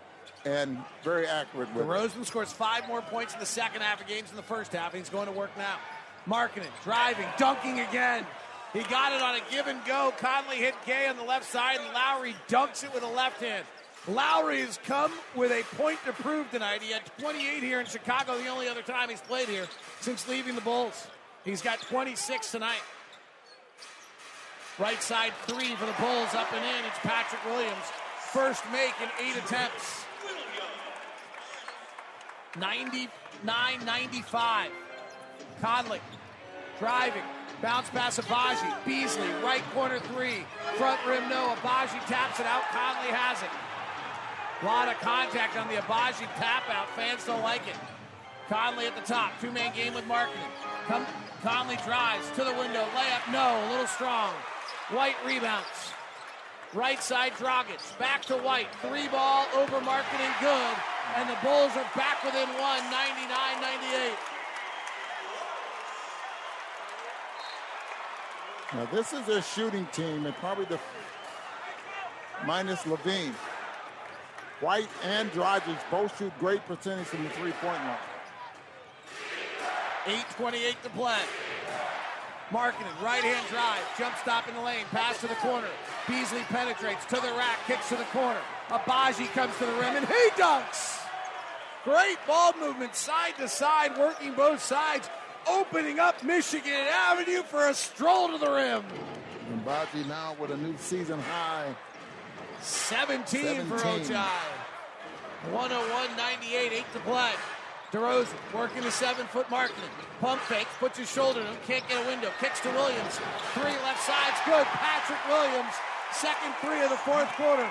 [0.43, 1.89] and very accurate with it.
[1.89, 4.93] DeRozan scores five more points in the second half of games in the first half,
[4.93, 5.77] and he's going to work now.
[6.27, 8.27] Markkanen, driving, dunking again.
[8.73, 10.13] He got it on a give and go.
[10.17, 13.65] Conley hit Gay on the left side, and Lauri dunks it with a left hand.
[14.07, 16.81] Lauri has come with a point to prove tonight.
[16.81, 19.65] He had 28 here in Chicago, the only other time he's played here
[19.99, 21.07] since leaving the Bulls.
[21.43, 22.81] He's got 26 tonight.
[24.77, 26.85] Right side three for the Bulls, up and in.
[26.85, 27.85] It's Patrick Williams.
[28.31, 30.05] First make in eight attempts.
[32.59, 34.71] 99 95.
[35.61, 35.99] Conley
[36.79, 37.23] driving.
[37.61, 38.85] Bounce pass Agbaji.
[38.85, 40.45] Beasley, right corner three.
[40.75, 41.55] Front rim no.
[41.55, 42.63] Agbaji taps it out.
[42.71, 43.49] Conley has it.
[44.61, 46.89] A lot of contact on the Agbaji tap out.
[46.95, 47.75] Fans don't like it.
[48.47, 49.33] Conley at the top.
[49.41, 51.05] Two man game with Markkanen.
[51.41, 52.85] Conley drives to the window.
[52.95, 53.67] Layup no.
[53.67, 54.31] A little strong.
[54.91, 55.91] White rebounds.
[56.73, 57.81] Right side Dragic.
[57.99, 58.67] Back to White.
[58.81, 60.39] Three ball over Markkanen.
[60.39, 60.77] Good.
[61.17, 62.83] And the Bulls are back within one.
[62.91, 64.13] 99 98.
[68.73, 70.79] Now, this is their shooting team, and probably the
[72.45, 73.33] minus LaVine.
[74.65, 77.97] White and Dragic both shoot great percentage from the three-point line.
[80.05, 81.21] 8.28 to play.
[82.49, 85.67] Markkanen, right hand drive, jump stop in the lane, pass to the corner.
[86.07, 88.39] Beasley penetrates to the rack, kicks to the corner.
[88.69, 90.99] Agbaji comes to the rim, and he dunks.
[91.83, 95.11] Great ball movement, side to side, working both sides,
[95.47, 98.83] opening up Michigan Avenue for a stroll to the rim.
[99.51, 101.75] And Baji now with a new season high.
[102.65, 104.27] 17, for Ochai.
[105.51, 107.31] 101-98, 8 to play.
[107.91, 109.91] DeRozan working the seven-foot Markkanen.
[110.19, 112.31] Pump fake, puts his shoulder to him, can't get a window.
[112.39, 113.19] Kicks to Williams.
[113.53, 114.65] Three left side's good.
[114.65, 115.73] Patrick Williams,
[116.11, 117.69] second three of the fourth quarter.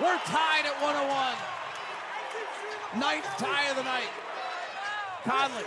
[0.00, 1.36] We're tied at 101.
[3.00, 4.10] Ninth tie of the night.
[5.24, 5.64] Conley.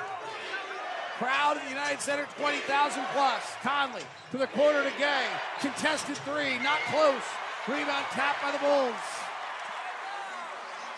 [1.17, 3.41] Crowd in the United Center, 20,000 plus.
[3.63, 5.25] Conley to the corner to Gay.
[5.59, 7.23] Contested three, not close.
[7.67, 8.93] Rebound tapped by the Bulls.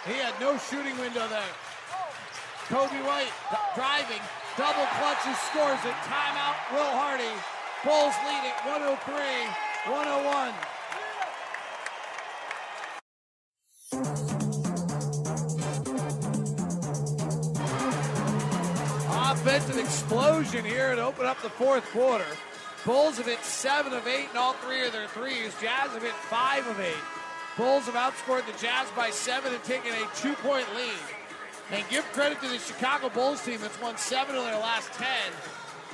[0.05, 1.53] He had no shooting window there.
[2.67, 3.31] Coby White
[3.75, 4.19] driving,
[4.57, 5.95] double clutches, scores it.
[6.03, 7.31] Timeout, Will Hardy.
[7.83, 9.47] Bulls lead it 103
[9.87, 10.51] 101.
[19.39, 22.25] Offensive explosion here to open up the fourth quarter.
[22.85, 25.55] Bulls have hit seven of eight in all three of their threes.
[25.61, 27.03] Jazz have hit five of eight.
[27.55, 30.99] Bulls have outscored the Jazz by seven and taken a two point lead.
[31.71, 35.31] And give credit to the Chicago Bulls team that's won seven of their last ten.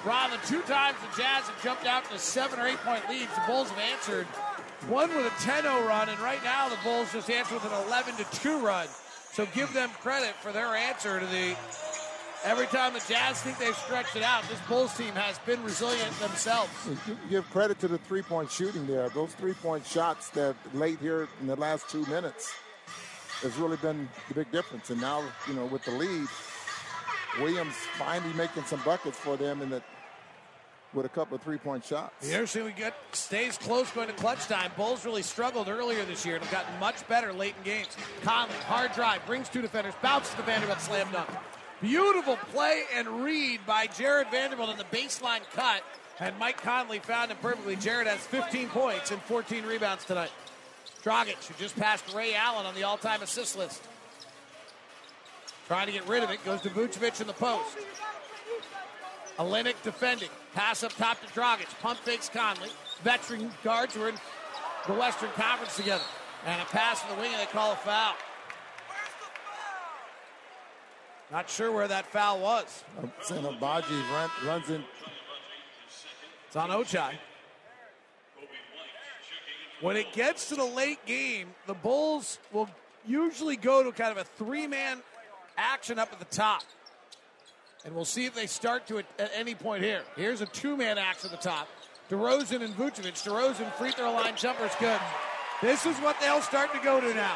[0.04, 3.34] Ron, the two times the Jazz have jumped out to seven or eight point leads,
[3.36, 4.26] the Bulls have answered.
[4.90, 7.88] One with a 10 0 run, and right now the Bulls just answered with an
[7.88, 8.88] 11 2 run.
[9.34, 11.56] So give them credit for their answer to the.
[12.46, 16.12] Every time the Jazz think they've stretched it out, this Bulls team has been resilient
[16.20, 16.72] themselves.
[17.08, 19.10] You give credit to the three-point shooting there.
[19.10, 22.54] Those three-point shots that late here in the last two minutes
[23.42, 24.92] has really been the big difference.
[24.92, 26.28] And now, you know, with the lead,
[27.40, 29.82] Williams finally making some buckets for them in the
[30.94, 32.30] with a couple of three-point shots.
[32.30, 34.72] The other we get stays close going to clutch time.
[34.78, 37.90] Bulls really struggled earlier this year and have gotten much better late in games.
[38.22, 41.28] Conley, hard drive, brings two defenders, bounces the Vanderbilt slam dunk.
[41.82, 45.84] Beautiful play and read by Jared Vanderbilt in the baseline cut.
[46.20, 47.76] And Mike Conley found him perfectly.
[47.76, 50.32] Jared has 15 points and 14 rebounds tonight.
[51.04, 53.84] Dragic, who just passed Ray Allen on the all-time assist list.
[55.68, 57.78] Trying to get rid of it, goes to Vucevic in the post.
[59.38, 60.30] Olynyk defending.
[60.54, 61.68] Pass up top to Dragic.
[61.82, 62.70] Pump fakes Conley.
[63.04, 64.16] Veteran guards who are in
[64.88, 66.04] the Western Conference together.
[66.46, 68.14] And a pass in the wing, and they call a foul.
[71.36, 72.86] Not sure where that foul was.
[73.24, 74.82] Saying Agbaji run, runs in.
[76.48, 77.12] It's on Ochai.
[79.82, 82.70] When it gets to the late game, the Bulls will
[83.06, 85.00] usually go to kind of a three man
[85.58, 86.64] action up at the top.
[87.84, 90.04] And we'll see if they start to it at any point here.
[90.16, 91.68] Here's a two man action at the top.
[92.10, 93.22] DeRozan and Vucevic.
[93.28, 95.02] DeRozan free throw line jumper's good.
[95.62, 97.36] This is what they'll start to go to now.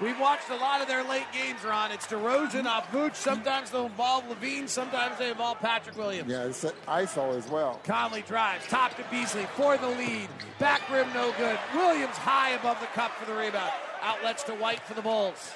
[0.00, 1.92] We've watched a lot of their late games, Ron.
[1.92, 2.66] It's DeRozan mm-hmm.
[2.66, 3.14] off Vooch.
[3.14, 4.68] Sometimes they'll involve LaVine.
[4.68, 6.30] Sometimes they involve Patrick Williams.
[6.30, 7.80] Yeah, it's an ISO as well.
[7.84, 8.66] Conley drives.
[8.66, 10.28] Top to Beasley for the lead.
[10.58, 11.58] Back rim no good.
[11.74, 13.70] Williams high above the cup for the rebound.
[14.00, 15.52] Outlets to White for the Bulls.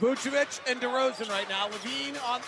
[0.00, 1.68] Vucevic and DeRozan right now.
[1.68, 2.40] LaVine on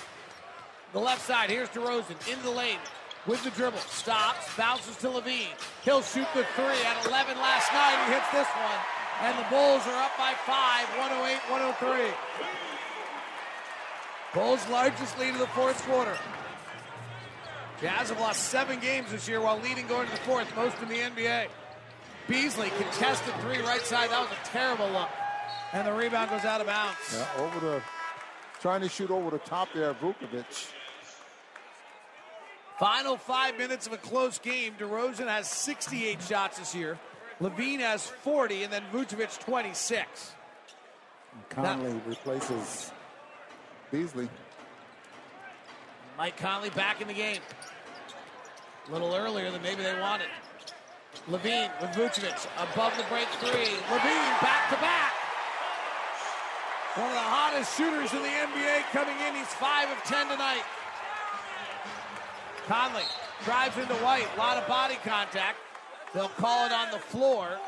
[0.93, 1.51] the left side.
[1.51, 2.79] Here's DeRozan in the lane
[3.27, 3.79] with the dribble.
[3.79, 5.49] Stops, bounces to LaVine.
[5.85, 8.07] He'll shoot the three at 11 last night.
[8.07, 9.00] He hits this one.
[9.23, 12.15] And the Bulls are up by five, 108 103.
[14.33, 16.17] Bulls' largest lead of the fourth quarter.
[17.81, 20.89] Jazz have lost seven games this year while leading going to the fourth, most in
[20.89, 21.49] the NBA.
[22.29, 24.11] Beasley contested three right side.
[24.11, 25.09] That was a terrible look.
[25.73, 26.97] And the rebound goes out of bounds.
[27.13, 27.83] Yeah, over the,
[28.61, 30.71] trying to shoot over the top there, Vucevic.
[32.79, 34.75] Final five minutes of a close game.
[34.79, 36.99] DeRozan has 68 shots this year.
[37.41, 40.35] LaVine has 40, and then Vucevic 26.
[41.49, 42.93] Conley now, replaces
[43.91, 44.29] Beasley.
[46.19, 47.41] Mike Conley back in the game.
[48.89, 50.29] A little earlier than maybe they wanted.
[51.31, 53.73] LaVine with Vucevic above the break three.
[53.89, 55.13] LaVine back to back.
[56.97, 59.35] One of the hottest shooters in the NBA coming in.
[59.35, 60.65] He's 5 of 10 tonight.
[62.67, 63.05] Conley
[63.45, 64.27] drives into White.
[64.35, 65.57] A lot of body contact.
[66.15, 67.59] They'll call it on the floor.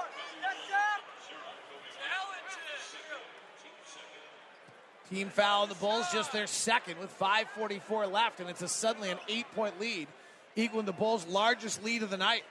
[5.11, 9.19] Team foul the Bulls, just their second with 5.44 left, and it's a suddenly an
[9.29, 10.09] eight point lead
[10.57, 12.45] equaling the Bulls' largest lead of the night.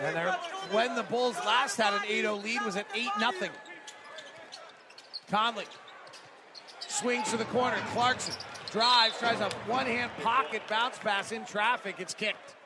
[0.00, 0.34] And
[0.72, 3.50] when the Bulls last had an 8-0 lead was at 8 0
[5.30, 5.64] Conley
[6.88, 7.76] swings to the corner.
[7.92, 8.34] Clarkson
[8.70, 11.96] drives, tries a one-hand pocket bounce pass in traffic.
[11.98, 12.56] It's kicked.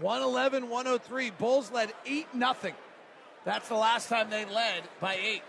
[0.00, 1.30] 111 103.
[1.30, 2.54] Bulls led 8 0.
[3.44, 5.42] That's the last time they led by 8.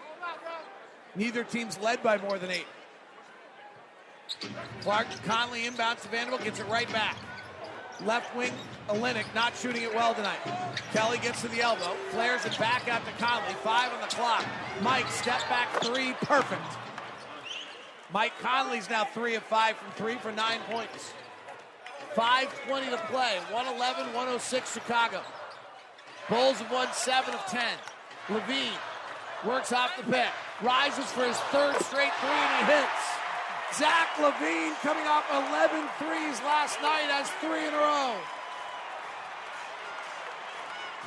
[1.16, 2.66] Neither team's led by more than 8.
[4.82, 7.18] Clark Conley inbounds to Vanderbilt, gets it right back.
[8.06, 8.54] Left wing,
[8.88, 10.40] Olynyk not shooting it well tonight.
[10.94, 13.54] Kelly gets to the elbow, flares it back out to Conley.
[13.56, 14.46] Five on the clock.
[14.82, 16.62] Mike, step back three, perfect.
[18.14, 21.14] Mike Conley's now three of five from three for nine points.
[22.16, 23.38] 5.20 to play.
[23.52, 25.22] 111 106 Chicago.
[26.30, 27.64] Bulls have won 7 of 10.
[28.28, 28.78] LaVine
[29.46, 30.30] works off the pick.
[30.62, 33.20] Rises for his third straight three and he hits.
[33.78, 38.16] Zach LaVine coming off 11 threes last night has three in a row.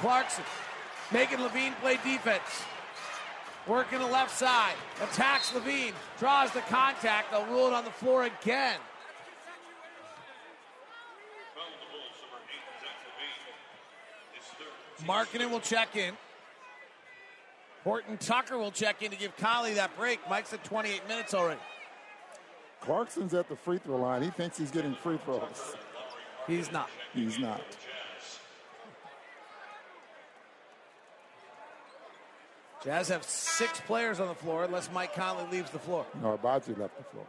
[0.01, 0.45] Clarkson
[1.13, 2.65] making LaVine play defense.
[3.67, 4.75] Working the left side.
[5.03, 5.93] Attacks LaVine.
[6.19, 7.31] Draws the contact.
[7.31, 8.79] They'll rule it on the floor again.
[15.03, 16.15] Markkanen will check in.
[17.85, 20.21] Horton Tucker will check in to give Conley that break.
[20.31, 21.61] Mike's at 28 minutes already.
[22.81, 24.23] Clarkson's at the free throw line.
[24.23, 25.77] He thinks he's getting free throws.
[26.47, 26.91] He's not.
[27.15, 27.61] He's not.
[32.85, 36.05] Jazz have six players on the floor unless Mike Conley leaves the floor.
[36.21, 37.27] No, Agbaji left the floor.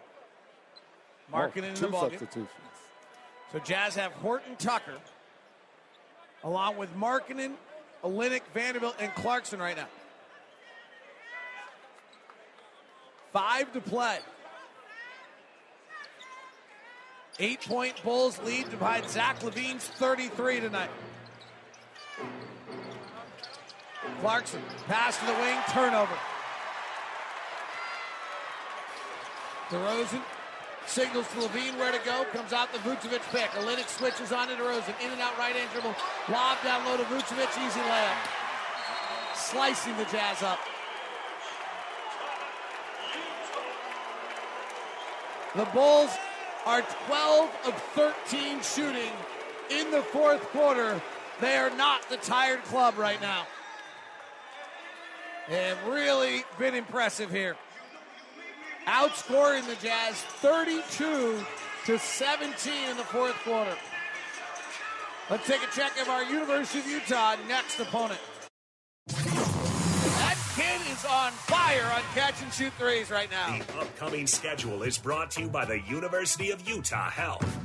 [1.31, 2.09] Marking oh, in the oh, ballgame.
[2.09, 2.49] substitutions.
[3.51, 4.97] So Jazz have Horton Tucker,
[6.43, 7.53] along with Markkanen,
[8.03, 9.87] Olynyk, Vanderbilt, and Clarkson right now.
[13.31, 14.19] Five to play.
[17.39, 20.89] Eight point Bulls lead behind Zach LaVine's 33 tonight.
[24.21, 26.15] Clarkson, pass to the wing, turnover.
[29.69, 30.21] DeRozan
[30.87, 33.49] signals to LaVine where to go, comes out the Vucevic pick.
[33.51, 35.95] Olynyk switches on to DeRozan, in and out right hand dribble,
[36.29, 38.17] lob down low to Vucevic, easy layup.
[39.35, 40.59] Slicing the Jazz up.
[45.55, 46.09] The Bulls
[46.65, 49.11] are 12 of 13 shooting
[49.69, 50.99] in the fourth quarter.
[51.41, 53.45] They are not the tired club right now.
[55.49, 57.55] They have really been impressive here.
[58.85, 61.43] Outscoring the Jazz 32
[61.85, 63.75] to 17 in the fourth quarter.
[65.29, 68.19] Let's take a check of our University of Utah next opponent.
[69.07, 73.57] That kid is on fire on catch and shoot threes right now.
[73.57, 77.59] The upcoming schedule is brought to you by the University of Utah Health.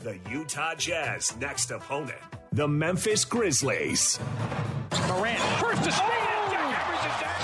[0.00, 2.18] The Utah Jazz next opponent,
[2.52, 4.18] the Memphis Grizzlies.
[5.08, 6.31] Morant, first to speed.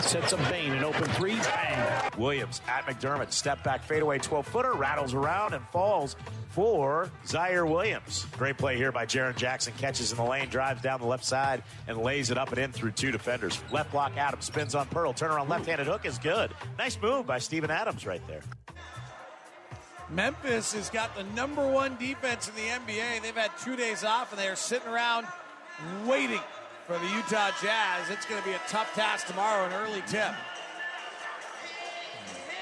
[0.09, 2.11] Sets up Bane, an open three, bang.
[2.17, 6.17] Williams at McDermott, step back fadeaway 12 footer, rattles around and falls
[6.49, 8.25] for Ziaire Williams.
[8.39, 9.75] Great play here by Jaren Jackson.
[9.77, 12.73] Catches in the lane, drives down the left side, and lays it up and in
[12.73, 13.61] through two defenders.
[13.71, 15.13] Left block, Adams spins on Pearl.
[15.13, 16.55] Turnaround left handed hook is good.
[16.79, 18.41] Nice move by Steven Adams right there.
[20.09, 23.21] Memphis has got the number one defense in the NBA.
[23.21, 25.27] They've had two days off, and they are sitting around
[26.07, 26.41] waiting
[26.89, 28.09] for the Utah Jazz.
[28.09, 30.33] It's going to be a tough task tomorrow, an early tip.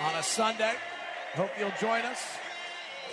[0.02, 0.74] On a Sunday.
[1.34, 2.20] Hope you'll join us.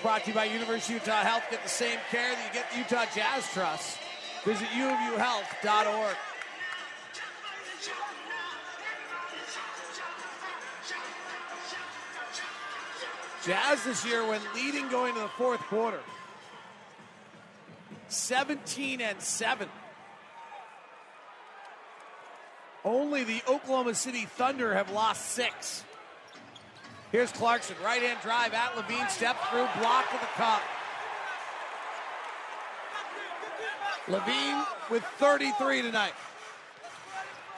[0.02, 1.44] Brought to you by University of Utah Health.
[1.52, 4.00] Get the same care that you get the Utah Jazz Trust.
[4.44, 6.16] Visit uofuhealth.org.
[13.46, 16.00] Jazz this year, when leading going to the fourth quarter,
[18.08, 19.70] 17 and 7.
[22.86, 25.84] Only the Oklahoma City Thunder have lost six.
[27.12, 30.62] Here's Clarkson, right hand drive at LaVine, step through, block to the cup.
[34.08, 36.14] LaVine with 33 tonight.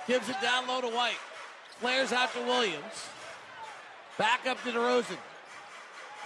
[0.08, 1.18] Gives it down low to White.
[1.80, 3.10] Flares out to Williams.
[4.18, 5.18] Back up to DeRozan.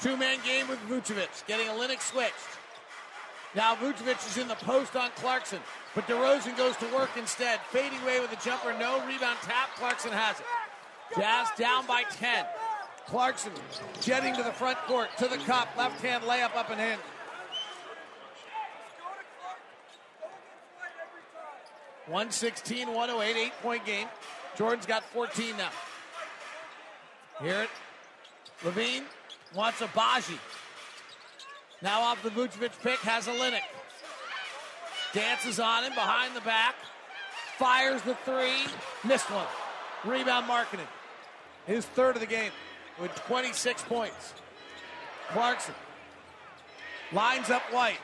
[0.01, 2.58] Two man game with Vucevic, getting a Linux switched.
[3.55, 5.59] Now Vucevic is in the post on Clarkson,
[5.95, 7.59] but DeRozan goes to work instead.
[7.71, 9.69] Fading away with a jumper, no rebound tap.
[9.75, 10.45] Clarkson has it.
[11.15, 12.45] Jazz down by 10.
[13.07, 13.51] Clarkson
[14.01, 16.97] jetting to the front court, to the cup, left hand layup up and in.
[22.05, 24.07] One sixteen, one oh eight, eight point game.
[24.55, 25.69] Jordan's got 14 now.
[27.41, 27.69] Hear it.
[28.63, 29.03] LaVine
[29.55, 30.39] wants a Baji.
[31.81, 33.61] Now off the Vucevic pick has Olynyk.
[35.13, 36.75] Dances on him behind the back.
[37.57, 38.65] Fires the three.
[39.07, 39.47] Missed one.
[40.05, 40.87] Rebound Markkanen.
[41.65, 42.51] His third of the game
[42.99, 44.33] with 26 points.
[45.29, 45.75] Clarkson
[47.11, 47.99] lines up White.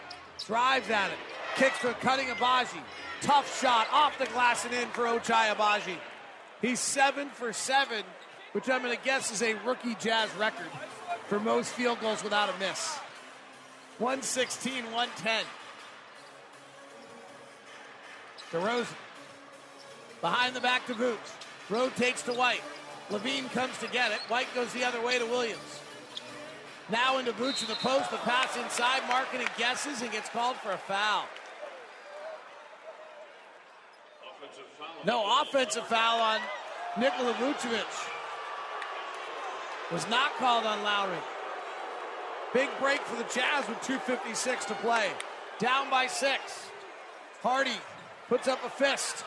[0.46, 1.18] Drives at it.
[1.56, 2.80] Kicks to cutting Agbaji.
[3.22, 5.98] Tough shot off the glass and in for Ochai Agbaji.
[6.62, 8.04] He's seven for seven,
[8.54, 10.68] which I'm going to guess is a rookie Jazz record
[11.28, 12.98] for most field goals without a miss.
[13.98, 15.46] 116, 110.
[18.52, 18.88] DeRozan.
[20.22, 21.34] Behind the back to Boots.
[21.70, 22.62] Rotates to White.
[23.10, 24.20] LaVine comes to get it.
[24.28, 25.80] White goes the other way to Williams.
[26.90, 28.12] Now into Boots in the post.
[28.12, 29.02] The pass inside.
[29.04, 31.26] Markkanen guesses and gets called for a foul.
[35.06, 36.40] No offensive foul on
[37.00, 38.10] Nikola Vucevic.
[39.92, 41.18] Was not called on Lauri.
[42.56, 45.10] Big break for the Jazz with 2.56 to play.
[45.60, 46.70] Down by six.
[47.42, 47.76] Hardy
[48.30, 49.26] puts up a fist.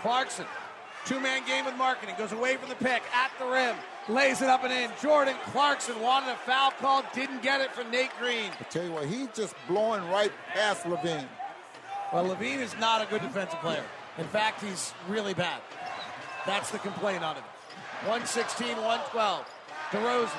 [0.00, 0.46] Clarkson,
[1.04, 3.76] two man game with Markkanen, goes away from the pick at the rim,
[4.08, 4.90] lays it up and in.
[5.02, 8.50] Jordan Clarkson wanted a foul call, didn't get it from Nate Green.
[8.58, 11.28] I tell you what, he's just blowing right past LaVine.
[12.10, 13.84] Well, LaVine is not a good defensive player.
[14.16, 15.60] In fact, he's really bad.
[16.46, 17.44] That's the complaint on him.
[18.06, 19.57] 116, 112.
[19.90, 20.30] DeRozan,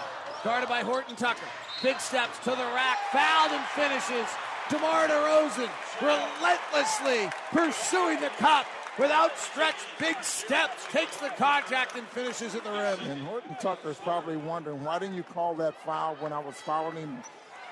[0.43, 1.45] guarded by Horton Tucker.
[1.81, 4.27] Big steps to the rack, fouled and finishes.
[4.69, 5.69] DeMar DeRozan
[6.01, 8.65] relentlessly pursuing the cup
[8.99, 12.99] with outstretched big steps, takes the contact and finishes at the rim.
[13.09, 16.55] And Horton Tucker is probably wondering, why didn't you call that foul when I was
[16.55, 17.17] fouling him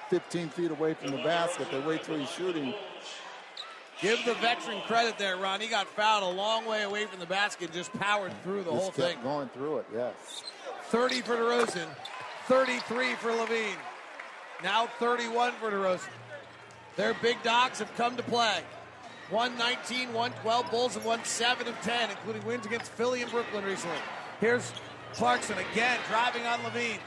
[0.09, 1.67] 15 feet away from the basket?
[1.69, 2.73] They wait till he's shooting.
[4.01, 5.59] Give the veteran credit there, Ron.
[5.59, 8.81] He got fouled a long way away from the basket, just powered through the Just
[8.81, 9.17] whole thing.
[9.23, 10.43] going through it, yes.
[10.89, 11.87] 30 for DeRozan,
[12.47, 13.75] 33 for LaVine.
[14.63, 16.07] Now 31 for DeRozan.
[16.95, 18.61] Their big dogs have come to play.
[19.29, 20.71] 119, 112.
[20.71, 23.97] Bulls have won 7 of 10, including wins against Philly and Brooklyn recently.
[24.39, 24.71] Here's
[25.13, 26.99] Clarkson again driving on LaVine.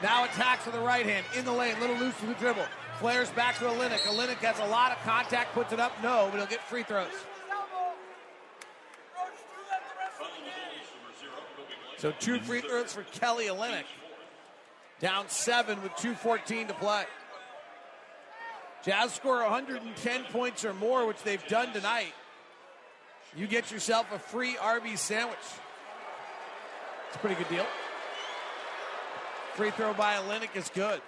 [0.00, 2.66] Now attacks with the right hand in the lane, little loose with the dribble.
[3.00, 4.02] Flares back to Olynyk.
[4.02, 5.92] Olynyk has a lot of contact, puts it up.
[6.00, 7.08] No, but he'll get free throws.
[12.04, 13.84] So two free throws for Kelly Olynyk.
[15.00, 17.04] Down seven with 2.14 to play.
[18.84, 22.12] Jazz score 110 points or more, which they've done tonight.
[23.34, 25.38] You get yourself a free Arby's sandwich.
[27.08, 27.66] It's a pretty good deal.
[29.54, 31.00] Free throw by Olynyk is good.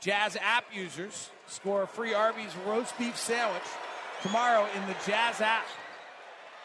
[0.00, 3.62] Jazz app users score a free Arby's roast beef sandwich
[4.22, 5.66] tomorrow in the Jazz app.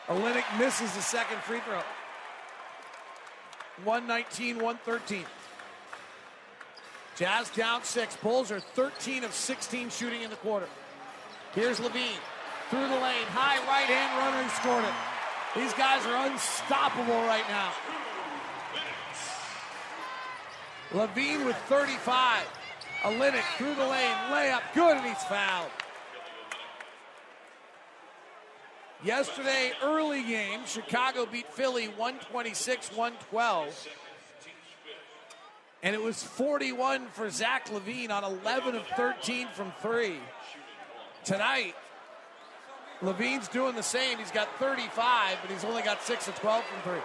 [0.08, 1.82] Olynyk misses the second free throw.
[3.84, 5.26] 119, 113.
[7.18, 8.16] Jazz down six.
[8.16, 10.68] Bulls are 13 of 16 shooting in the quarter.
[11.54, 12.22] Here's LaVine
[12.70, 13.26] through the lane.
[13.34, 14.44] High right hand runner.
[14.44, 14.94] He scored it.
[15.56, 17.72] These guys are unstoppable right now.
[20.92, 22.46] LaVine with 35.
[23.02, 24.16] Olynyk through the lane.
[24.32, 24.62] Layup.
[24.74, 25.72] Good, and he's fouled.
[29.04, 33.88] Yesterday, early game, Chicago beat Philly 126 112.
[35.84, 40.18] And it was 41 for Zach LaVine on 11 of 13 from three.
[41.24, 41.76] Tonight,
[43.02, 44.18] LaVine's doing the same.
[44.18, 47.02] He's got 35, but he's only got 6 of 12 from three.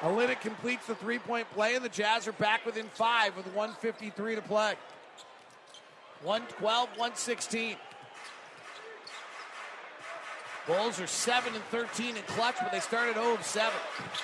[0.00, 4.34] Olynyk completes the three point play, and the Jazz are back within five with 153
[4.36, 4.74] to play.
[6.22, 7.76] 112, 116.
[10.66, 13.70] Bulls are 7 and 13 in clutch, but they started 0 of 7.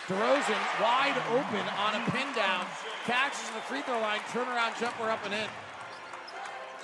[0.06, 2.64] DeRozan wide open on a pin down,
[3.04, 5.48] catches the free throw line, turnaround jumper up and in.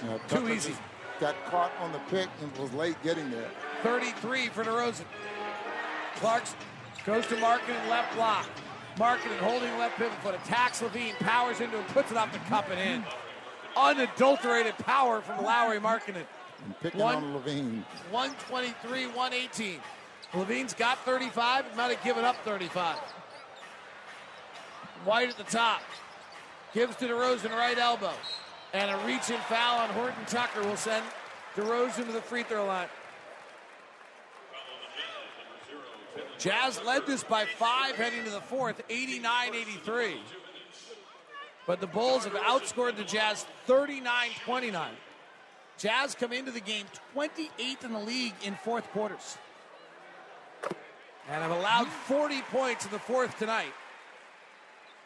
[0.04, 0.74] Yeah, Too easy.
[1.20, 3.48] Got caught on the pick and was late getting there.
[3.82, 5.06] 33 for DeRozan.
[6.16, 6.58] Clarkson
[7.06, 8.46] goes to Markkanen and left block.
[8.96, 12.68] Markkanen holding left pivot foot, attacks LaVine, powers into it, puts it off the cup
[12.70, 13.04] and in.
[13.74, 16.26] Unadulterated power from Lauri Markkanen.
[16.64, 17.84] And picking One- on LaVine.
[18.10, 19.80] 123, 118.
[20.32, 22.98] LaVine's got 35, might have given up 35.
[25.04, 25.82] White at the top.
[26.74, 28.12] Gives to DeRozan right elbow.
[28.72, 31.04] And a reach and foul on Horton Tucker will send
[31.54, 32.88] DeRozan to the free throw line.
[36.38, 40.20] Jazz led this by five heading to the fourth, 89 83.
[41.66, 44.90] But the Bulls have outscored the Jazz 39 29.
[45.78, 49.36] Jazz come into the game 28th in the league in fourth quarters.
[51.28, 53.72] And have allowed 40 points in the fourth tonight.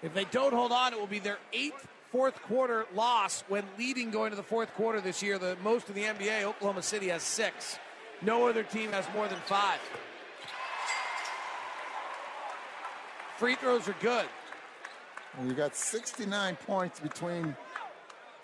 [0.03, 4.11] If they don't hold on, it will be their eighth fourth quarter loss when leading
[4.11, 5.39] going to the fourth quarter this year.
[5.39, 7.79] The most in the NBA, Oklahoma City has six.
[8.23, 9.81] No other team has more than five.
[13.39, 14.27] Free throws are good.
[15.39, 17.57] And you got 69 points between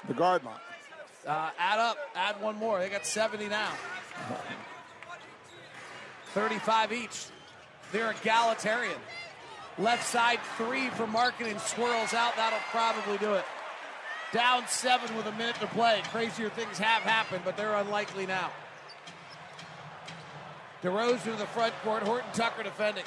[0.07, 0.55] the guard line.
[1.27, 2.79] Uh, add up, add one more.
[2.79, 3.73] They got 70 now.
[6.29, 7.27] 35 each.
[7.93, 8.99] They're egalitarian.
[9.79, 12.37] Left side three for Markkanen swirls out.
[12.37, 13.45] That'll probably do it.
[14.33, 16.01] Down seven with a minute to play.
[16.05, 18.51] Crazier things have happened, but they're unlikely now.
[20.83, 22.03] DeRozan to the front court.
[22.03, 23.05] Horton Tucker defending.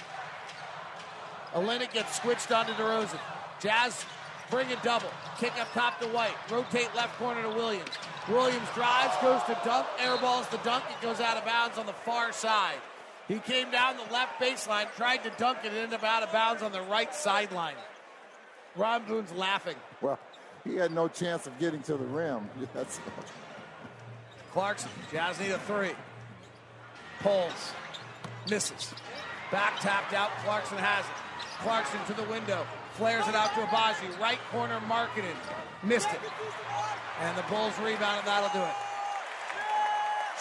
[1.53, 3.19] Olynyk gets switched onto DeRozan.
[3.59, 4.05] Jazz
[4.49, 5.09] bring a double.
[5.37, 6.35] Kick up top to White.
[6.49, 7.89] Rotate left corner to Williams.
[8.27, 10.83] Williams drives, goes to dunk, airballs the dunk.
[10.89, 12.77] It goes out of bounds on the far side.
[13.27, 16.31] He came down the left baseline, tried to dunk it, and ended up out of
[16.31, 17.75] bounds on the right sideline.
[18.75, 19.75] Ron Boone's laughing.
[20.01, 20.19] Well,
[20.63, 22.49] he had no chance of getting to the rim.
[22.73, 22.99] That's
[24.51, 25.91] Clarkson, Jazz need a three.
[27.21, 27.73] Pulls,
[28.49, 28.93] misses.
[29.51, 31.11] Back tapped out, Clarkson has it.
[31.61, 32.65] Clarkson to the window,
[32.99, 34.11] flares it out to Agbaji.
[34.19, 35.39] Right corner, Markkanen.
[35.83, 36.19] Missed it.
[37.21, 38.75] And the Bulls rebound, and that'll do it.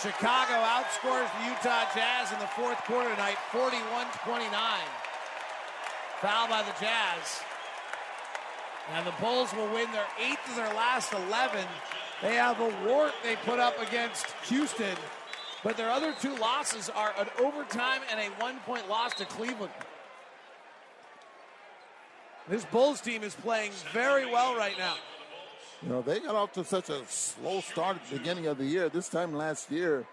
[0.03, 4.51] Chicago outscores the Utah Jazz in the fourth quarter tonight, 41-29.
[6.21, 7.43] Foul by the Jazz.
[8.95, 11.65] And the Bulls will win their eighth of their last 11.
[12.23, 14.97] They have a wart they put up against Houston,
[15.63, 19.73] but their other two losses are an overtime and a one-point loss to Cleveland.
[22.49, 24.95] This Bulls team is playing very well right now.
[25.83, 28.65] You know, they got off to such a slow start at the beginning of the
[28.65, 28.89] year.
[28.89, 30.07] This time last year,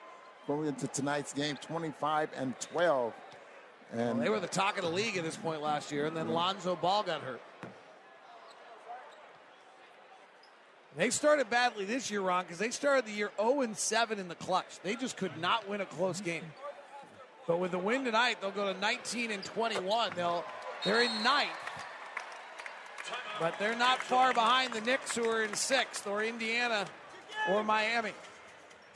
[0.46, 3.14] going into tonight's game, 25 and 12.
[3.94, 6.16] And Well, they were the talk of the league at this point last year, and
[6.16, 7.42] then Lonzo Ball got hurt.
[10.98, 14.28] They started badly this year, Ron, because they started the year 0 and 7 in
[14.28, 14.80] the clutch.
[14.84, 16.44] They just could not win a close game.
[17.48, 20.12] But with the win tonight, they'll go to 19 and 21.
[20.16, 20.44] They'll
[20.84, 21.50] they're in ninth,
[23.40, 26.86] but they're not far behind the Knicks, who are in sixth, or Indiana,
[27.50, 28.12] or Miami.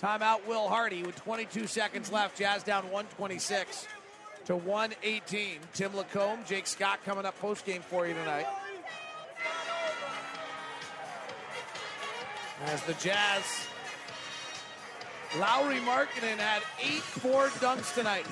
[0.02, 2.38] Timeout, Will Hardy with 22 seconds left.
[2.38, 3.88] Jazz down 126
[4.46, 5.60] to 118.
[5.74, 8.48] Tim Lacombe, Jake Scott coming up post game for you tonight.
[12.66, 13.68] As the Jazz,
[15.38, 18.26] Lauri Markkanen had eight four dunks tonight.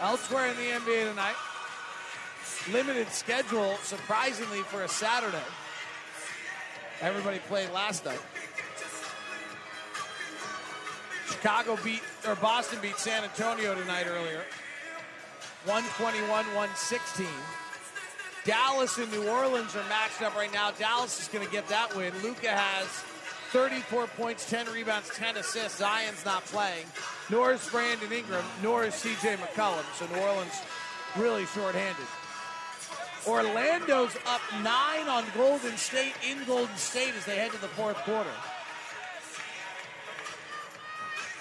[0.00, 1.34] Elsewhere in the NBA tonight,
[2.70, 5.42] limited schedule, surprisingly, for a Saturday.
[7.00, 8.20] Everybody played last night.
[11.26, 14.44] Chicago beat, or Boston beat San Antonio tonight earlier.
[15.64, 17.26] 121 116.
[18.44, 20.70] Dallas and New Orleans are matched up right now.
[20.70, 22.12] Dallas is going to get that win.
[22.22, 22.86] Luka has
[23.50, 25.78] 34 points, 10 rebounds, 10 assists.
[25.78, 26.86] Zion's not playing.
[27.30, 29.84] Nor is Brandon Ingram, nor is CJ McCollum.
[29.98, 30.60] So New Orleans
[31.16, 32.06] really shorthanded.
[33.26, 37.96] Orlando's up nine on Golden State in Golden State as they head to the fourth
[37.98, 38.30] quarter.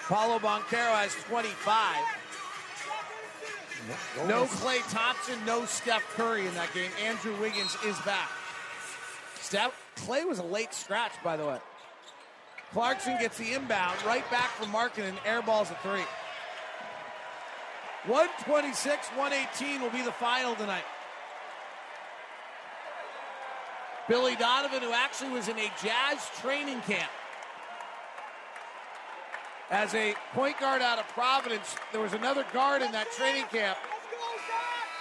[0.07, 1.97] Paolo Banchero has 25.
[4.27, 6.91] No Klay Thompson, no Steph Curry in that game.
[7.03, 8.29] Andrew Wiggins is back.
[9.35, 11.57] Steph Klay was a late scratch, by the way.
[12.73, 16.05] Clarkson gets the inbound, right back from Markkanen and airballs a three.
[18.05, 20.85] 126, 118 will be the final tonight.
[24.07, 27.11] Billy Donovan, who actually was in a Jazz training camp
[29.69, 31.75] as a point guard out of Providence.
[31.91, 33.77] There was another guard in that training camp.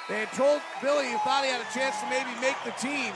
[0.08, 3.12] They had told Billy he thought he had a chance to maybe make the team.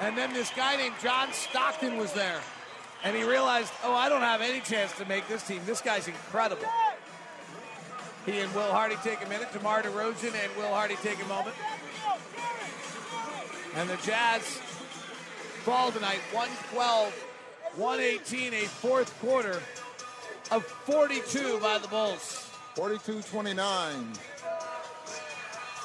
[0.00, 2.40] And then this guy named John Stockton was there.
[3.04, 5.60] And he realized, oh, I don't have any chance to make this team.
[5.66, 6.66] This guy's incredible.
[8.26, 9.52] He and Will Hardy take a minute.
[9.52, 11.54] DeMar DeRozan and Will Hardy take a moment.
[13.76, 14.42] And the Jazz
[15.62, 17.12] fall tonight 112,
[17.76, 19.62] 118, a fourth quarter
[20.50, 22.50] of 42 by the Bulls.
[22.74, 24.12] 42 29.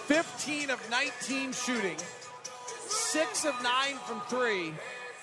[0.05, 1.95] 15 of 19 shooting,
[2.87, 4.73] 6 of 9 from 3,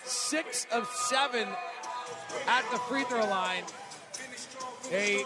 [0.05, 1.47] 6 of 7
[2.47, 3.65] at the free throw line.
[4.93, 5.23] A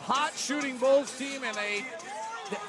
[0.00, 1.84] hot shooting Bulls team and a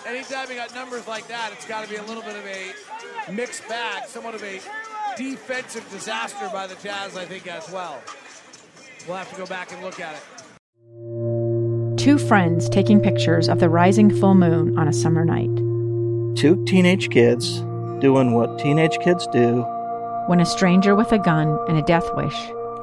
[0.06, 3.32] anytime you got numbers like that, it's got to be a little bit of a
[3.32, 4.60] mixed bag, somewhat of a
[5.18, 8.02] defensive disaster by the Jazz, I think, as well.
[9.08, 10.24] We'll have to go back and look at it.
[11.98, 15.56] Two friends taking pictures of the rising full moon on a summer night.
[16.38, 17.62] Two teenage kids
[18.00, 19.62] doing what teenage kids do.
[20.28, 22.36] When a stranger with a gun and a death wish